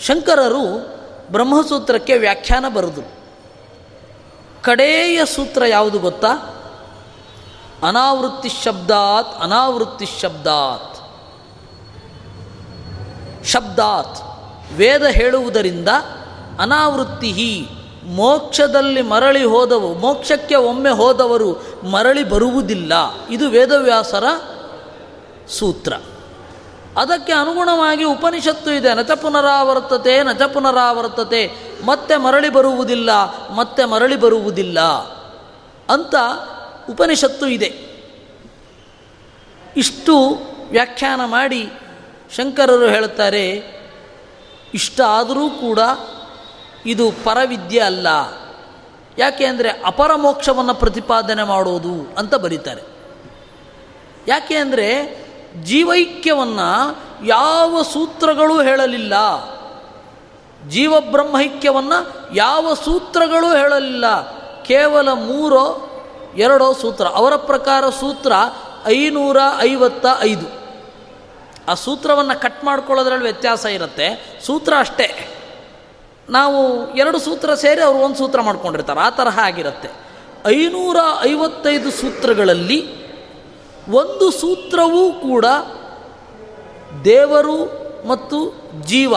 ಶಂಕರರು 0.00 0.94
ಬ್ರಹ್ಮಸೂತ್ರಕ್ಕೆ 1.32 2.18
ವ್ಯಾಖ್ಯಾನ 2.18 2.64
ಬರೆದರು 2.74 3.24
ಕಡೆಯ 4.62 5.24
ಸೂತ್ರ 5.24 5.66
ಯಾವುದು 5.66 5.98
ಗೊತ್ತಾ? 5.98 6.50
ಅನಾವೃತ್ತಿ 7.88 8.48
ಶಬ್ದಾತ್ 8.48 9.42
ಅನಾವೃತ್ತಿ 9.42 10.06
ಶಬ್ದಾತ್. 10.20 10.94
ಶಬ್ದಾತ್, 13.46 14.18
ವೇದ 14.74 15.02
ಹೇಳುವುದರಿಂದ 15.02 15.88
ಅನಾವೃತ್ತಿ 16.60 17.68
ಮೋಕ್ಷದಲ್ಲಿ 18.04 19.02
ಮರಳಿ 19.02 19.44
ಹೋದವು, 19.44 19.94
ಮೋಕ್ಷಕ್ಕೆ 19.94 20.54
ಒಮ್ಮೆ 20.54 20.90
ಹೋದವರು 20.90 21.52
ಮರಳಿ 21.90 22.24
ಬರುವುದಿಲ್ಲ. 22.24 22.92
ಇದು 23.30 23.50
ವೇದವ್ಯಾಸರ 23.50 24.24
ಸೂತ್ರ. 25.48 25.92
ಅದಕ್ಕೆ 26.96 27.32
ಅನುಗುಣವಾಗಿ 27.32 28.04
ಉಪನಿಷತ್ತು 28.04 28.70
ಇದೆ. 28.72 28.94
ನಚ 28.94 29.10
ಪುನರಾವರ್ತತೆ 29.10 30.22
ನಚ 30.22 30.42
ಪುನರಾವರ್ತತೆ. 30.42 31.52
ಮತ್ತೆ 31.84 32.16
ಮರಳಿ 32.16 32.48
ಬರುವುದಿಲ್ಲ, 32.48 33.10
ಮತ್ತೆ 33.50 33.84
ಮರಳಿ 33.84 34.16
ಬರುವುದಿಲ್ಲ 34.16 34.80
ಅಂತ 35.88 36.14
ಉಪನಿಷತ್ತು 36.90 37.46
ಇದೆ. 37.46 37.70
ಇಷ್ಟು 39.76 40.14
ವ್ಯಾಖ್ಯಾನ 40.70 41.24
ಮಾಡಿ 41.24 41.72
ಶಂಕರರು 42.36 42.86
ಹೇಳ್ತಾರೆ, 42.86 43.74
ಇಷ್ಟ 44.74 45.00
ಆದರೂ 45.00 45.50
ಕೂಡ 45.50 45.78
ಇದು 46.86 47.10
ಪರವಿದ್ಯೆ 47.24 47.80
ಅಲ್ಲ. 47.80 48.06
ಯಾಕೆ 49.18 49.44
ಅಂದರೆ 49.44 49.68
ಅಪರ 49.68 50.14
ಮೋಕ್ಷವನ್ನು 50.14 50.74
ಪ್ರತಿಪಾದನೆ 50.74 51.42
ಮಾಡೋದು 51.42 52.14
ಅಂತ 52.18 52.34
ಬರೀತಾರೆ. 52.34 52.82
ಯಾಕೆ 54.28 54.56
ಅಂದರೆ 54.56 55.23
ಜೀವೈಕ್ಯವನ್ನು 55.62 56.98
ಯಾವ 57.26 57.82
ಸೂತ್ರಗಳು 57.82 58.62
ಹೇಳಲಿಲ್ಲ. 58.62 59.14
ಜೀವಬ್ರಹ್ಮೈಕ್ಯವನ್ನು 60.68 62.34
ಯಾವ 62.34 62.74
ಸೂತ್ರಗಳು 62.74 63.56
ಹೇಳಲಿಲ್ಲ. 63.56 64.34
ಕೇವಲ 64.62 65.12
ಮೂರೋ, 65.12 65.90
ಎರಡೋ 66.36 66.72
ಸೂತ್ರ. 66.72 67.06
ಅವರ 67.06 67.36
ಪ್ರಕಾರ 67.36 67.90
ಸೂತ್ರ 67.90 68.32
ಐನೂರ 68.86 69.36
ಐವತ್ತ 69.60 70.06
ಐದು. 70.20 70.46
ಆ 71.68 71.74
ಸೂತ್ರವನ್ನು 71.74 72.40
ಕಟ್ 72.40 72.64
ಮಾಡ್ಕೊಳ್ಳೋದ್ರಲ್ಲಿ 72.64 73.24
ವ್ಯತ್ಯಾಸ 73.24 73.64
ಇರುತ್ತೆ. 73.64 74.40
ಸೂತ್ರ 74.46 74.72
ಅಷ್ಟೇ. 74.78 75.28
ನಾವು 76.28 76.94
ಎರಡು 76.94 77.18
ಸೂತ್ರ 77.18 77.54
ಸೇರಿ 77.54 77.80
ಅವರು 77.80 77.98
ಒಂದು 77.98 78.16
ಸೂತ್ರ 78.16 78.40
ಮಾಡ್ಕೊಂಡಿರ್ತಾರೆ. 78.40 79.00
ಆ 79.00 79.10
ತರಹ 79.10 79.38
ಆಗಿರುತ್ತೆ. 79.38 79.90
ಐನೂರ 80.46 80.96
ಐವತ್ತೈದು 81.26 81.90
ಸೂತ್ರಗಳಲ್ಲಿ 81.90 83.03
ಒಂದು 83.90 84.30
ಸೂತ್ರವೂ 84.30 85.12
ಕೂಡ 85.12 85.44
ದೇವರು 87.04 87.84
ಮತ್ತು 88.08 88.62
ಜೀವ 88.82 89.14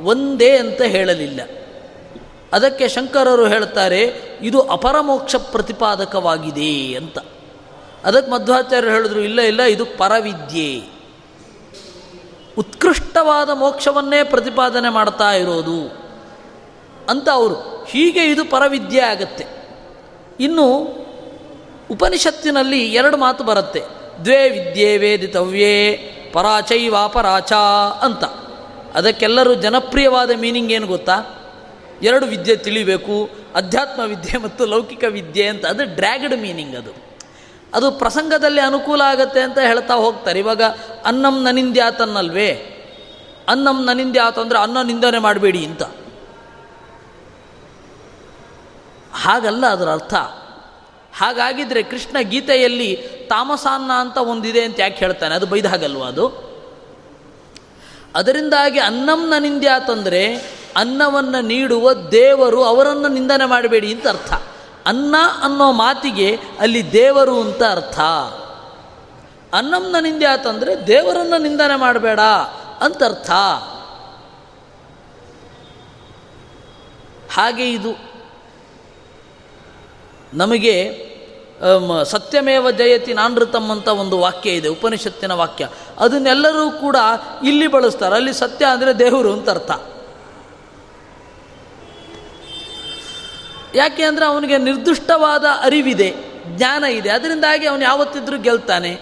ಒಂದೇ 0.00 0.58
ಅಂತ 0.58 0.82
ಹೇಳಲಿಲ್ಲ. 0.82 1.40
ಅದಕ್ಕೆ 2.52 2.88
ಶಂಕರರು 2.88 3.46
ಹೇಳ್ತಾರೆ, 3.46 4.22
ಇದು 4.42 4.60
ಅಪರಮೋಕ್ಷ 4.60 5.36
ಪ್ರತಿಪಾದಕವಾಗಿದೆ 5.36 6.94
ಅಂತ. 6.94 7.18
ಅದಕ್ಕೆ 8.04 8.30
ಮಧ್ವಾಚಾರ್ಯರು 8.30 8.94
ಹೇಳಿದ್ರು, 8.94 9.20
ಇಲ್ಲ 9.20 9.40
ಇಲ್ಲ, 9.40 9.62
ಇದು 9.62 9.84
ಪರವಿದ್ಯೆ. 9.84 10.82
ಉತ್ಕೃಷ್ಟವಾದ 12.58 13.50
ಮೋಕ್ಷವನ್ನೇ 13.50 14.24
ಪ್ರತಿಪಾದನೆ 14.24 14.88
ಮಾಡ್ತಾ 14.88 15.32
ಇರೋದು 15.32 16.06
ಅಂತ 17.10 17.28
ಅವರು. 17.28 17.86
ಹೀಗೆ 17.88 18.24
ಇದು 18.24 18.44
ಪರವಿದ್ಯೆ 18.44 19.00
ಆಗತ್ತೆ. 19.00 19.46
ಇನ್ನು 20.40 20.96
ಉಪನಿಷತ್ತಿನಲ್ಲಿ 21.90 22.92
ಎರಡು 22.92 23.16
ಮಾತು 23.16 23.44
ಬರುತ್ತೆ. 23.44 23.82
ದ್ವೇ 24.24 24.50
ವಿದ್ಯೆ 24.50 24.98
ವೇದಿತವ್ಯೇ 24.98 25.96
ಪರಾಚೈವಾಪರಾಚ 26.32 27.52
ಅಂತ. 28.00 28.24
ಅದಕ್ಕೆಲ್ಲರೂ 28.96 29.54
ಜನಪ್ರಿಯವಾದ 29.54 30.30
ಮೀನಿಂಗ್ 30.30 30.72
ಏನು 30.72 30.86
ಗೊತ್ತಾ? 30.86 31.14
ಎರಡು 32.02 32.26
ವಿದ್ಯೆ 32.26 32.56
ತಿಳಿಬೇಕು, 32.56 33.30
ಅಧ್ಯಾತ್ಮ 33.54 34.02
ವಿದ್ಯೆ 34.02 34.38
ಮತ್ತು 34.38 34.66
ಲೌಕಿಕ 34.66 35.04
ವಿದ್ಯೆ 35.08 35.48
ಅಂತ. 35.48 35.66
ಅದು 35.66 35.84
ಡ್ರ್ಯಾಗಡ್ 35.84 36.40
ಮೀನಿಂಗ್ 36.40 36.76
ಅದು. 36.76 36.90
ಅದು 37.74 37.90
ಪ್ರಸಂಗದಲ್ಲಿ 37.90 38.60
ಅನುಕೂಲ 38.60 39.00
ಆಗುತ್ತೆ 39.00 39.40
ಅಂತ 39.40 39.58
ಹೇಳ್ತಾ 39.58 39.94
ಹೋಗ್ತಾರೆ. 39.94 40.38
ಇವಾಗ 40.38 40.62
ಅನ್ನಂ 41.04 41.42
ನನಿಂದ್ಯಾತನ್ನಲ್ವೇ? 41.42 42.72
ಅನ್ನಂ 43.48 43.84
ನನಿಂದ್ಯಾತ 43.84 44.38
ಅಂದರೆ 44.38 44.58
ಅನ್ನ 44.58 44.82
ನಿಂದನೆ 44.82 45.18
ಮಾಡಬೇಡಿ 45.18 45.66
ಅಂತ. 45.66 45.82
ಹಾಗಲ್ಲ 49.12 49.66
ಅದರ 49.66 49.88
ಅರ್ಥ. 49.88 50.14
ಹಾಗಾಗಿದ್ರೆ 51.16 51.82
ಕೃಷ್ಣ 51.82 52.16
ಗೀತೆಯಲ್ಲಿ 52.20 52.96
ತಾಮಸಾನ್ನ 53.30 53.90
ಅಂತ 53.92 54.18
ಒಂದಿದೆ 54.18 54.64
ಅಂತ 54.64 54.80
ಯಾಕೆ 54.80 54.94
ಹೇಳ್ತಾನೆ? 54.94 55.34
ಅದು 55.34 55.46
ಬೈದ 55.46 55.66
ಹಾಗಲ್ವ 55.66 56.04
ಅದು? 56.04 56.46
ಅದರಿಂದಾಗಿ 58.14 58.78
ಅನ್ನಂನ 58.78 59.20
ನಿಂದೆ 59.20 59.38
ನನಿಂದ್ಯಾತಂದರೆ 59.38 60.36
ಅನ್ನವನ್ನು 60.76 61.40
ನೀಡುವ 61.40 61.92
ದೇವರು 61.92 62.64
ಅವರನ್ನು 62.64 63.08
ನಿಂದನೆ 63.08 63.44
ಮಾಡಬೇಡಿ 63.44 63.94
ಅಂತ 63.94 64.08
ಅರ್ಥ. 64.08 64.32
ಅನ್ನ 64.86 65.14
ಅನ್ನೋ 65.42 65.72
ಮಾತಿಗೆ 65.72 66.38
ಅಲ್ಲಿ 66.60 66.92
ದೇವರು 66.92 67.40
ಅಂತ 67.40 67.62
ಅರ್ಥ. 67.62 68.00
ಅನ್ನಂನ 69.54 69.82
ನಿಂದೆ 69.82 70.00
ನನಿಂದ್ಯಾತಂದರೆ 70.00 70.86
ದೇವರನ್ನು 70.86 71.38
ನಿಂದನೆ 71.38 71.76
ಮಾಡಬೇಡ 71.76 72.20
ಅಂತ 72.80 73.02
ಅರ್ಥ. 73.02 73.30
ಹಾಗೆ 77.34 77.72
ಇದು. 77.72 78.05
ನಮಗೆ 80.36 80.74
ಸತ್ಯಮೇವ 82.04 82.70
ಜಯತಿ 82.70 83.12
ನಾನೃತಮ್ 83.14 83.70
ಅಂತ 83.70 83.88
ಒಂದು 83.88 84.18
ವಾಕ್ಯ 84.18 84.50
ಇದೆ, 84.50 84.68
ಉಪನಿಷತ್ತಿನ 84.68 85.32
ವಾಕ್ಯ. 85.32 85.68
ಅದನ್ನೆಲ್ಲರೂ 85.98 86.70
ಕೂಡ 86.70 86.96
ಇಲ್ಲಿ 87.44 87.66
ಬಳಸ್ತಾರೆ. 87.66 88.14
ಅಲ್ಲಿ 88.14 88.32
ಸತ್ಯ 88.32 88.64
ಅಂದರೆ 88.64 88.92
ದೇವರು 88.98 89.32
ಅಂತ 89.32 89.50
ಅರ್ಥ. 89.50 89.70
ಯಾಕೆ 93.74 94.02
ಅಂದರೆ 94.02 94.26
ಅವನಿಗೆ 94.26 94.58
ನಿರ್ದಿಷ್ಟವಾದ 94.58 95.44
ಅರಿವಿದೆ, 95.60 96.14
ಜ್ಞಾನ 96.46 96.84
ಇದೆ. 96.84 97.10
ಅದರಿಂದಾಗಿ 97.10 97.66
ಅವನು 97.66 97.82
ಯಾವತ್ತಿದ್ರೂ 97.82 98.38
ಗೆಲ್ತಾನೆ. 98.38 98.92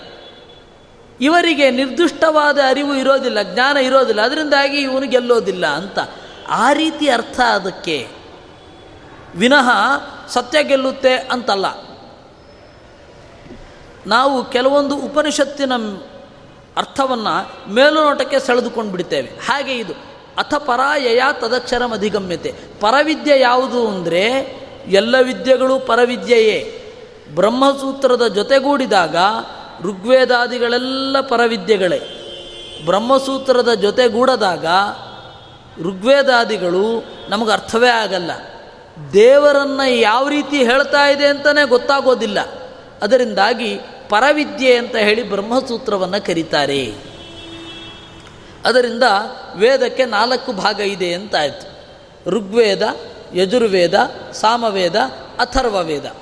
ಇವರಿಗೆ 1.20 1.70
ನಿರ್ದಿಷ್ಟವಾದ 1.70 2.58
ಅರಿವು 2.68 2.94
ಇರೋದಿಲ್ಲ, 2.94 3.42
ಜ್ಞಾನ 3.42 3.76
ಇರೋದಿಲ್ಲ. 3.76 4.20
ಅದರಿಂದಾಗಿ 4.20 4.78
ಇವನು 4.78 5.06
ಗೆಲ್ಲೋದಿಲ್ಲ 5.06 5.66
ಅಂತ. 5.66 5.98
ಆ 6.48 6.72
ರೀತಿ 6.72 7.08
ಅರ್ಥ 7.08 7.40
ಅದಕ್ಕೆ. 7.40 7.98
ವಿನಃ 9.34 9.68
ಸತ್ಯ 10.34 10.62
ಗೆಲ್ಲುತ್ತೆ 10.62 11.14
ಅಂತಲ್ಲ. 11.16 11.66
ನಾವು 14.06 14.44
ಕೆಲವೊಂದು 14.44 14.96
ಉಪನಿಷತ್ತಿನ 14.96 15.72
ಅರ್ಥವನ್ನು 16.76 17.74
ಮೇಲುನೋಟಕ್ಕೆ 17.74 18.38
ಸೆಳೆದುಕೊಂಡು 18.40 18.90
ಬಿಡ್ತೇವೆ. 18.90 19.28
ಹಾಗೆ 19.28 19.78
ಇದು. 19.78 19.92
ಅಥ 20.38 20.54
ಪರಾಯಯ 20.54 21.22
ತದಕ್ಷರಂ 21.40 21.92
ಅಧಿಗಮ್ಯತೆ. 21.92 22.54
ಪರವಿದ್ಯೆ 22.80 23.40
ಯಾವುದು 23.40 23.88
ಅಂದರೆ 23.88 24.20
ಎಲ್ಲ 24.86 25.16
ವಿದ್ಯೆಗಳು 25.22 25.78
ಪರವಿದ್ಯೆಯೇ. 25.78 26.80
ಬ್ರಹ್ಮಸೂತ್ರದ 27.34 28.26
ಜೊತೆಗೂಡಿದಾಗ 28.26 29.16
ಋಗ್ವೇದಾದಿಗಳೆಲ್ಲ 29.82 31.20
ಪರವಿದ್ಯೆಗಳೇ. 31.20 32.20
ಬ್ರಹ್ಮಸೂತ್ರದ 32.84 33.74
ಜೊತೆಗೂಡದಾಗ 33.74 34.66
ಋಗ್ವೇದಾದಿಗಳು 35.80 37.04
ನಮಗೆ 37.28 37.52
ಅರ್ಥವೇ 37.52 37.88
ಆಗಲ್ಲ. 37.88 38.30
ದೇವರನ್ನು 39.12 39.94
ಯಾವ 39.94 40.28
ರೀತಿ 40.28 40.64
ಹೇಳ್ತಾ 40.64 41.08
ಇದೆ 41.08 41.26
ಅಂತಲೇ 41.26 41.66
ಗೊತ್ತಾಗೋದಿಲ್ಲ. 41.66 42.38
ಅದರಿಂದಾಗಿ 43.02 43.80
ಪರವಿದ್ಯೆ 44.08 44.76
ಅಂತ 44.76 44.96
ಹೇಳಿ 44.96 45.22
ಬ್ರಹ್ಮಸೂತ್ರವನ್ನು 45.22 46.26
ಕರೀತಾರೆ. 46.26 46.94
ಅದರಿಂದ 48.64 49.02
ವೇದಕ್ಕೆ 49.56 50.04
ನಾಲ್ಕು 50.04 50.52
ಭಾಗ 50.52 50.80
ಇದೆ 50.80 51.14
ಅಂತಾಯಿತು. 51.14 51.74
ಋಗ್ವೇದ, 52.30 52.96
ಯಜುರ್ವೇದ, 53.34 53.94
ಸಾಮವೇದ 54.32 54.96
ಅಥರ್ವ 55.38 55.82
ವೇದ 55.82 56.16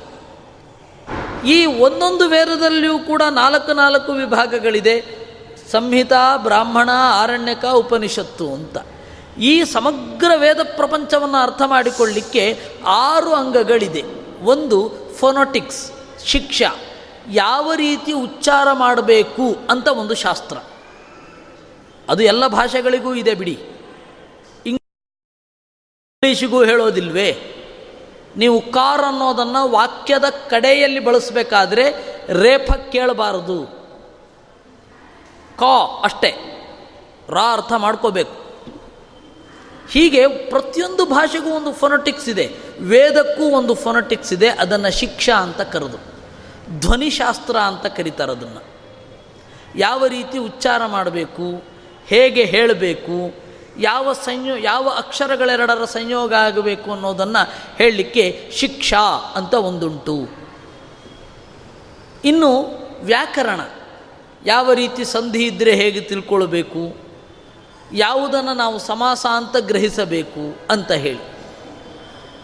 ಈ 1.44 1.66
ಒಂದೊಂದು 1.66 2.28
ವೇದದಲ್ಲಿಯೂ 2.28 2.98
ಕೂಡ 2.98 3.22
ನಾಲ್ಕು 3.30 3.72
ನಾಲ್ಕು 3.72 4.12
ವಿಭಾಗಗಳಿದೆ. 4.12 5.04
ಸಂಹಿತ, 5.72 6.12
ಬ್ರಾಹ್ಮಣ, 6.36 6.90
ಆರಣ್ಯಕ, 6.94 7.64
ಉಪನಿಷತ್ತು 7.64 8.52
ಅಂತ. 8.52 8.78
ಈ 9.38 9.64
ಸಮಗ್ರ 9.64 10.30
ವೇದ 10.36 10.62
ಪ್ರಪಂಚವನ್ನು 10.76 11.38
ಅರ್ಥ 11.38 11.62
ಮಾಡಿಕೊಳ್ಳಿಕ್ಕೆ 11.66 12.62
ಆರು 12.86 13.34
ಅಂಗಗಳಿದೆ. 13.34 14.02
ಒಂದು 14.44 14.92
ಫೊನೊಟಿಕ್ಸ್ 15.14 15.92
ಶಿಕ್ಷಾ. 16.26 16.80
ಯಾವ 17.30 17.72
ರೀತಿ 17.74 18.12
ಉಚ್ಚಾರ 18.12 18.68
ಮಾಡಬೇಕು 18.72 19.56
ಅಂತ 19.70 19.88
ಒಂದು 19.88 20.14
ಶಾಸ್ತ್ರ. 20.14 20.56
ಅದು 22.08 22.22
ಎಲ್ಲ 22.22 22.46
ಭಾಷೆಗಳಿಗೂ 22.46 23.14
ಇದೆ 23.14 23.34
ಬಿಡಿ. 23.34 23.62
ಇಂಗ್ಲೀಷಿಗೂ 24.66 26.64
ಹೇಳೋದಿಲ್ವೇ? 26.64 27.48
ನೀವು 28.36 28.60
ಕಾರ್ 28.60 29.02
ಅನ್ನೋದನ್ನು 29.02 29.68
ವಾಕ್ಯದ 29.68 30.24
ಕಡೆಯಲ್ಲಿ 30.50 31.00
ಬಳಸಬೇಕಾದ್ರೆ 31.00 31.92
ರೇಫ 32.32 32.72
ಕೇಳಬಾರದು. 32.92 33.66
ಕಾ 35.58 36.00
ಅಷ್ಟೇ. 36.04 36.34
ರಾ 37.28 37.52
ಅರ್ಥ 37.52 37.72
ಮಾಡ್ಕೋಬೇಕು. 37.72 38.41
ಹೀಗೆ 39.90 40.28
ಪ್ರತಿಯೊಂದು 40.28 41.04
ಭಾಷೆಗೂ 41.04 41.50
ಒಂದು 41.50 41.72
ಫೊನಟಿಕ್ಸ್ 41.72 42.28
ಇದೆ. 42.28 42.52
ವೇದಕ್ಕೂ 42.80 43.44
ಒಂದು 43.44 43.74
ಫೊನಟಿಕ್ಸ್ 43.74 44.32
ಇದೆ. 44.32 44.48
ಅದನ್ನು 44.48 44.90
ಶಿಕ್ಷಾ 44.90 45.36
ಅಂತ 45.36 45.60
ಕರೆದು. 45.60 46.12
ಧ್ವನಿಶಾಸ್ತ್ರ 46.80 47.56
ಅಂತ 47.56 47.86
ಕರೀತಾರೆ 47.86 48.32
ಅದನ್ನು. 48.32 48.72
ಯಾವ 49.78 50.06
ರೀತಿ 50.06 50.38
ಉಚ್ಚಾರ 50.38 50.86
ಮಾಡಬೇಕು, 50.86 51.64
ಹೇಗೆ 52.06 52.44
ಹೇಳಬೇಕು, 52.44 53.34
ಯಾವ 53.78 54.12
ಸಂಯೋ, 54.12 54.56
ಯಾವ 54.56 54.88
ಅಕ್ಷರಗಳೆರಡರ 54.88 55.84
ಸಂಯೋಗ 55.84 56.34
ಆಗಬೇಕು 56.34 56.92
ಅನ್ನೋದನ್ನು 56.92 57.50
ಹೇಳಲಿಕ್ಕೆ 57.76 58.50
ಶಿಕ್ಷಾ 58.52 59.32
ಅಂತ 59.36 59.54
ಒಂದುಂಟು. 59.54 60.28
ಇನ್ನು 62.24 62.82
ವ್ಯಾಕರಣ. 63.02 63.60
ಯಾವ 64.46 64.72
ರೀತಿ 64.72 65.04
ಸಂಧಿ 65.04 65.46
ಇದ್ದರೆ 65.46 65.74
ಹೇಗೆ 65.74 66.00
ತಿಳ್ಕೊಳ್ಬೇಕು 66.00 67.01
ಯಾವುದನ್ನು 67.94 68.54
ನಾವು 68.54 68.78
ಸಮಾಸ 68.78 69.26
ಅಂತ 69.26 69.56
ಗ್ರಹಿಸಬೇಕು 69.56 70.44
ಅಂತ 70.70 70.92
ಹೇಳಿ. 70.92 71.24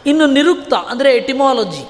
ಇನ್ನು 0.06 0.26
ನಿರುಕ್ತ 0.26 0.74
ಅಂದರೆ 0.74 1.16
ಎಟಿಮಾಲಜಿ, 1.16 1.84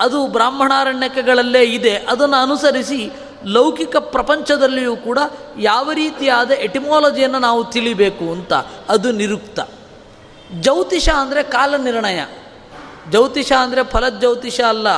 ಅದು 0.00 0.26
ಬ್ರಾಹ್ಮಣಾರಣ್ಯಕಗಳಲ್ಲೇ 0.26 1.62
ಇದೆ. 1.64 1.94
ಅದನ್ನು 1.96 2.38
ಅನುಸರಿಸಿ 2.42 3.00
ಲೌಕಿಕ 3.44 3.96
ಪ್ರಪಂಚದಲ್ಲಿಯೂ 3.96 4.96
ಕೂಡ 4.96 5.18
ಯಾವ 5.58 5.92
ರೀತಿಯಾದ 5.92 6.50
ಎಟಿಮಾಲಜಿಯನ್ನು 6.50 7.38
ನಾವು 7.38 7.64
ತಿಳಿಬೇಕು 7.64 8.32
ಅಂತ, 8.32 8.52
ಅದು 8.88 9.12
ನಿರುಕ್ತ. 9.12 9.60
ಜ್ಯೋತಿಷ 10.60 11.08
ಅಂದರೆ 11.08 11.42
ಕಾಲ 11.42 11.74
ನಿರ್ಣಯ. 11.76 12.20
ಜ್ಯೋತಿಷ 13.10 13.52
ಅಂದರೆ 13.52 13.84
ಫಲಜ್ಯೋತಿಷ 13.84 14.60
ಅಲ್ಲ. 14.60 14.88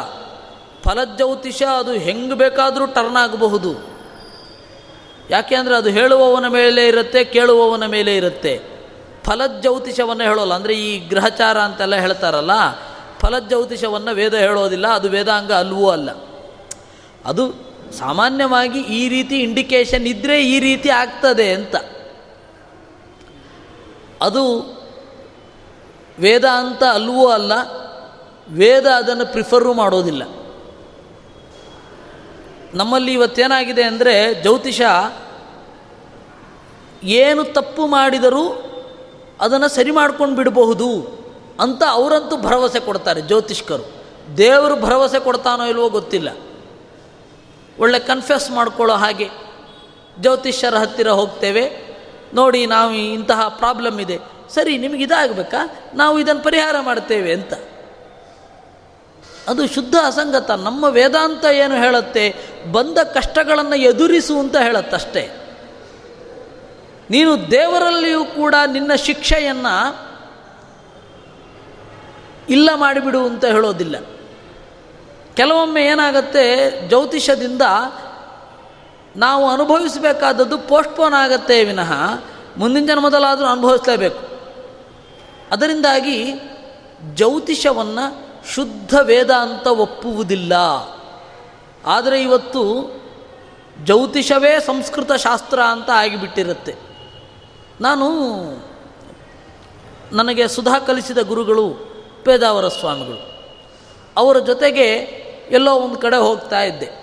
ಫಲಜ್ಯೋತಿಷ 0.82 1.62
ಅದು 1.62 1.92
ಹೆಂಗೆ 1.92 2.34
ಬೇಕಾದರೂ 2.34 2.86
ಟರ್ನ್ 2.86 3.16
ಆಗಬಹುದು. 3.16 3.91
ಯಾಕೆ 5.32 5.54
ಅಂದರೆ 5.54 5.74
ಅದು 5.76 5.90
ಹೇಳುವವನ 5.98 6.46
ಮೇಲೆ 6.58 6.82
ಇರುತ್ತೆ, 6.88 7.20
ಕೇಳುವವನ 7.34 7.84
ಮೇಲೆ 7.96 8.12
ಇರುತ್ತೆ. 8.16 8.54
ಫಲಜ್ಯೌತಿಷವನ್ನು 9.26 10.24
ಹೇಳೋಲ್ಲ, 10.24 10.54
ಅಂದರೆ 10.54 10.74
ಈ 10.86 10.90
ಗ್ರಹಚಾರ 11.12 11.56
ಅಂತೆಲ್ಲ 11.58 11.96
ಹೇಳ್ತಾರಲ್ಲ, 12.04 12.54
ಫಲಜ್ಯೌತಿಷವನ್ನು 13.20 14.12
ವೇದ 14.14 14.34
ಹೇಳೋದಿಲ್ಲ, 14.34 14.86
ಅದು 14.98 15.08
ವೇದಾಂಗ 15.08 15.52
ಅಲ್ವೂ 15.62 15.86
ಅಲ್ಲ. 15.90 16.10
ಅದು 17.30 17.44
ಸಾಮಾನ್ಯವಾಗಿ 17.98 18.80
ಈ 18.98 19.00
ರೀತಿ 19.08 19.36
ಇಂಡಿಕೇಶನ್ 19.38 20.06
ಇದ್ದರೆ 20.06 20.36
ಈ 20.44 20.56
ರೀತಿ 20.60 20.90
ಆಗ್ತದೆ 21.02 21.46
ಅಂತ. 21.54 21.76
ಅದು 24.20 24.44
ವೇದ 26.18 26.46
ಅಂತ 26.60 26.82
ಅಲ್ವೂ 26.98 27.24
ಅಲ್ಲ, 27.28 27.52
ವೇದ 28.62 28.86
ಅದನ್ನು 29.00 29.26
ಪ್ರಿಫರು 29.32 29.72
ಮಾಡೋದಿಲ್ಲ. 29.74 30.22
ನಮ್ಮಲ್ಲಿ 32.74 33.12
ಇವತ್ತೇನಾಗಿದೆ 33.12 33.82
ಅಂದರೆ 33.82 34.34
ಜ್ಯೋತಿಷ 34.34 34.80
ಏನು 37.04 37.44
ತಪ್ಪು 37.44 37.86
ಮಾಡಿದರೂ 37.86 38.68
ಅದನ್ನು 39.40 39.68
ಸರಿ 39.68 39.90
ಮಾಡ್ಕೊಂಡು 39.90 40.36
ಬಿಡಬಹುದು 40.36 41.22
ಅಂತ 41.60 41.82
ಅವರಂತೂ 41.90 42.36
ಭರವಸೆ 42.36 42.80
ಕೊಡ್ತಾರೆ 42.80 43.20
ಜ್ಯೋತಿಷ್ಕರು. 43.20 44.04
ದೇವರು 44.36 44.76
ಭರವಸೆ 44.76 45.20
ಕೊಡ್ತಾನೋ 45.20 45.64
ಇಲ್ವೋ 45.64 45.88
ಗೊತ್ತಿಲ್ಲ. 45.88 46.28
ಒಳ್ಳೆ 47.78 47.98
ಕನ್ಫ್ಯೂಸ್ 47.98 48.50
ಮಾಡ್ಕೊಳ್ಳೋ 48.50 48.94
ಹಾಗೆ 48.94 49.28
ಜ್ಯೋತಿಷ್ಯರ 50.20 50.74
ಹತ್ತಿರ 50.74 51.08
ಹೋಗ್ತೇವೆ. 51.08 51.92
ನೋಡಿ 52.34 52.66
ನಾವು 52.66 52.92
ಇಂತಹ 52.94 53.48
ಪ್ರಾಬ್ಲಮ್ 53.48 54.00
ಇದೆ. 54.00 54.18
ಸರಿ, 54.54 54.78
ನಿಮಗೆ 54.78 55.04
ಇದಾಗಬೇಕಾ? 55.04 55.56
ನಾವು 55.94 56.18
ಇದನ್ನು 56.18 56.42
ಪರಿಹಾರ 56.42 56.76
ಮಾಡ್ತೇವೆ 56.80 57.32
ಅಂತ. 57.32 57.52
ಅದು 59.48 59.66
ಶುದ್ಧ 59.68 59.94
ಅಸಂಗತ. 60.06 60.50
ನಮ್ಮ 60.50 60.84
ವೇದಾಂತ 60.84 61.44
ಏನು 61.44 61.74
ಹೇಳುತ್ತೆ? 61.74 62.34
ಬಂದ 62.72 62.98
ಕಷ್ಟಗಳನ್ನು 62.98 63.74
ಎದುರಿಸು 63.74 64.38
ಅಂತ 64.38 64.56
ಹೇಳುತ್ತಷ್ಟೇ. 64.56 65.30
ನೀನು 67.10 67.50
ದೇವರಲ್ಲಿಯೂ 67.50 68.24
ಕೂಡ 68.24 68.54
ನಿನ್ನ 68.72 68.94
ಶಿಕ್ಷೆಯನ್ನು 68.94 70.12
ಇಲ್ಲ 72.48 72.70
ಮಾಡಿಬಿಡು 72.74 73.26
ಅಂತ 73.26 73.44
ಹೇಳೋದಿಲ್ಲ. 73.44 73.96
ಕೆಲವೊಮ್ಮೆ 75.34 75.84
ಏನಾಗುತ್ತೆ? 75.84 76.70
ಜ್ಯೋತಿಷದಿಂದ 76.88 77.62
ನಾವು 79.16 79.50
ಅನುಭವಿಸಬೇಕಾದದ್ದು 79.50 80.58
ಪೋಸ್ಟ್ಪೋನ್ 80.58 81.14
ಆಗತ್ತೆ 81.14 81.64
ವಿನಃ 81.64 81.92
ಮುಂದಿನ 82.56 82.86
ಜನ್ಮದಲ್ಲಾದರೂ 82.86 83.46
ಅನುಭವಿಸಲೇಬೇಕು. 83.46 84.32
ಅದರಿಂದಾಗಿ 85.52 86.34
ಜ್ಯೋತಿಷವನ್ನು 87.02 88.31
ಶುದ್ಧ 88.48 88.94
ವೇದಾಂತ 89.02 89.66
ಒಪ್ಪುವುದಿಲ್ಲ. 89.66 90.52
ಆದರೆ 91.86 92.22
ಇವತ್ತು 92.22 92.90
ಜ್ಯೋತಿಷವೇ 93.84 94.60
ಸಂಸ್ಕೃತ 94.60 95.12
ಶಾಸ್ತ್ರ 95.12 95.60
ಅಂತ 95.60 95.90
ಆಗಿಬಿಟ್ಟಿರುತ್ತೆ. 95.90 96.74
ನಾನು 97.80 98.06
ನನಗೆ 100.12 100.48
ಸುಧಾ 100.48 100.78
ಕಲಿಸಿದ 100.78 101.18
ಗುರುಗಳು 101.18 101.70
ಪೇದಾವರ 102.24 102.68
ಸ್ವಾಮಿಗಳು. 102.68 103.32
ಅವರ 104.16 104.38
ಜೊತೆಗೆ 104.38 104.88
ಎಲ್ಲೋ 105.50 105.74
ಒಂದು 105.74 105.98
ಕಡೆ 105.98 106.16
ಹೋಗ್ತಾ 106.16 106.62
ಇದ್ದೆ. 106.62 107.02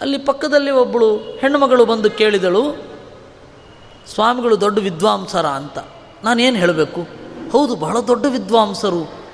ಅಲ್ಲಿ 0.00 0.18
ಪಕ್ಕದಲ್ಲಿ 0.18 0.70
ಒಬ್ಬಳು 0.70 1.16
ಹೆಣ್ಣುಮಗಳು 1.16 1.84
ಬಂದು 1.84 2.10
ಕೇಳಿದಳು, 2.10 2.62
ಸ್ವಾಮಿಗಳು 4.14 4.60
ದೊಡ್ಡ 4.60 4.78
ವಿದ್ವಾಂಸರ 4.78 5.46
ಅಂತ. 5.46 5.78
ನಾನೇನು 6.24 6.56
ಹೇಳಬೇಕು? 6.56 7.00
ಹೌದು, 7.50 7.76
ಬಹಳ 7.76 8.00
ದೊಡ್ಡ 8.00 8.26
ವಿದ್ವಾಂಸರು. 8.26 9.25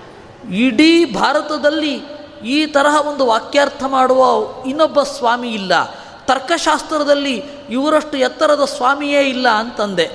ಇಡೀ 0.51 1.05
ಭಾರತದಲ್ಲಿ 1.05 2.03
ಈ 2.45 2.67
ತರಹ 2.67 3.07
ಒಂದು 3.07 3.27
ವಾಕ್ಯಾರ್ಥ 3.27 3.85
ಮಾಡುವ 3.87 4.25
ಇನ್ನೊಬ್ಬ 4.67 5.03
ಸ್ವಾಮಿ 5.03 5.51
ಇಲ್ಲ. 5.51 5.73
ತರ್ಕಶಾಸ್ತ್ರದಲ್ಲಿ 6.27 7.43
ಇವರಷ್ಟು 7.71 8.17
ಎತ್ತರದ 8.17 8.65
ಸ್ವಾಮಿಯೇ 8.65 9.21
ಇಲ್ಲ 9.21 9.49
ಅಂತಂದೆ. 9.49 10.11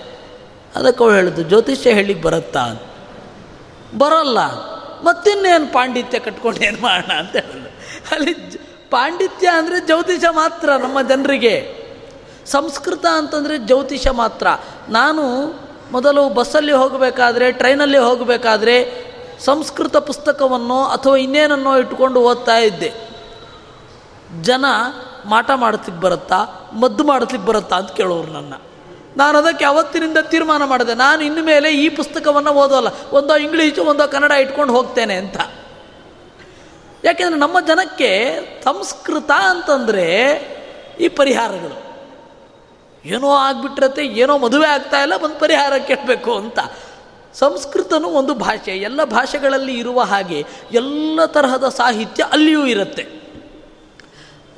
ಅದಕ್ಕೆ 0.75 1.03
ಅವಳು 1.03 1.15
ಹೇಳಿದ್ದು, 1.15 1.41
ಜ್ಯೋತಿಷ್ಯ 1.41 1.91
ಹೇಳಿ 1.91 2.21
ಬರುತ್ತಾ? 2.21 2.73
ಬರಲ್ಲ. 3.97 4.39
ಮತ್ತಿನ್ನೇನು 5.03 5.73
ಪಾಂಡಿತ್ಯ 5.73 6.19
ಕಟ್ಕೊಂಡು 6.19 6.63
ಏನು 6.63 6.81
ಮಾಡೋಣ 6.81 7.13
ಅಂತ 7.13 7.31
ಹೇಳಿದ್ರು 7.31 7.69
ಅಲ್ಲಿ 8.11 8.33
ಪಾಂಡಿತ್ಯ 8.91 9.47
ಅಂದರೆ 9.47 9.79
ಜ್ಯೋತಿಷ 9.79 10.23
ಮಾತ್ರ 10.31 10.69
ನಮ್ಮ 10.69 11.01
ಜನರಿಗೆ. 11.01 11.87
ಸಂಸ್ಕೃತ 12.45 13.05
ಅಂತಂದರೆ 13.05 13.57
ಜ್ಯೋತಿಷ 13.57 14.07
ಮಾತ್ರ. 14.07 14.47
ನಾನು 14.89 15.53
ಮೊದಲು 15.91 16.29
ಬಸ್ಸಲ್ಲಿ 16.29 16.71
ಹೋಗಬೇಕಾದ್ರೆ, 16.71 17.51
ಟ್ರೈನಲ್ಲಿ 17.51 17.97
ಹೋಗಬೇಕಾದ್ರೆ 17.97 19.06
ಸಂಸ್ಕೃತ 19.43 19.97
ಪುಸ್ತಕವನ್ನು 19.97 20.85
ಅಥವಾ 20.85 21.15
ಇನ್ನೇನನ್ನೋ 21.15 21.77
ಇಟ್ಕೊಂಡು 21.77 22.21
ಓದ್ತಾ 22.21 22.57
ಇದ್ದೆ. 22.57 22.93
ಜನ 24.41 24.65
ಮಾಟ 25.25 25.51
ಮಾಡ್ಲಿಕ್ಕೆ 25.55 25.91
ಬರುತ್ತಾ, 25.91 26.69
ಮದ್ದು 26.73 27.03
ಮಾಡ್ಲಿಕ್ಕೆ 27.03 27.37
ಬರುತ್ತಾ 27.37 27.75
ಅಂತ 27.75 27.91
ಕೇಳೋರು 27.91 28.27
ನನ್ನ. 28.27 28.53
ನಾನು 29.17 29.37
ಅದಕ್ಕೆ 29.37 29.65
ಅವತ್ತಿನಿಂದ 29.65 30.17
ತೀರ್ಮಾನ 30.17 30.63
ಮಾಡಿದೆ. 30.63 30.93
ನಾನು 30.93 31.23
ಇನ್ನು 31.23 31.43
ಮೇಲೆ 31.43 31.73
ಈ 31.73 31.89
ಪುಸ್ತಕವನ್ನು 31.89 32.51
ಓದೋಲ್ಲ. 32.51 32.87
ಒಂದೋ 33.11 33.35
ಇಂಗ್ಲೀಷು, 33.35 33.83
ಒಂದೋ 33.83 34.07
ಕನ್ನಡ 34.07 34.31
ಇಟ್ಕೊಂಡು 34.31 34.73
ಹೋಗ್ತೇನೆ 34.73 35.15
ಅಂತ. 35.15 35.37
ಯಾಕೆಂದರೆ 37.03 37.39
ನಮ್ಮ 37.39 37.59
ಜನಕ್ಕೆ 37.59 38.39
ಸಂಸ್ಕೃತ 38.63 39.31
ಅಂತಂದರೆ 39.31 40.07
ಈ 40.99 41.07
ಪರಿಹಾರಗಳು. 41.07 41.87
ಏನೋ 43.05 43.29
ಆಗ್ಬಿಟ್ರತ್ತೆ, 43.29 44.05
ಏನೋ 44.05 44.37
ಮದುವೆ 44.37 44.67
ಆಗ್ತಾ 44.67 45.01
ಇಲ್ಲ 45.01 45.13
ಒಂದು 45.23 45.39
ಪರಿಹಾರ 45.39 45.77
ಕೇಳಬೇಕು 45.77 46.35
ಅಂತ. 46.35 46.59
ಸಂಸ್ಕೃತನೂ 47.33 48.07
ಒಂದು 48.07 48.33
ಭಾಷೆ, 48.33 48.71
ಎಲ್ಲ 48.71 49.03
ಭಾಷೆಗಳಲ್ಲಿ 49.03 49.77
ಇರುವ 49.77 50.01
ಹಾಗೆ 50.01 50.45
ಎಲ್ಲ 50.71 51.25
ತರಹದ 51.25 51.69
ಸಾಹಿತ್ಯ 51.69 52.23
ಅಲ್ಲಿಯೂ 52.31 52.65
ಇರುತ್ತೆ. 52.65 53.17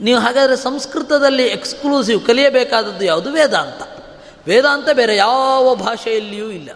ನೀವು 0.02 0.20
ಹಾಗಾದರೆ 0.20 0.56
ಸಂಸ್ಕೃತದಲ್ಲಿ 0.56 1.44
ಎಕ್ಸ್ಕ್ಲೂಸಿವ್ 1.44 2.26
ಕಲಿಯಬೇಕಾದದ್ದು 2.26 3.06
ಯಾವುದು? 3.06 3.32
ವೇದಾಂತ. 3.32 3.82
ವೇದಾಂತ 4.48 4.90
ಬೇರೆ 4.90 5.16
ಯಾವ 5.16 5.76
ಭಾಷೆಯಲ್ಲಿಯೂ 5.76 6.50
ಇಲ್ಲ. 6.50 6.70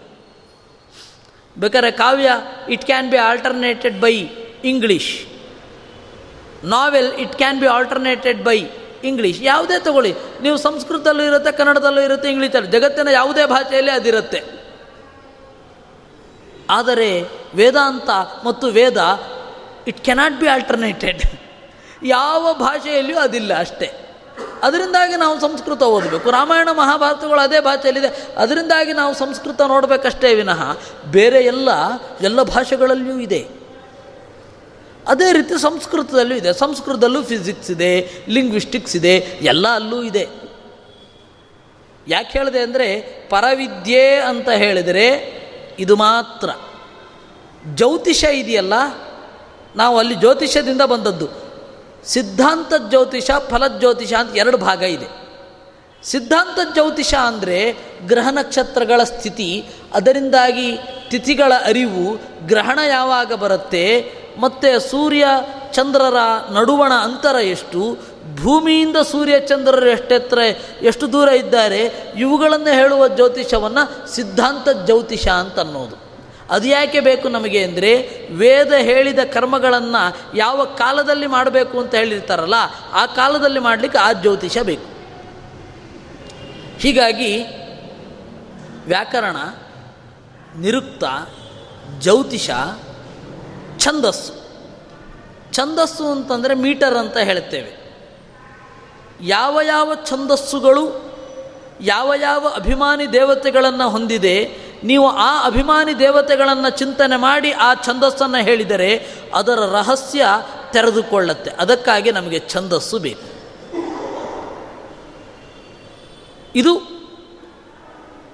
ಬೇಕಾದ್ರೆ 1.58 1.90
ಕಾವ್ಯ 1.90 2.30
it 2.70 2.84
can 2.84 3.10
be 3.10 3.16
alternated 3.16 4.00
by 4.00 4.26
English 4.64 5.26
novel 6.64 7.12
it 7.12 7.32
can 7.32 7.60
be 7.60 7.66
alternated 7.66 8.44
by 8.44 8.64
English 9.04 9.42
ಯಾವುದೇ 9.42 9.80
ತಗೊಳ್ಳಿ. 9.80 10.14
ನೀವು 10.42 10.56
ಸಂಸ್ಕೃತದಲ್ಲೂ 10.56 11.24
ಇರುತ್ತೆ, 11.24 11.52
ಕನ್ನಡದಲ್ಲೂ 11.52 12.00
ಇರುತ್ತೆ, 12.00 12.30
ಇಂಗ್ಲೀಷಲ್ಲಿ. 12.30 12.70
ಜಗತ್ತಿನ 12.70 13.08
ಯಾವುದೇ 13.08 13.46
ಭಾಷೆಯಲ್ಲಿ 13.46 13.90
ಅದಿರುತ್ತೆ. 13.90 14.53
ಆದರೆ 16.70 17.22
ವೇದಾಂತ 17.54 18.10
ಮತ್ತು 18.44 18.66
Veda 18.66 19.22
it 19.88 20.04
cannot 20.04 20.40
be 20.40 20.46
alternated 20.46 21.22
ಯಾವ 22.02 22.54
ಭಾಷೆಯಲ್ಲಿಯೂ 22.54 23.18
ಅದಿಲ್ಲ 23.18 23.58
ಅಷ್ಟೇ. 23.58 23.92
ಅದರಿಂದಾಗಿ 24.62 25.16
ನಾವು 25.16 25.40
ಸಂಸ್ಕೃತ 25.40 25.82
ಓದಬೇಕು. 25.82 26.30
ರಾಮಾಯಣ 26.30 26.68
ಮಹಾಭಾರತಗಳು 26.72 27.40
ಅದೇ 27.40 27.60
ಭಾಷೆಯಲ್ಲಿದೆ. 27.60 28.34
ಅದರಿಂದಾಗಿ 28.36 28.92
ನಾವು 28.92 29.14
ಸಂಸ್ಕೃತ 29.14 29.60
ನೋಡಬೇಕಷ್ಟೇ 29.60 30.34
ವಿನಃ 30.34 30.76
ಬೇರೆ 31.04 31.44
ಎಲ್ಲ 31.44 31.68
ಎಲ್ಲ 32.20 32.42
ಭಾಷೆಗಳಲ್ಲಿಯೂ 32.42 33.18
ಇದೆ. 33.18 33.48
ಅದೇ 35.08 35.32
ರೀತಿ 35.32 35.62
ಸಂಸ್ಕೃತದಲ್ಲೂ 35.62 36.34
ಇದೆ. 36.34 36.52
ಸಂಸ್ಕೃತದಲ್ಲೂ 36.52 37.22
ಫಿಸಿಕ್ಸ್ 37.22 37.70
ಇದೆ 37.70 38.10
ಲಿಂಗ್ವಿಸ್ಟಿಕ್ಸ್ 38.28 38.96
ಇದೆ, 38.96 39.16
ಎಲ್ಲ 39.42 39.74
ಅಲ್ಲೂ 39.74 40.02
ಇದೆ. 40.02 40.28
ಯಾಕೆ 42.08 42.38
ಹೇಳಿದೆ 42.38 42.58
ಅಂದರೆ 42.58 43.00
ಪರವಿದ್ಯೆ 43.30 44.16
ಅಂತ 44.16 44.48
ಹೇಳಿದರೆ 44.48 45.43
ಇದು 45.78 45.96
ಮಾತ್ರ. 45.96 46.50
ಜ್ಯೋತಿಷ 47.74 48.24
ಇದೆಯಲ್ಲ? 48.24 48.72
ನಾವು 49.76 49.98
ಅಲ್ಲಿ 49.98 50.14
ಜ್ಯೋತಿಷದಿಂದ 50.14 50.82
ಬಂದದ್ದು. 50.82 51.28
ಸಿದ್ಧಾಂತ 52.04 52.72
ಜ್ಯೋತಿಷ 52.88 53.30
ಫಲಜ್ಯೋತಿಷ 53.50 54.12
ಅಂತ 54.12 54.36
ಎರಡು 54.36 54.58
ಭಾಗ 54.58 54.82
ಇದೆ. 54.82 55.24
ಸಿದ್ಧಾಂತ 56.02 56.72
ಜ್ಯೋತಿಷ 56.72 57.14
ಅಂದರೆ 57.14 57.76
ಗ್ರಹ 58.06 58.28
ನಕ್ಷತ್ರಗಳ 58.30 59.02
ಸ್ಥಿತಿ, 59.02 59.66
ಅದರಿಂದಾಗಿ 59.94 60.78
ತಿಥಿಗಳ 61.10 61.52
ಅರಿವು, 61.64 62.20
ಗ್ರಹಣ 62.46 62.78
ಯಾವಾಗ 62.88 63.32
ಬರುತ್ತೆ, 63.32 64.12
ಮತ್ತು 64.38 64.80
ಸೂರ್ಯ, 64.80 65.26
ಚಂದ್ರರ 65.72 66.16
ನಡುವಣ 66.50 66.92
ಅಂತರ 66.92 67.36
ಎಷ್ಟು 67.36 67.98
ಭೂಮಿಯಿಂದ 68.42 68.96
ಸೂರ್ಯ 68.96 69.40
ಚಂದ್ರರು 69.40 69.86
ಎಷ್ಟೆತ್ತರ 69.86 70.38
ಎಷ್ಟು 70.82 71.12
ದೂರ 71.12 71.28
ಇದ್ದಾರೆ 71.28 72.12
ಇವುಗಳನ್ನು 72.16 72.74
ಹೇಳುವ 72.74 73.08
ಜ್ಯೋತಿಷವನ್ನು 73.08 74.14
ಸಿದ್ಧಾಂತ 74.14 74.68
ಜ್ಯೋತಿಷ 74.68 75.28
ಅಂತ 75.28 75.58
ಅನ್ನೋದು 75.58 76.04
ಅದು 76.50 76.68
ಯಾಕೆ 76.68 77.00
ಬೇಕು 77.00 77.28
ನಮಗೆ 77.28 77.64
ಅಂದರೆ 77.64 78.18
ವೇದ 78.32 78.72
ಹೇಳಿದ 78.72 79.18
ಕರ್ಮಗಳನ್ನು 79.18 80.36
ಯಾವ 80.36 80.64
ಕಾಲದಲ್ಲಿ 80.64 81.26
ಮಾಡಬೇಕು 81.26 81.80
ಅಂತ 81.80 81.94
ಹೇಳಿರ್ತಾರಲ್ಲ, 81.94 82.54
ಆ 82.92 83.06
ಕಾಲದಲ್ಲಿ 83.06 83.60
ಮಾಡಲಿಕ್ಕೆ 83.60 83.98
ಆ 83.98 84.12
ಜ್ಯೋತಿಷ 84.12 84.58
ಬೇಕು. 84.58 84.88
ಹೀಗಾಗಿ 86.78 87.44
ವ್ಯಾಕರಣ, 88.86 89.36
ನಿರುಕ್ತ, 90.60 91.04
ಜ್ಯೋತಿಷ, 92.00 92.50
ಛಂದಸ್ಸು. 93.78 94.44
ಛಂದಸ್ಸು 95.52 96.06
ಅಂತಂದರೆ 96.06 96.54
ಮೀಟರ್ 96.54 96.94
ಅಂತ 96.94 97.16
ಹೇಳ್ತೇವೆ. 97.16 97.83
ಯಾವ 99.24 99.60
ಯಾವ 99.60 99.92
ಛಂದಸ್ಸುಗಳು, 100.06 101.14
ಯಾವ 101.80 102.12
ಯಾವ 102.20 102.52
ಅಭಿಮಾನಿ 102.54 103.12
ದೇವತೆಗಳನ್ನು 103.12 103.90
ಹೊಂದಿದೆ, 103.90 104.56
ನೀವು 104.84 105.08
ಆ 105.08 105.46
ಅಭಿಮಾನಿ 105.46 105.98
ದೇವತೆಗಳನ್ನು 105.98 106.70
ಚಿಂತನೆ 106.70 107.16
ಮಾಡಿ 107.16 107.52
ಆ 107.52 107.74
ಛಂದಸ್ಸನ್ನು 107.74 108.44
ಹೇಳಿದರೆ 108.44 109.06
ಅದರ 109.34 109.58
ರಹಸ್ಯ 109.60 110.26
ತೆರೆದುಕೊಳ್ಳುತ್ತೆ. 110.72 111.50
ಅದಕ್ಕಾಗಿ 111.50 112.12
ನಮಗೆ 112.12 112.42
ಛಂದಸ್ಸು 112.48 112.98
ಬೇಕು. 112.98 113.34
ಇದು 116.56 116.94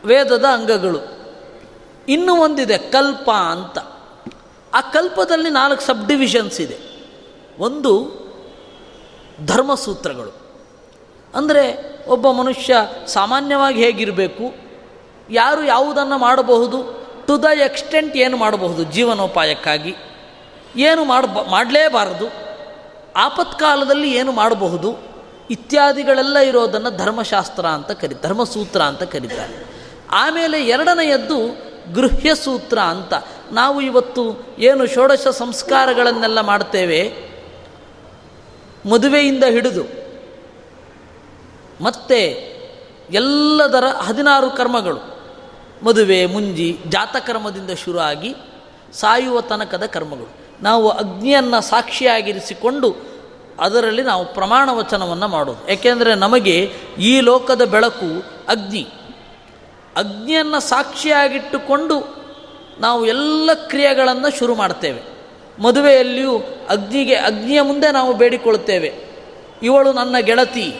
ವೇದದ 0.04 0.44
ಅಂಗಗಳು. 0.44 1.20
ಇನ್ನೂ 2.08 2.36
ಒಂದಿದೆ 2.36 2.78
ಕಲ್ಪ 2.78 3.30
ಅಂತ. 3.30 3.78
ಆ 4.74 4.80
ಕಲ್ಪದಲ್ಲಿ 4.80 5.50
ನಾಲ್ಕು 5.50 5.82
ಸಬ್ 5.82 6.08
ಡಿವಿಷನ್ಸ್ 6.08 6.60
ಇದೆ. 6.60 6.78
ಒಂದು 7.58 8.20
ಧರ್ಮಸೂತ್ರಗಳು. 9.46 10.49
ಅಂದರೆ 11.34 11.64
ಒಬ್ಬ 12.06 12.30
ಮನುಷ್ಯ 12.30 12.76
ಸಾಮಾನ್ಯವಾಗಿ 13.06 13.84
ಹೇಗಿರಬೇಕು, 13.84 14.44
ಯಾರು 15.30 15.64
ಯಾವುದನ್ನು 15.64 16.18
ಮಾಡಬಹುದು 16.18 16.78
ಟು 17.26 17.42
ದ 17.42 17.44
ಎಕ್ಸ್ಟೆಂಟ್ 17.64 18.16
ಏನು 18.16 18.36
ಮಾಡಬಹುದು, 18.36 18.84
ಜೀವನೋಪಾಯಕ್ಕಾಗಿ. 18.84 19.92
ಏನು 20.76 21.04
ಮಾಡಬ 21.04 21.38
ಮಾಡಲೇಬಾರದು, 21.50 22.26
ಆಪತ್ಕಾಲದಲ್ಲಿ 23.16 24.10
ಏನು 24.14 24.32
ಮಾಡಬಹುದು, 24.32 24.90
ಇತ್ಯಾದಿಗಳೆಲ್ಲ 25.50 26.38
ಇರೋದನ್ನು 26.38 26.90
ಧರ್ಮಶಾಸ್ತ್ರ 26.96 27.66
ಅಂತ 27.66 27.90
ಕರಿ, 27.90 28.14
ಧರ್ಮಸೂತ್ರ 28.22 28.80
ಅಂತ 28.82 29.02
ಕರೀತಾರೆ. 29.02 29.54
ಆಮೇಲೆ 30.10 30.58
ಎರಡನೆಯದ್ದು 30.66 31.38
ಗೃಹ್ಯ 31.94 32.34
ಸೂತ್ರ 32.34 32.78
ಅಂತ. 32.78 33.12
ನಾವು 33.52 33.80
ಇವತ್ತು 33.80 34.24
ಏನು 34.58 34.82
ಷೋಡಶ 34.86 35.28
ಸಂಸ್ಕಾರಗಳನ್ನೆಲ್ಲ 35.28 36.40
ಮಾಡ್ತೇವೆ, 36.40 37.00
ಮದುವೆಯಿಂದ 38.90 39.44
ಹಿಡಿದು 39.44 39.99
ಮತ್ತೆ 41.80 42.50
ಎಲ್ಲದರ 43.10 43.84
ಹದಿನಾರು 43.86 44.50
ಕರ್ಮಗಳು. 44.50 45.20
ಮದುವೆ, 45.84 46.26
ಮುಂಜಿ, 46.26 46.78
ಜಾತಕರ್ಮದಿಂದ 46.88 47.70
ಶುರುವಾಗಿ 47.70 48.34
ಸಾಯುವ 48.92 49.40
ತನಕದ 49.40 49.86
ಕರ್ಮಗಳು. 49.86 50.34
ನಾವು 50.62 50.88
ಅಗ್ನಿಯನ್ನು 50.88 51.60
ಸಾಕ್ಷಿಯಾಗಿರಿಸಿಕೊಂಡು 51.60 52.96
ಅದರಲ್ಲಿ 53.60 54.02
ನಾವು 54.02 54.34
ಪ್ರಮಾಣ 54.34 54.68
ವಚನವನ್ನು 54.72 55.28
ಮಾಡೋದು. 55.28 55.68
ಏಕೆಂದರೆ 55.68 56.14
ನಮಗೆ 56.14 56.72
ಈ 56.98 57.20
ಲೋಕದ 57.20 57.64
ಬೆಳಕು 57.64 58.24
ಅಗ್ನಿ. 58.48 58.88
ಅಗ್ನಿಯನ್ನು 59.96 60.60
ಸಾಕ್ಷಿಯಾಗಿಟ್ಟುಕೊಂಡು 60.60 62.24
ನಾವು 62.80 63.06
ಎಲ್ಲ 63.06 63.50
ಕ್ರಿಯೆಗಳನ್ನು 63.54 64.38
ಶುರು 64.38 64.54
ಮಾಡ್ತೇವೆ. 64.54 65.02
ಮದುವೆಯಲ್ಲಿಯೂ 65.62 66.38
ಅಗ್ನಿಗೆ, 66.70 67.14
ಅಗ್ನಿಯ 67.14 67.62
ಮುಂದೆ 67.62 67.92
ನಾವು 67.92 68.12
ಬೇಡಿಕೊಳ್ಳುತ್ತೇವೆ. 68.12 68.94
ಇವಳು 69.62 69.92
ನನ್ನ 69.92 70.18
ಗೆಳತಿ. 70.18 70.74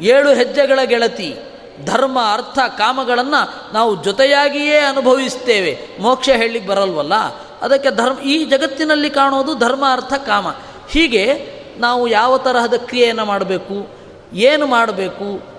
ಏಳು 0.00 0.34
ಹೆಜ್ಜೆಗಳ 0.34 0.80
ಗೆಳತಿ, 0.84 1.36
ಧರ್ಮ, 1.84 2.18
ಅರ್ಥ, 2.32 2.58
ಕಾಮಗಳನ್ನು 2.78 3.74
ನಾವು 3.74 4.04
ಜೊತೆಯಾಗಿಯೇ 4.04 4.78
ಅನುಭವಿಸ್ತೇವೆ. 4.78 5.78
ಮೋಕ್ಷ 6.00 6.28
ಹೇಳಲಿಕ್ಕೆ 6.28 6.70
ಬರಲ್ವಲ್ಲ? 6.70 7.14
ಅದಕ್ಕೆ 7.62 7.90
ಧರ್ಮ, 7.90 8.20
ಈ 8.20 8.44
ಜಗತ್ತಿನಲ್ಲಿ 8.44 9.10
ಕಾಣೋದು 9.10 9.54
ಧರ್ಮ, 9.54 9.84
ಅರ್ಥ, 9.92 10.12
ಕಾಮ. 10.12 10.46
ಹೀಗೆ 10.90 11.56
ನಾವು 11.78 12.08
ಯಾವ 12.08 12.38
ತರಹದ 12.38 12.74
ಕ್ರಿಯೆಯನ್ನು 12.74 13.24
ಮಾಡಬೇಕು, 13.24 13.96
ಏನು 14.32 14.66
ಮಾಡಬೇಕು, 14.66 15.56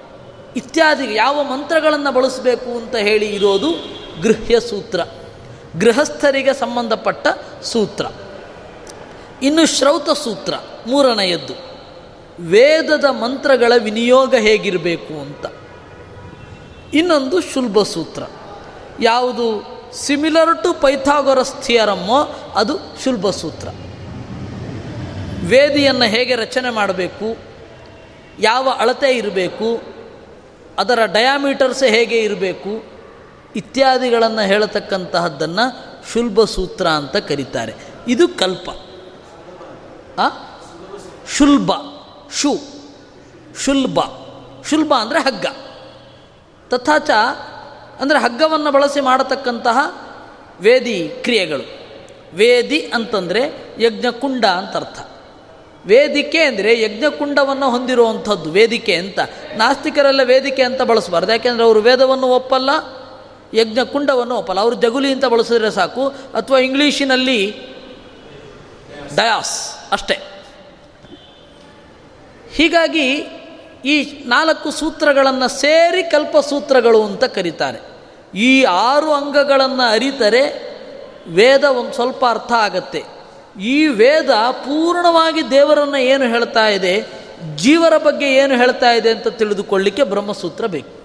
ಇತ್ಯಾದಿ 0.56 1.16
ಯಾವ 1.16 1.44
ಮಂತ್ರಗಳನ್ನು 1.44 2.12
ಬಳಸಬೇಕು 2.12 2.78
ಅಂತ 2.78 2.96
ಹೇಳಿ 2.96 3.26
ಇರೋದು 3.26 3.72
ಗೃಹ್ಯ 4.22 4.60
ಸೂತ್ರ. 4.60 5.00
ಗೃಹಸ್ಥರಿಗೆ 5.80 6.54
ಸಂಬಂಧಪಟ್ಟ 6.54 7.28
ಸೂತ್ರ. 7.64 8.06
ಇನ್ನು 9.42 9.66
ಶ್ರೌತ 9.66 10.10
ಸೂತ್ರ, 10.10 10.54
ಮೂರನೆಯದ್ದು. 10.88 11.67
ವೇದದ 12.40 13.06
ಮಂತ್ರಗಳ 13.06 13.74
ವಿನಿಯೋಗ 13.78 14.36
ಹೇಗಿರಬೇಕು 14.36 15.22
ಅಂತ. 15.22 15.46
ಇನ್ನೊಂದು 16.94 17.42
ಶುಲ್ಭ 17.42 17.82
ಸೂತ್ರ. 17.84 18.24
ಯಾವುದು? 19.00 19.78
ಸಿಮಿಲರ್ 19.94 20.64
ಟು 20.64 20.74
ಪೈಥಾಗೊರಸ್ 20.74 21.54
ಥಿಯರಮ್ಮೋ 21.62 22.22
ಅದು 22.56 22.78
ಶುಲ್ಭ 23.04 23.30
ಸೂತ್ರ. 23.30 23.68
ವೇದಿಯನ್ನು 25.46 26.06
ಹೇಗೆ 26.06 26.36
ರಚನೆ 26.36 26.70
ಮಾಡಬೇಕು? 26.70 27.38
ಯಾವ 28.40 28.70
ಅಳತೆ 28.70 29.18
ಇರಬೇಕು? 29.18 29.82
ಅದರ 30.80 31.00
ಡಯಾಮೀಟರ್ಸ್ 31.06 31.84
ಹೇಗೆ 31.84 32.20
ಇರಬೇಕು? 32.20 32.84
ಇತ್ಯಾದಿಗಳನ್ನು 33.56 34.46
ಹೇಳತಕ್ಕಂತಹದ್ದನ್ನು 34.48 35.88
ಶುಲ್ಭ 36.14 36.44
ಸೂತ್ರ 36.44 36.88
ಅಂತ 36.88 37.16
ಕರೀತಾರೆ. 37.16 37.74
ಇದು 38.08 38.28
ಕಲ್ಪ. 38.28 38.70
ಶುಲ್ಭ 41.38 41.72
ಶು, 42.34 42.60
ಶುಲ್ಬ. 43.66 44.00
ಶುಲ್ಬ 44.70 44.94
ಅಂದರೆ 44.94 45.20
ಹಗ್ಗ. 45.20 45.46
ತಥಾಚ 46.70 47.10
ಅಂದರೆ 48.02 48.20
ಹಗ್ಗವನ್ನು 48.20 48.72
ಬಳಸಿ 48.72 49.02
ಮಾಡತಕ್ಕಂತಹ 49.02 49.78
ವೇದಿ 50.62 51.10
ಕ್ರಿಯೆಗಳು. 51.24 51.64
ವೇದಿ 52.34 52.80
ಅಂತಂದರೆ 52.80 53.42
ಯಜ್ಞಕುಂಡ 53.80 54.46
ಅಂತ 54.46 54.76
ಅರ್ಥ 54.76 55.00
ವೇದಿಕೆ 55.86 56.40
ಅಂದರೆ 56.40 56.82
ಯಜ್ಞಕುಂಡವನ್ನು 56.82 57.70
ಹೊಂದಿರುವಂಥದ್ದು, 57.70 58.52
ವೇದಿಕೆ 58.52 58.96
ಅಂತ. 58.96 59.20
ನಾಸ್ತಿಕರೆಲ್ಲ 59.56 60.22
ವೇದಿಕೆ 60.24 60.64
ಅಂತ 60.64 60.82
ಬಳಸಬಾರ್ದು. 60.82 61.32
ಯಾಕೆಂದರೆ 61.32 61.64
ಅವರು 61.64 61.80
ವೇದವನ್ನು 61.80 62.28
ಒಪ್ಪಲ್ಲ, 62.28 62.70
ಯಜ್ಞಕುಂಡವನ್ನು 63.54 64.36
ಒಪ್ಪಲ್ಲ. 64.36 64.62
ಅವರು 64.62 64.76
ಜಗುಲಿ 64.76 65.12
ಅಂತ 65.12 65.26
ಬಳಸಿದ್ರೆ 65.26 65.72
ಸಾಕು. 65.72 66.08
ಅಥವಾ 66.08 66.60
ಇಂಗ್ಲೀಷಿನಲ್ಲಿ 66.60 67.56
ಡಯಾಸ್ 69.16 69.72
ಅಷ್ಟೇ. 69.92 70.37
ಹೀಗಾಗಿ 72.54 73.28
ಈ 73.86 74.24
ನಾಲ್ಕು 74.26 74.72
ಸೂತ್ರಗಳನ್ನು 74.72 75.48
ಸೇರಿ 75.48 76.04
ಕಲ್ಪಸೂತ್ರಗಳು 76.04 77.04
ಅಂತ 77.04 77.24
ಕರೀತಾರೆ. 77.24 77.80
ಈ 78.38 78.64
ಆರು 78.64 79.14
ಅಂಗಗಳನ್ನು 79.14 79.92
ಅರಿತರೆ 79.92 80.68
ವೇದ 81.28 81.64
ಒಂದು 81.64 81.94
ಸ್ವಲ್ಪ 81.94 82.26
ಅರ್ಥ 82.26 82.52
ಆಗತ್ತೆ. 82.52 83.04
ಈ 83.60 83.88
ವೇದ 83.88 84.30
ಪೂರ್ಣವಾಗಿ 84.52 85.50
ದೇವರನ್ನು 85.50 85.98
ಏನು 85.98 86.26
ಹೇಳ್ತಾ 86.26 86.68
ಇದೆ, 86.68 87.06
ಜೀವರ 87.56 87.98
ಬಗ್ಗೆ 87.98 88.34
ಏನು 88.34 88.56
ಹೇಳ್ತಾ 88.56 88.92
ಇದೆ 88.92 89.10
ಅಂತ 89.10 89.28
ತಿಳಿದುಕೊಳ್ಳಿಕ್ಕೆ 89.28 90.04
ಬ್ರಹ್ಮಸೂತ್ರ 90.04 90.66
ಬೇಕು. 90.66 90.98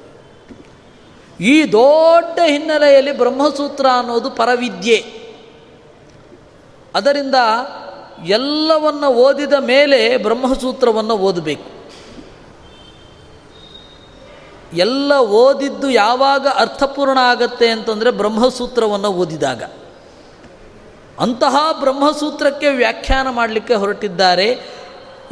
ಈ 1.40 1.64
ದೊಡ್ಡ 1.64 2.38
ಹಿನ್ನೆಲೆಯಲ್ಲಿ 2.46 3.18
ಬ್ರಹ್ಮಸೂತ್ರ 3.18 3.86
ಅನ್ನೋದು 3.98 4.30
ಪರವಿದ್ಯೆ. 4.30 4.98
ಅದರಿಂದ 6.94 7.34
ಎಲ್ಲವನ್ನು 8.24 9.08
ಓದಿದ 9.08 9.52
ಮೇಲೆ 9.52 10.16
ಬ್ರಹ್ಮಸೂತ್ರವನ್ನು 10.16 11.16
ಓದಬೇಕು. 11.16 11.82
ಎಲ್ಲ 14.76 15.14
ಓದಿದ್ದು 15.18 15.90
ಯಾವಾಗ 15.90 16.46
ಅರ್ಥಪೂರ್ಣ 16.48 17.18
ಆಗತ್ತೆ 17.20 17.68
ಅಂತಂದರೆ 17.68 18.10
ಬ್ರಹ್ಮಸೂತ್ರವನ್ನು 18.10 19.08
ಓದಿದಾಗ. 19.08 19.62
ಅಂತಹ 21.20 21.56
ಬ್ರಹ್ಮಸೂತ್ರಕ್ಕೆ 21.80 22.68
ವ್ಯಾಖ್ಯಾನ 22.68 23.30
ಮಾಡಲಿಕ್ಕೆ 23.30 23.74
ಹೊರಟಿದ್ದಾರೆ. 23.74 24.82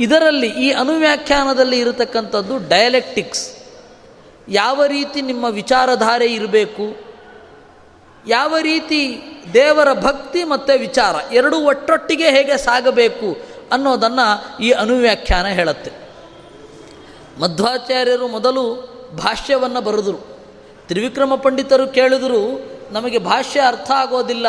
ಇದರಲ್ಲಿ 0.00 0.46
ಈ 0.46 0.70
ಅನುವ್ಯಾಖ್ಯಾನದಲ್ಲಿ 0.72 1.78
ಇರತಕ್ಕಂಥದ್ದು 1.78 2.68
ಡಯಲೆಕ್ಟಿಕ್ಸ್ 2.68 3.56
ಯಾವ 4.48 4.84
ರೀತಿ 4.84 5.22
ನಿಮ್ಮ 5.22 5.44
ವಿಚಾರಧಾರೆ 5.44 6.26
ಇರಬೇಕು 6.26 7.09
ಯಾವ 8.26 8.58
ರೀತಿ 8.58 9.22
ದೇವರ 9.54 9.92
ಭಕ್ತಿ 9.92 10.44
ಮತ್ತು 10.44 10.78
ವಿಚಾರ 10.78 11.34
ಎರಡೂ 11.34 11.56
ಒಟ್ಟೊಟ್ಟಿಗೆ 11.56 12.30
ಹೇಗೆ 12.30 12.58
ಸಾಗಬೇಕು 12.58 13.36
ಅನ್ನೋದನ್ನು 13.72 14.58
ಈ 14.62 14.70
ಅನುವ್ಯಾಖ್ಯಾನ 14.70 15.46
ಹೇಳುತ್ತೆ. 15.46 15.90
ಮಧ್ವಾಚಾರ್ಯರು 17.40 18.28
ಮೊದಲು 18.28 18.90
ಭಾಷ್ಯವನ್ನು 19.16 19.80
ಬರೆದರು. 19.80 20.38
ತ್ರಿವಿಕ್ರಮ 20.88 21.34
ಪಂಡಿತರು 21.34 21.86
ಕೇಳಿದರು, 21.86 22.70
ನಮಗೆ 22.92 23.18
ಭಾಷ್ಯ 23.18 23.60
ಅರ್ಥ 23.60 23.90
ಆಗೋದಿಲ್ಲ, 23.90 24.46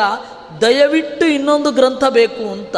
ದಯವಿಟ್ಟು 0.60 1.26
ಇನ್ನೊಂದು 1.26 1.70
ಗ್ರಂಥ 1.70 2.04
ಬೇಕು 2.10 2.52
ಅಂತ. 2.52 2.76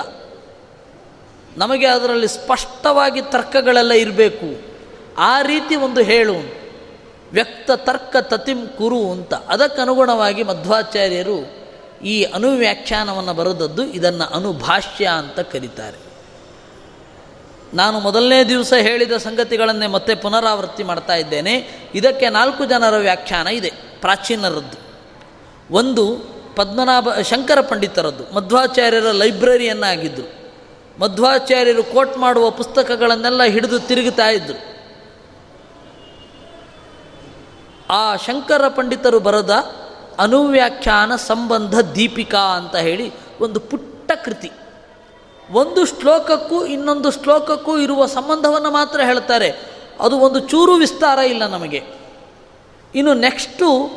ನಮಗೆ 1.57 1.87
ಅದರಲ್ಲಿ 1.87 2.29
ಸ್ಪಷ್ಟವಾಗಿ 2.29 3.23
ತರ್ಕಗಳೆಲ್ಲ 3.23 3.93
ಇರಬೇಕು. 3.93 4.75
ಆ 5.19 5.43
ರೀತಿ 5.43 5.77
ಒಂದು 5.77 6.01
ಹೇಳು 6.01 6.64
ವ್ಯಕ್ತ 7.35 7.70
ತರ್ಕ 7.70 8.16
ತತಿಂ 8.16 8.66
ಕುರು 8.66 9.12
ಅಂತ. 9.12 9.35
ಅದಕ್ಕನುಗುಣವಾಗಿ 9.35 10.43
ಮಧ್ವಾಚಾರ್ಯರು 10.43 11.64
ಈ 12.05 12.22
ಅನುವ್ಯಾಖ್ಯಾನವನ್ನು 12.22 13.35
ಬರೆದದ್ದು 13.35 13.85
ಇದನ್ನು 13.85 14.24
ಅನುಭಾಷ್ಯ 14.24 15.07
ಅಂತ 15.07 15.41
ಕರೀತಾರೆ. 15.41 15.99
ನಾನು 17.74 18.01
ಮೊದಲನೇ 18.01 18.45
ದಿವಸ 18.45 18.72
ಹೇಳಿದ 18.72 19.12
ಸಂಗತಿಗಳನ್ನೇ 19.12 19.87
ಮತ್ತೆ 19.87 20.14
ಪುನರಾವೃತ್ತಿ 20.14 20.82
ಮಾಡ್ತಾ 20.82 21.14
ಇದ್ದೇನೆ. 21.14 21.68
ಇದಕ್ಕೆ 21.95 22.28
ನಾಲ್ಕು 22.28 22.64
ಜನರ 22.64 22.97
ವ್ಯಾಖ್ಯಾನ 22.97 23.47
ಇದೆ, 23.47 23.72
ಪ್ರಾಚೀನರದ್ದು. 24.01 24.78
ಒಂದು 25.74 26.16
ಪದ್ಮನಾಭ, 26.57 27.09
ಶಂಕರ 27.22 27.61
ಪಂಡಿತರದ್ದು, 27.61 28.35
ಮಧ್ವಾಚಾರ್ಯರ 28.35 29.11
ಲೈಬ್ರರಿಯನ್ನಾಗಿದ್ದರು 29.11 30.45
ಮಧ್ವಾಚಾರ್ಯರು 31.01 31.82
ಕೋಟ್ 31.82 32.18
ಮಾಡುವ 32.18 32.51
ಪುಸ್ತಕಗಳನ್ನೆಲ್ಲ 32.51 33.43
ಹಿಡಿದು 33.43 33.78
ತಿರುಗುತ್ತಾ 33.78 34.28
ಇದ್ದರು 34.28 34.74
ಆ 37.91 38.16
ಶಂಕರ 38.16 38.68
ಪಂಡಿತರು 38.68 39.20
ಬರೆದ 39.20 39.51
ಅನುವ್ಯಾಖ್ಯಾನ 40.18 41.16
ಸಂಬಂಧ 41.16 41.80
ದೀಪಿಕಾ 41.80 42.39
ಅಂತ 42.39 42.76
ಹೇಳಿ 42.76 43.12
ಒಂದು 43.41 43.61
ಪುಟ್ಟ 43.61 44.12
ಕೃತಿ. 44.24 44.53
ಒಂದು 45.53 45.87
ಶ್ಲೋಕಕ್ಕೂ 45.87 46.66
ಇನ್ನೊಂದು 46.66 47.11
ಶ್ಲೋಕಕ್ಕೂ 47.11 47.78
ಇರುವ 47.78 48.07
ಸಂಬಂಧವನ್ನು 48.07 48.70
ಮಾತ್ರ 48.70 49.01
ಹೇಳ್ತಾರೆ. 49.01 49.55
ಅದು 50.01 50.18
ಒಂದು 50.18 50.39
ಚೂರು 50.39 50.72
ವಿಸ್ತಾರ 50.72 51.18
ಇಲ್ಲ 51.18 51.47
ನಮಗೆ. 51.47 51.82
ಇನ್ನು 52.95 53.14
ನೆಕ್ಸ್ಟು 53.14 53.91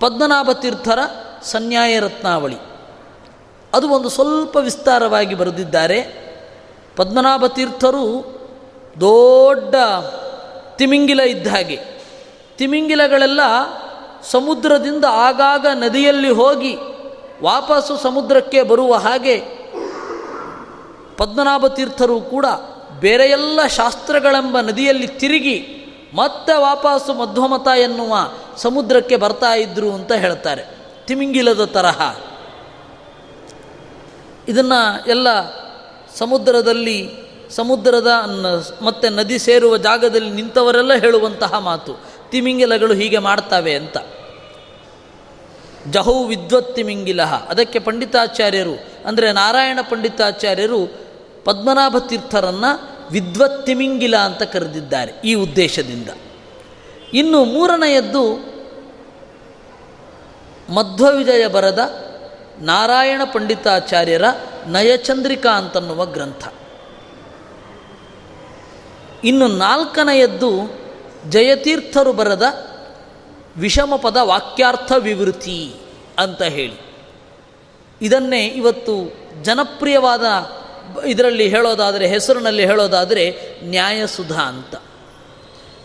ಪದ್ಮನಾಭ 0.00 0.50
ತೀರ್ಥರ 0.52 0.98
ಸನ್ಯಾಯ 1.42 1.98
ರತ್ನಾವಳಿ. 1.98 2.56
ಅದು 3.74 3.88
ಒಂದು 3.88 4.08
ಸ್ವಲ್ಪ 4.08 4.56
ವಿಸ್ತಾರವಾಗಿ 4.56 5.34
ಬರೆದಿದ್ದಾರೆ. 5.34 6.26
ಪದ್ಮನಾಭ 6.96 7.44
ತೀರ್ಥರು 7.46 8.36
ದೊಡ್ಡ 9.00 9.74
ತಿಮಿಂಗಿಲ 10.76 11.20
ಇದ್ದ 11.20 11.46
ಹಾಗೆ. 11.46 11.78
ತಿಮಿಂಗಿಲಗಳೆಲ್ಲ 12.58 13.40
ಸಮುದ್ರದಿಂದ 14.30 15.04
ಆಗಾಗ 15.10 15.66
ನದಿಯಲ್ಲಿ 15.74 16.30
ಹೋಗಿ 16.30 16.76
ವಾಪಸ್ಸು 17.42 17.96
ಸಮುದ್ರಕ್ಕೆ 17.96 18.62
ಬರುವ 18.62 18.94
ಹಾಗೆ 18.94 19.36
ಪದ್ಮನಾಭ 21.16 21.66
ತೀರ್ಥರು 21.66 22.20
ಕೂಡ 22.20 22.46
ಬೇರೆ 23.00 23.26
ಎಲ್ಲ 23.26 23.66
ಶಾಸ್ತ್ರಗಳೆಂಬ 23.66 24.60
ನದಿಯಲ್ಲಿ 24.60 25.06
ತಿರುಗಿ 25.06 25.72
ಮತ್ತೆ 26.14 26.60
ವಾಪಸ್ಸು 26.60 27.14
ಮಧ್ವಮತ 27.14 27.68
ಎನ್ನುವ 27.68 28.32
ಸಮುದ್ರಕ್ಕೆ 28.56 29.16
ಬರ್ತಾ 29.16 29.54
ಇದ್ರು 29.54 29.92
ಅಂತ 29.92 30.12
ಹೇಳ್ತಾರೆ. 30.12 30.64
ತಿಮಿಂಗಿಲದ 31.06 31.64
ತರಹ. 31.64 32.16
ಇದನ್ನು 34.48 35.10
ಎಲ್ಲ 35.10 35.28
ಸಮುದ್ರದಲ್ಲಿ 36.16 37.25
ಸಮುದ್ರದ 37.50 38.10
ಮತ್ತು 38.82 39.08
ನದಿ 39.08 39.38
ಸೇರುವ 39.38 39.76
ಜಾಗದಲ್ಲಿ 39.76 40.30
ನಿಂತವರೆಲ್ಲ 40.30 40.94
ಹೇಳುವಂತಹ 40.94 41.58
ಮಾತು, 41.58 41.92
ತಿಮಿಂಗಿಲಗಳು 42.30 42.94
ಹೀಗೆ 42.94 43.18
ಮಾಡ್ತವೆ 43.18 43.74
ಅಂತ. 43.74 43.96
ಜಹೌ 45.90 46.24
ವಿದ್ವತ್ 46.24 46.76
ತಿಮಿಂಗಿಲ. 46.76 47.22
ಅದಕ್ಕೆ 47.22 47.78
ಪಂಡಿತಾಚಾರ್ಯರು, 47.78 49.06
ಅಂದರೆ 49.06 49.32
ನಾರಾಯಣ 49.32 49.78
ಪಂಡಿತಾಚಾರ್ಯರು 49.90 50.80
ಪದ್ಮನಾಭ 51.44 51.96
ತೀರ್ಥರನ್ನು 52.08 52.70
ವಿದ್ವತ್ 53.10 53.66
ತಿಮಿಂಗಿಲ 53.66 54.16
ಅಂತ 54.16 54.42
ಕರೆದಿದ್ದಾರೆ 54.42 55.12
ಈ 55.24 55.34
ಉದ್ದೇಶದಿಂದ. 55.34 56.08
ಇನ್ನು 57.14 57.44
ಮೂರನೆಯದ್ದು 57.44 58.24
ಮಧ್ವವಿಜಯ 60.74 61.46
ಬರದ 61.46 61.78
ನಾರಾಯಣ 62.60 63.22
ಪಂಡಿತಾಚಾರ್ಯರ 63.32 64.24
ನಯಚಂದ್ರಿಕಾ 64.66 65.50
ಅಂತನ್ನುವ 65.50 66.06
ಗ್ರಂಥ. 66.06 66.44
ಇನ್ನು 69.26 69.48
ನಾಲ್ಕನೆಯದ್ದು 69.48 70.80
ಜಯತೀರ್ಥರು 71.30 72.12
ಬರದ 72.12 72.42
ವಿಷಮಪದ 73.56 74.16
ವಾಕ್ಯಾರ್ಥ 74.22 74.92
ವಿವೃತಿ 74.98 75.74
ಅಂತ 76.18 76.42
ಹೇಳಿ. 76.42 76.96
ಇದನ್ನೇ 78.02 78.46
ಇವತ್ತು 78.46 79.12
ಜನಪ್ರಿಯವಾದ 79.42 80.24
ಇದರಲ್ಲಿ 81.06 81.48
ಹೇಳೋದಾದರೆ, 81.48 82.08
ಹೆಸರಿನಲ್ಲಿ 82.08 82.66
ಹೇಳೋದಾದರೆ 82.66 83.38
ನ್ಯಾಯಸುಧಾ 83.64 84.40
ಅಂತ. 84.40 84.74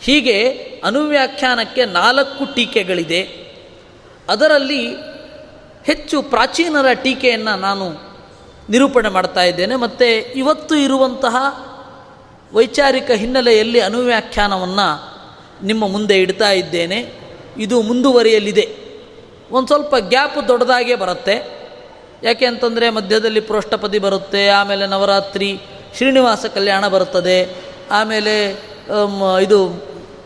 ಹೀಗೆ 0.01 0.49
ಅನುವ್ಯಾಖ್ಯಾನಕ್ಕೆ 0.83 1.85
ನಾಲ್ಕು 1.85 2.53
ಟೀಕೆಗಳಿದೆ. 2.53 3.21
ಅದರಲ್ಲಿ 4.29 4.87
ಹೆಚ್ಚು 5.85 6.21
ಪ್ರಾಚೀನರ 6.21 6.93
ಟೀಕೆಯನ್ನು 6.93 7.59
ನಾನು 7.59 7.89
ನಿರೂಪಣೆ 8.69 9.09
ಮಾಡ್ತಾ 9.09 9.43
ಇದ್ದೇನೆ. 9.43 9.75
ಮತ್ತು 9.75 10.33
ಇವತ್ತು 10.33 10.75
ಇರುವಂತಹ 10.75 11.35
ವೈಚಾರಿಕ 12.53 13.11
ಹಿನ್ನೆಲೆಯಲ್ಲಿ 13.11 13.79
ಅನುವ್ಯಾಖ್ಯಾನವನ್ನು 13.79 14.89
ನಿಮ್ಮ 15.65 15.87
ಮುಂದೆ 15.87 16.21
ಇಡ್ತಾ 16.21 16.51
ಇದ್ದೇನೆ. 16.51 16.99
ಇದು 17.57 17.81
ಮುಂದುವರಿಯಲಿದೆ. 17.81 18.65
ಒಂದು 19.51 19.67
ಸ್ವಲ್ಪ 19.67 19.95
ಗ್ಯಾಪ್ 19.95 20.47
ದೊಡ್ಡದಾಗೇ 20.47 20.95
ಬರುತ್ತೆ. 20.95 21.35
ಯಾಕೆ 22.23 22.45
ಅಂತಂದರೆ 22.45 22.89
ಮಧ್ಯದಲ್ಲಿ 22.89 23.39
ಪ್ರೋಷ್ಠಪದಿ 23.39 23.99
ಬರುತ್ತೆ, 23.99 24.47
ಆಮೇಲೆ 24.49 24.87
ನವರಾತ್ರಿ, 24.87 25.59
ಶ್ರೀನಿವಾಸ 25.97 26.45
ಕಲ್ಯಾಣ 26.45 26.87
ಬರುತ್ತದೆ, 26.87 27.39
ಆಮೇಲೆ 27.91 28.35
ಇದು 29.41 29.59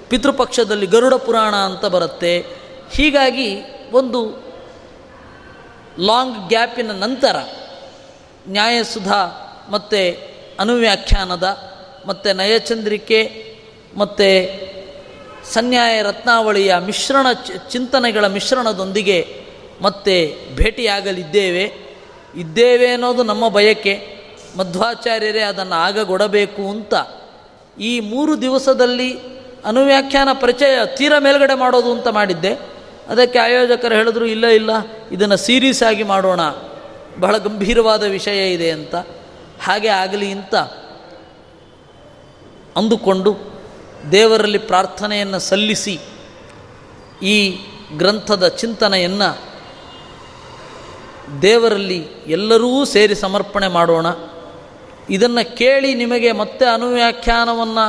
ಪಿತೃಪಕ್ಷದಲ್ಲಿ 0.09 0.85
ಗರುಡ 0.85 1.13
ಪುರಾಣ 1.13 1.55
ಅಂತ 1.55 1.85
ಬರುತ್ತೆ. 1.85 2.45
ಹೀಗಾಗಿ 2.91 3.49
ಒಂದು 3.91 4.21
ಲಾಂಗ್ 5.99 6.47
ಗ್ಯಾಪಿನ 6.47 6.91
ನಂತರ 6.91 7.35
ನ್ಯಾಯಸುಧ 8.47 9.11
ಮತ್ತು 9.69 10.01
ಅನುವ್ಯಾಖ್ಯಾನದ 10.59 11.43
ಮತ್ತು 12.05 12.33
ನಯಚಂದ್ರಿಕೆ, 12.33 13.55
ಮತ್ತು 13.97 14.65
ಸನ್ಯಾಯ 15.53 16.01
ರತ್ನಾವಳಿಯ 16.01 16.75
ಮಿಶ್ರಣ 16.79 17.27
ಚಿಂತನೆಗಳ 17.71 18.27
ಮಿಶ್ರಣದೊಂದಿಗೆ 18.27 19.45
ಮತ್ತೆ 19.81 20.35
ಭೇಟಿಯಾಗಲಿದ್ದೇವೆ. 20.55 21.73
ಇದ್ದೇವೆ 22.35 22.87
ಅನ್ನೋದು 22.87 23.23
ನಮ್ಮ 23.23 23.49
ಬಯಕೆ. 23.49 24.15
ಮಧ್ವಾಚಾರ್ಯರೇ 24.57 25.39
ಅದನ್ನು 25.39 25.75
ಆಗಗೊಡಬೇಕು 25.75 26.69
ಅಂತ. 26.69 26.93
ಈ 27.79 27.99
ಮೂರು 27.99 28.41
ದಿವಸದಲ್ಲಿ 28.41 29.17
ಅನುವ್ಯಾಖ್ಯಾನ 29.65 30.29
ಪರಿಚಯ 30.41 30.95
ತೀರ 30.95 31.13
ಮೇಲ್ಗಡೆ 31.19 31.53
ಮಾಡೋದು 31.53 31.91
ಅಂತ 31.91 32.07
ಮಾಡಿದ್ದೆ. 32.07 32.53
ಅದಕ್ಕೆ 33.09 33.39
ಆಯೋಜಕರು 33.39 33.95
ಹೇಳಿದ್ರು, 33.95 34.25
ಇಲ್ಲ 34.25 34.47
ಇಲ್ಲ, 34.47 34.69
ಇದನ್ನು 35.11 35.37
ಸೀರಿಯಸ್ 35.37 35.83
ಆಗಿ 35.83 36.03
ಮಾಡೋಣ. 36.03 36.39
ಬಹಳ 37.19 37.37
ಗಂಭೀರವಾದ 37.37 38.03
ವಿಷಯ 38.03 38.53
ಇದೆ 38.53 38.71
ಅಂತ. 38.71 38.95
ಹಾಗೆ 39.61 39.87
ಆಗಲಿ 39.87 40.31
ಅಂತ. 40.31 40.55
ಅಂದುಕೊಂಡು 42.75 43.37
ದೇವರಲ್ಲಿ 44.11 44.57
ಪ್ರಾರ್ಥನೆಯನ್ನು 44.57 45.39
ಸಲ್ಲಿಸಿ 45.39 45.99
ಈ 47.21 47.57
ಗ್ರಂಥದ 47.97 48.47
ಚಿಂತನೆಯನ್ನು 48.47 49.29
ದೇವರಲ್ಲಿ 51.41 52.07
ಎಲ್ಲರೂ 52.27 52.85
ಸೇರಿ 52.85 53.15
ಸಮರ್ಪಣೆ 53.15 53.67
ಮಾಡೋಣ. 53.67 54.05
ಇದನ್ನು 55.09 55.57
ಕೇಳಿ 55.57 55.93
ನಿಮಗೆ 55.93 56.31
ಮತ್ತೆ 56.31 56.65
ಅನುವ್ಯಾಖ್ಯಾನವನ್ನು 56.65 57.85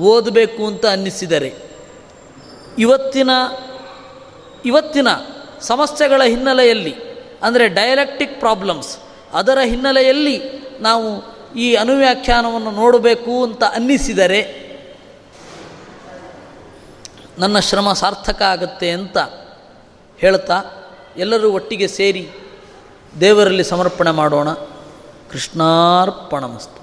ಓದಬೇಕು 0.00 0.66
ಅಂತ 0.66 0.86
ಅನ್ನಿಸಿದರೆ 0.86 1.54
ಇವತ್ತಿನ 2.78 3.30
ಇವತ್ತಿನ 4.64 5.08
ಸಮಸ್ಯೆಗಳ 5.60 6.22
ಹಿನ್ನೆಲೆಯಲ್ಲಿ, 6.22 6.94
ಅಂದರೆ 7.42 7.68
ಡಯಲೆಕ್ಟಿಕ್ 7.68 8.38
ಪ್ರಾಬ್ಲಮ್ಸ್ 8.38 8.98
ಅದರ 9.32 9.58
ಹಿನ್ನೆಲೆಯಲ್ಲಿ 9.64 10.36
ನಾವು 10.80 11.37
ಈ 11.56 11.74
ಅನುವ್ಯಾಖ್ಯಾನವನ್ನು 11.74 12.70
ನೋಡಬೇಕು 12.70 13.42
ಅಂತ 13.42 13.64
ಅನ್ನಿಸಿದರೆ 13.64 14.68
ನನ್ನ 17.38 17.58
ಶ್ರಮ 17.58 17.92
ಸಾರ್ಥಕ 17.92 18.42
ಆಗುತ್ತೆ 18.42 18.90
ಅಂತ 18.90 19.18
ಹೇಳ್ತಾ 20.18 20.62
ಎಲ್ಲರೂ 21.16 21.50
ಒಟ್ಟಿಗೆ 21.50 21.88
ಸೇರಿ 21.88 22.30
ದೇವರಲ್ಲಿ 23.20 23.64
ಸಮರ್ಪಣೆ 23.64 24.10
ಮಾಡೋಣ. 24.10 24.52
ಕೃಷ್ಣಾರ್ಪಣಮಸ್ತು. 25.32 26.77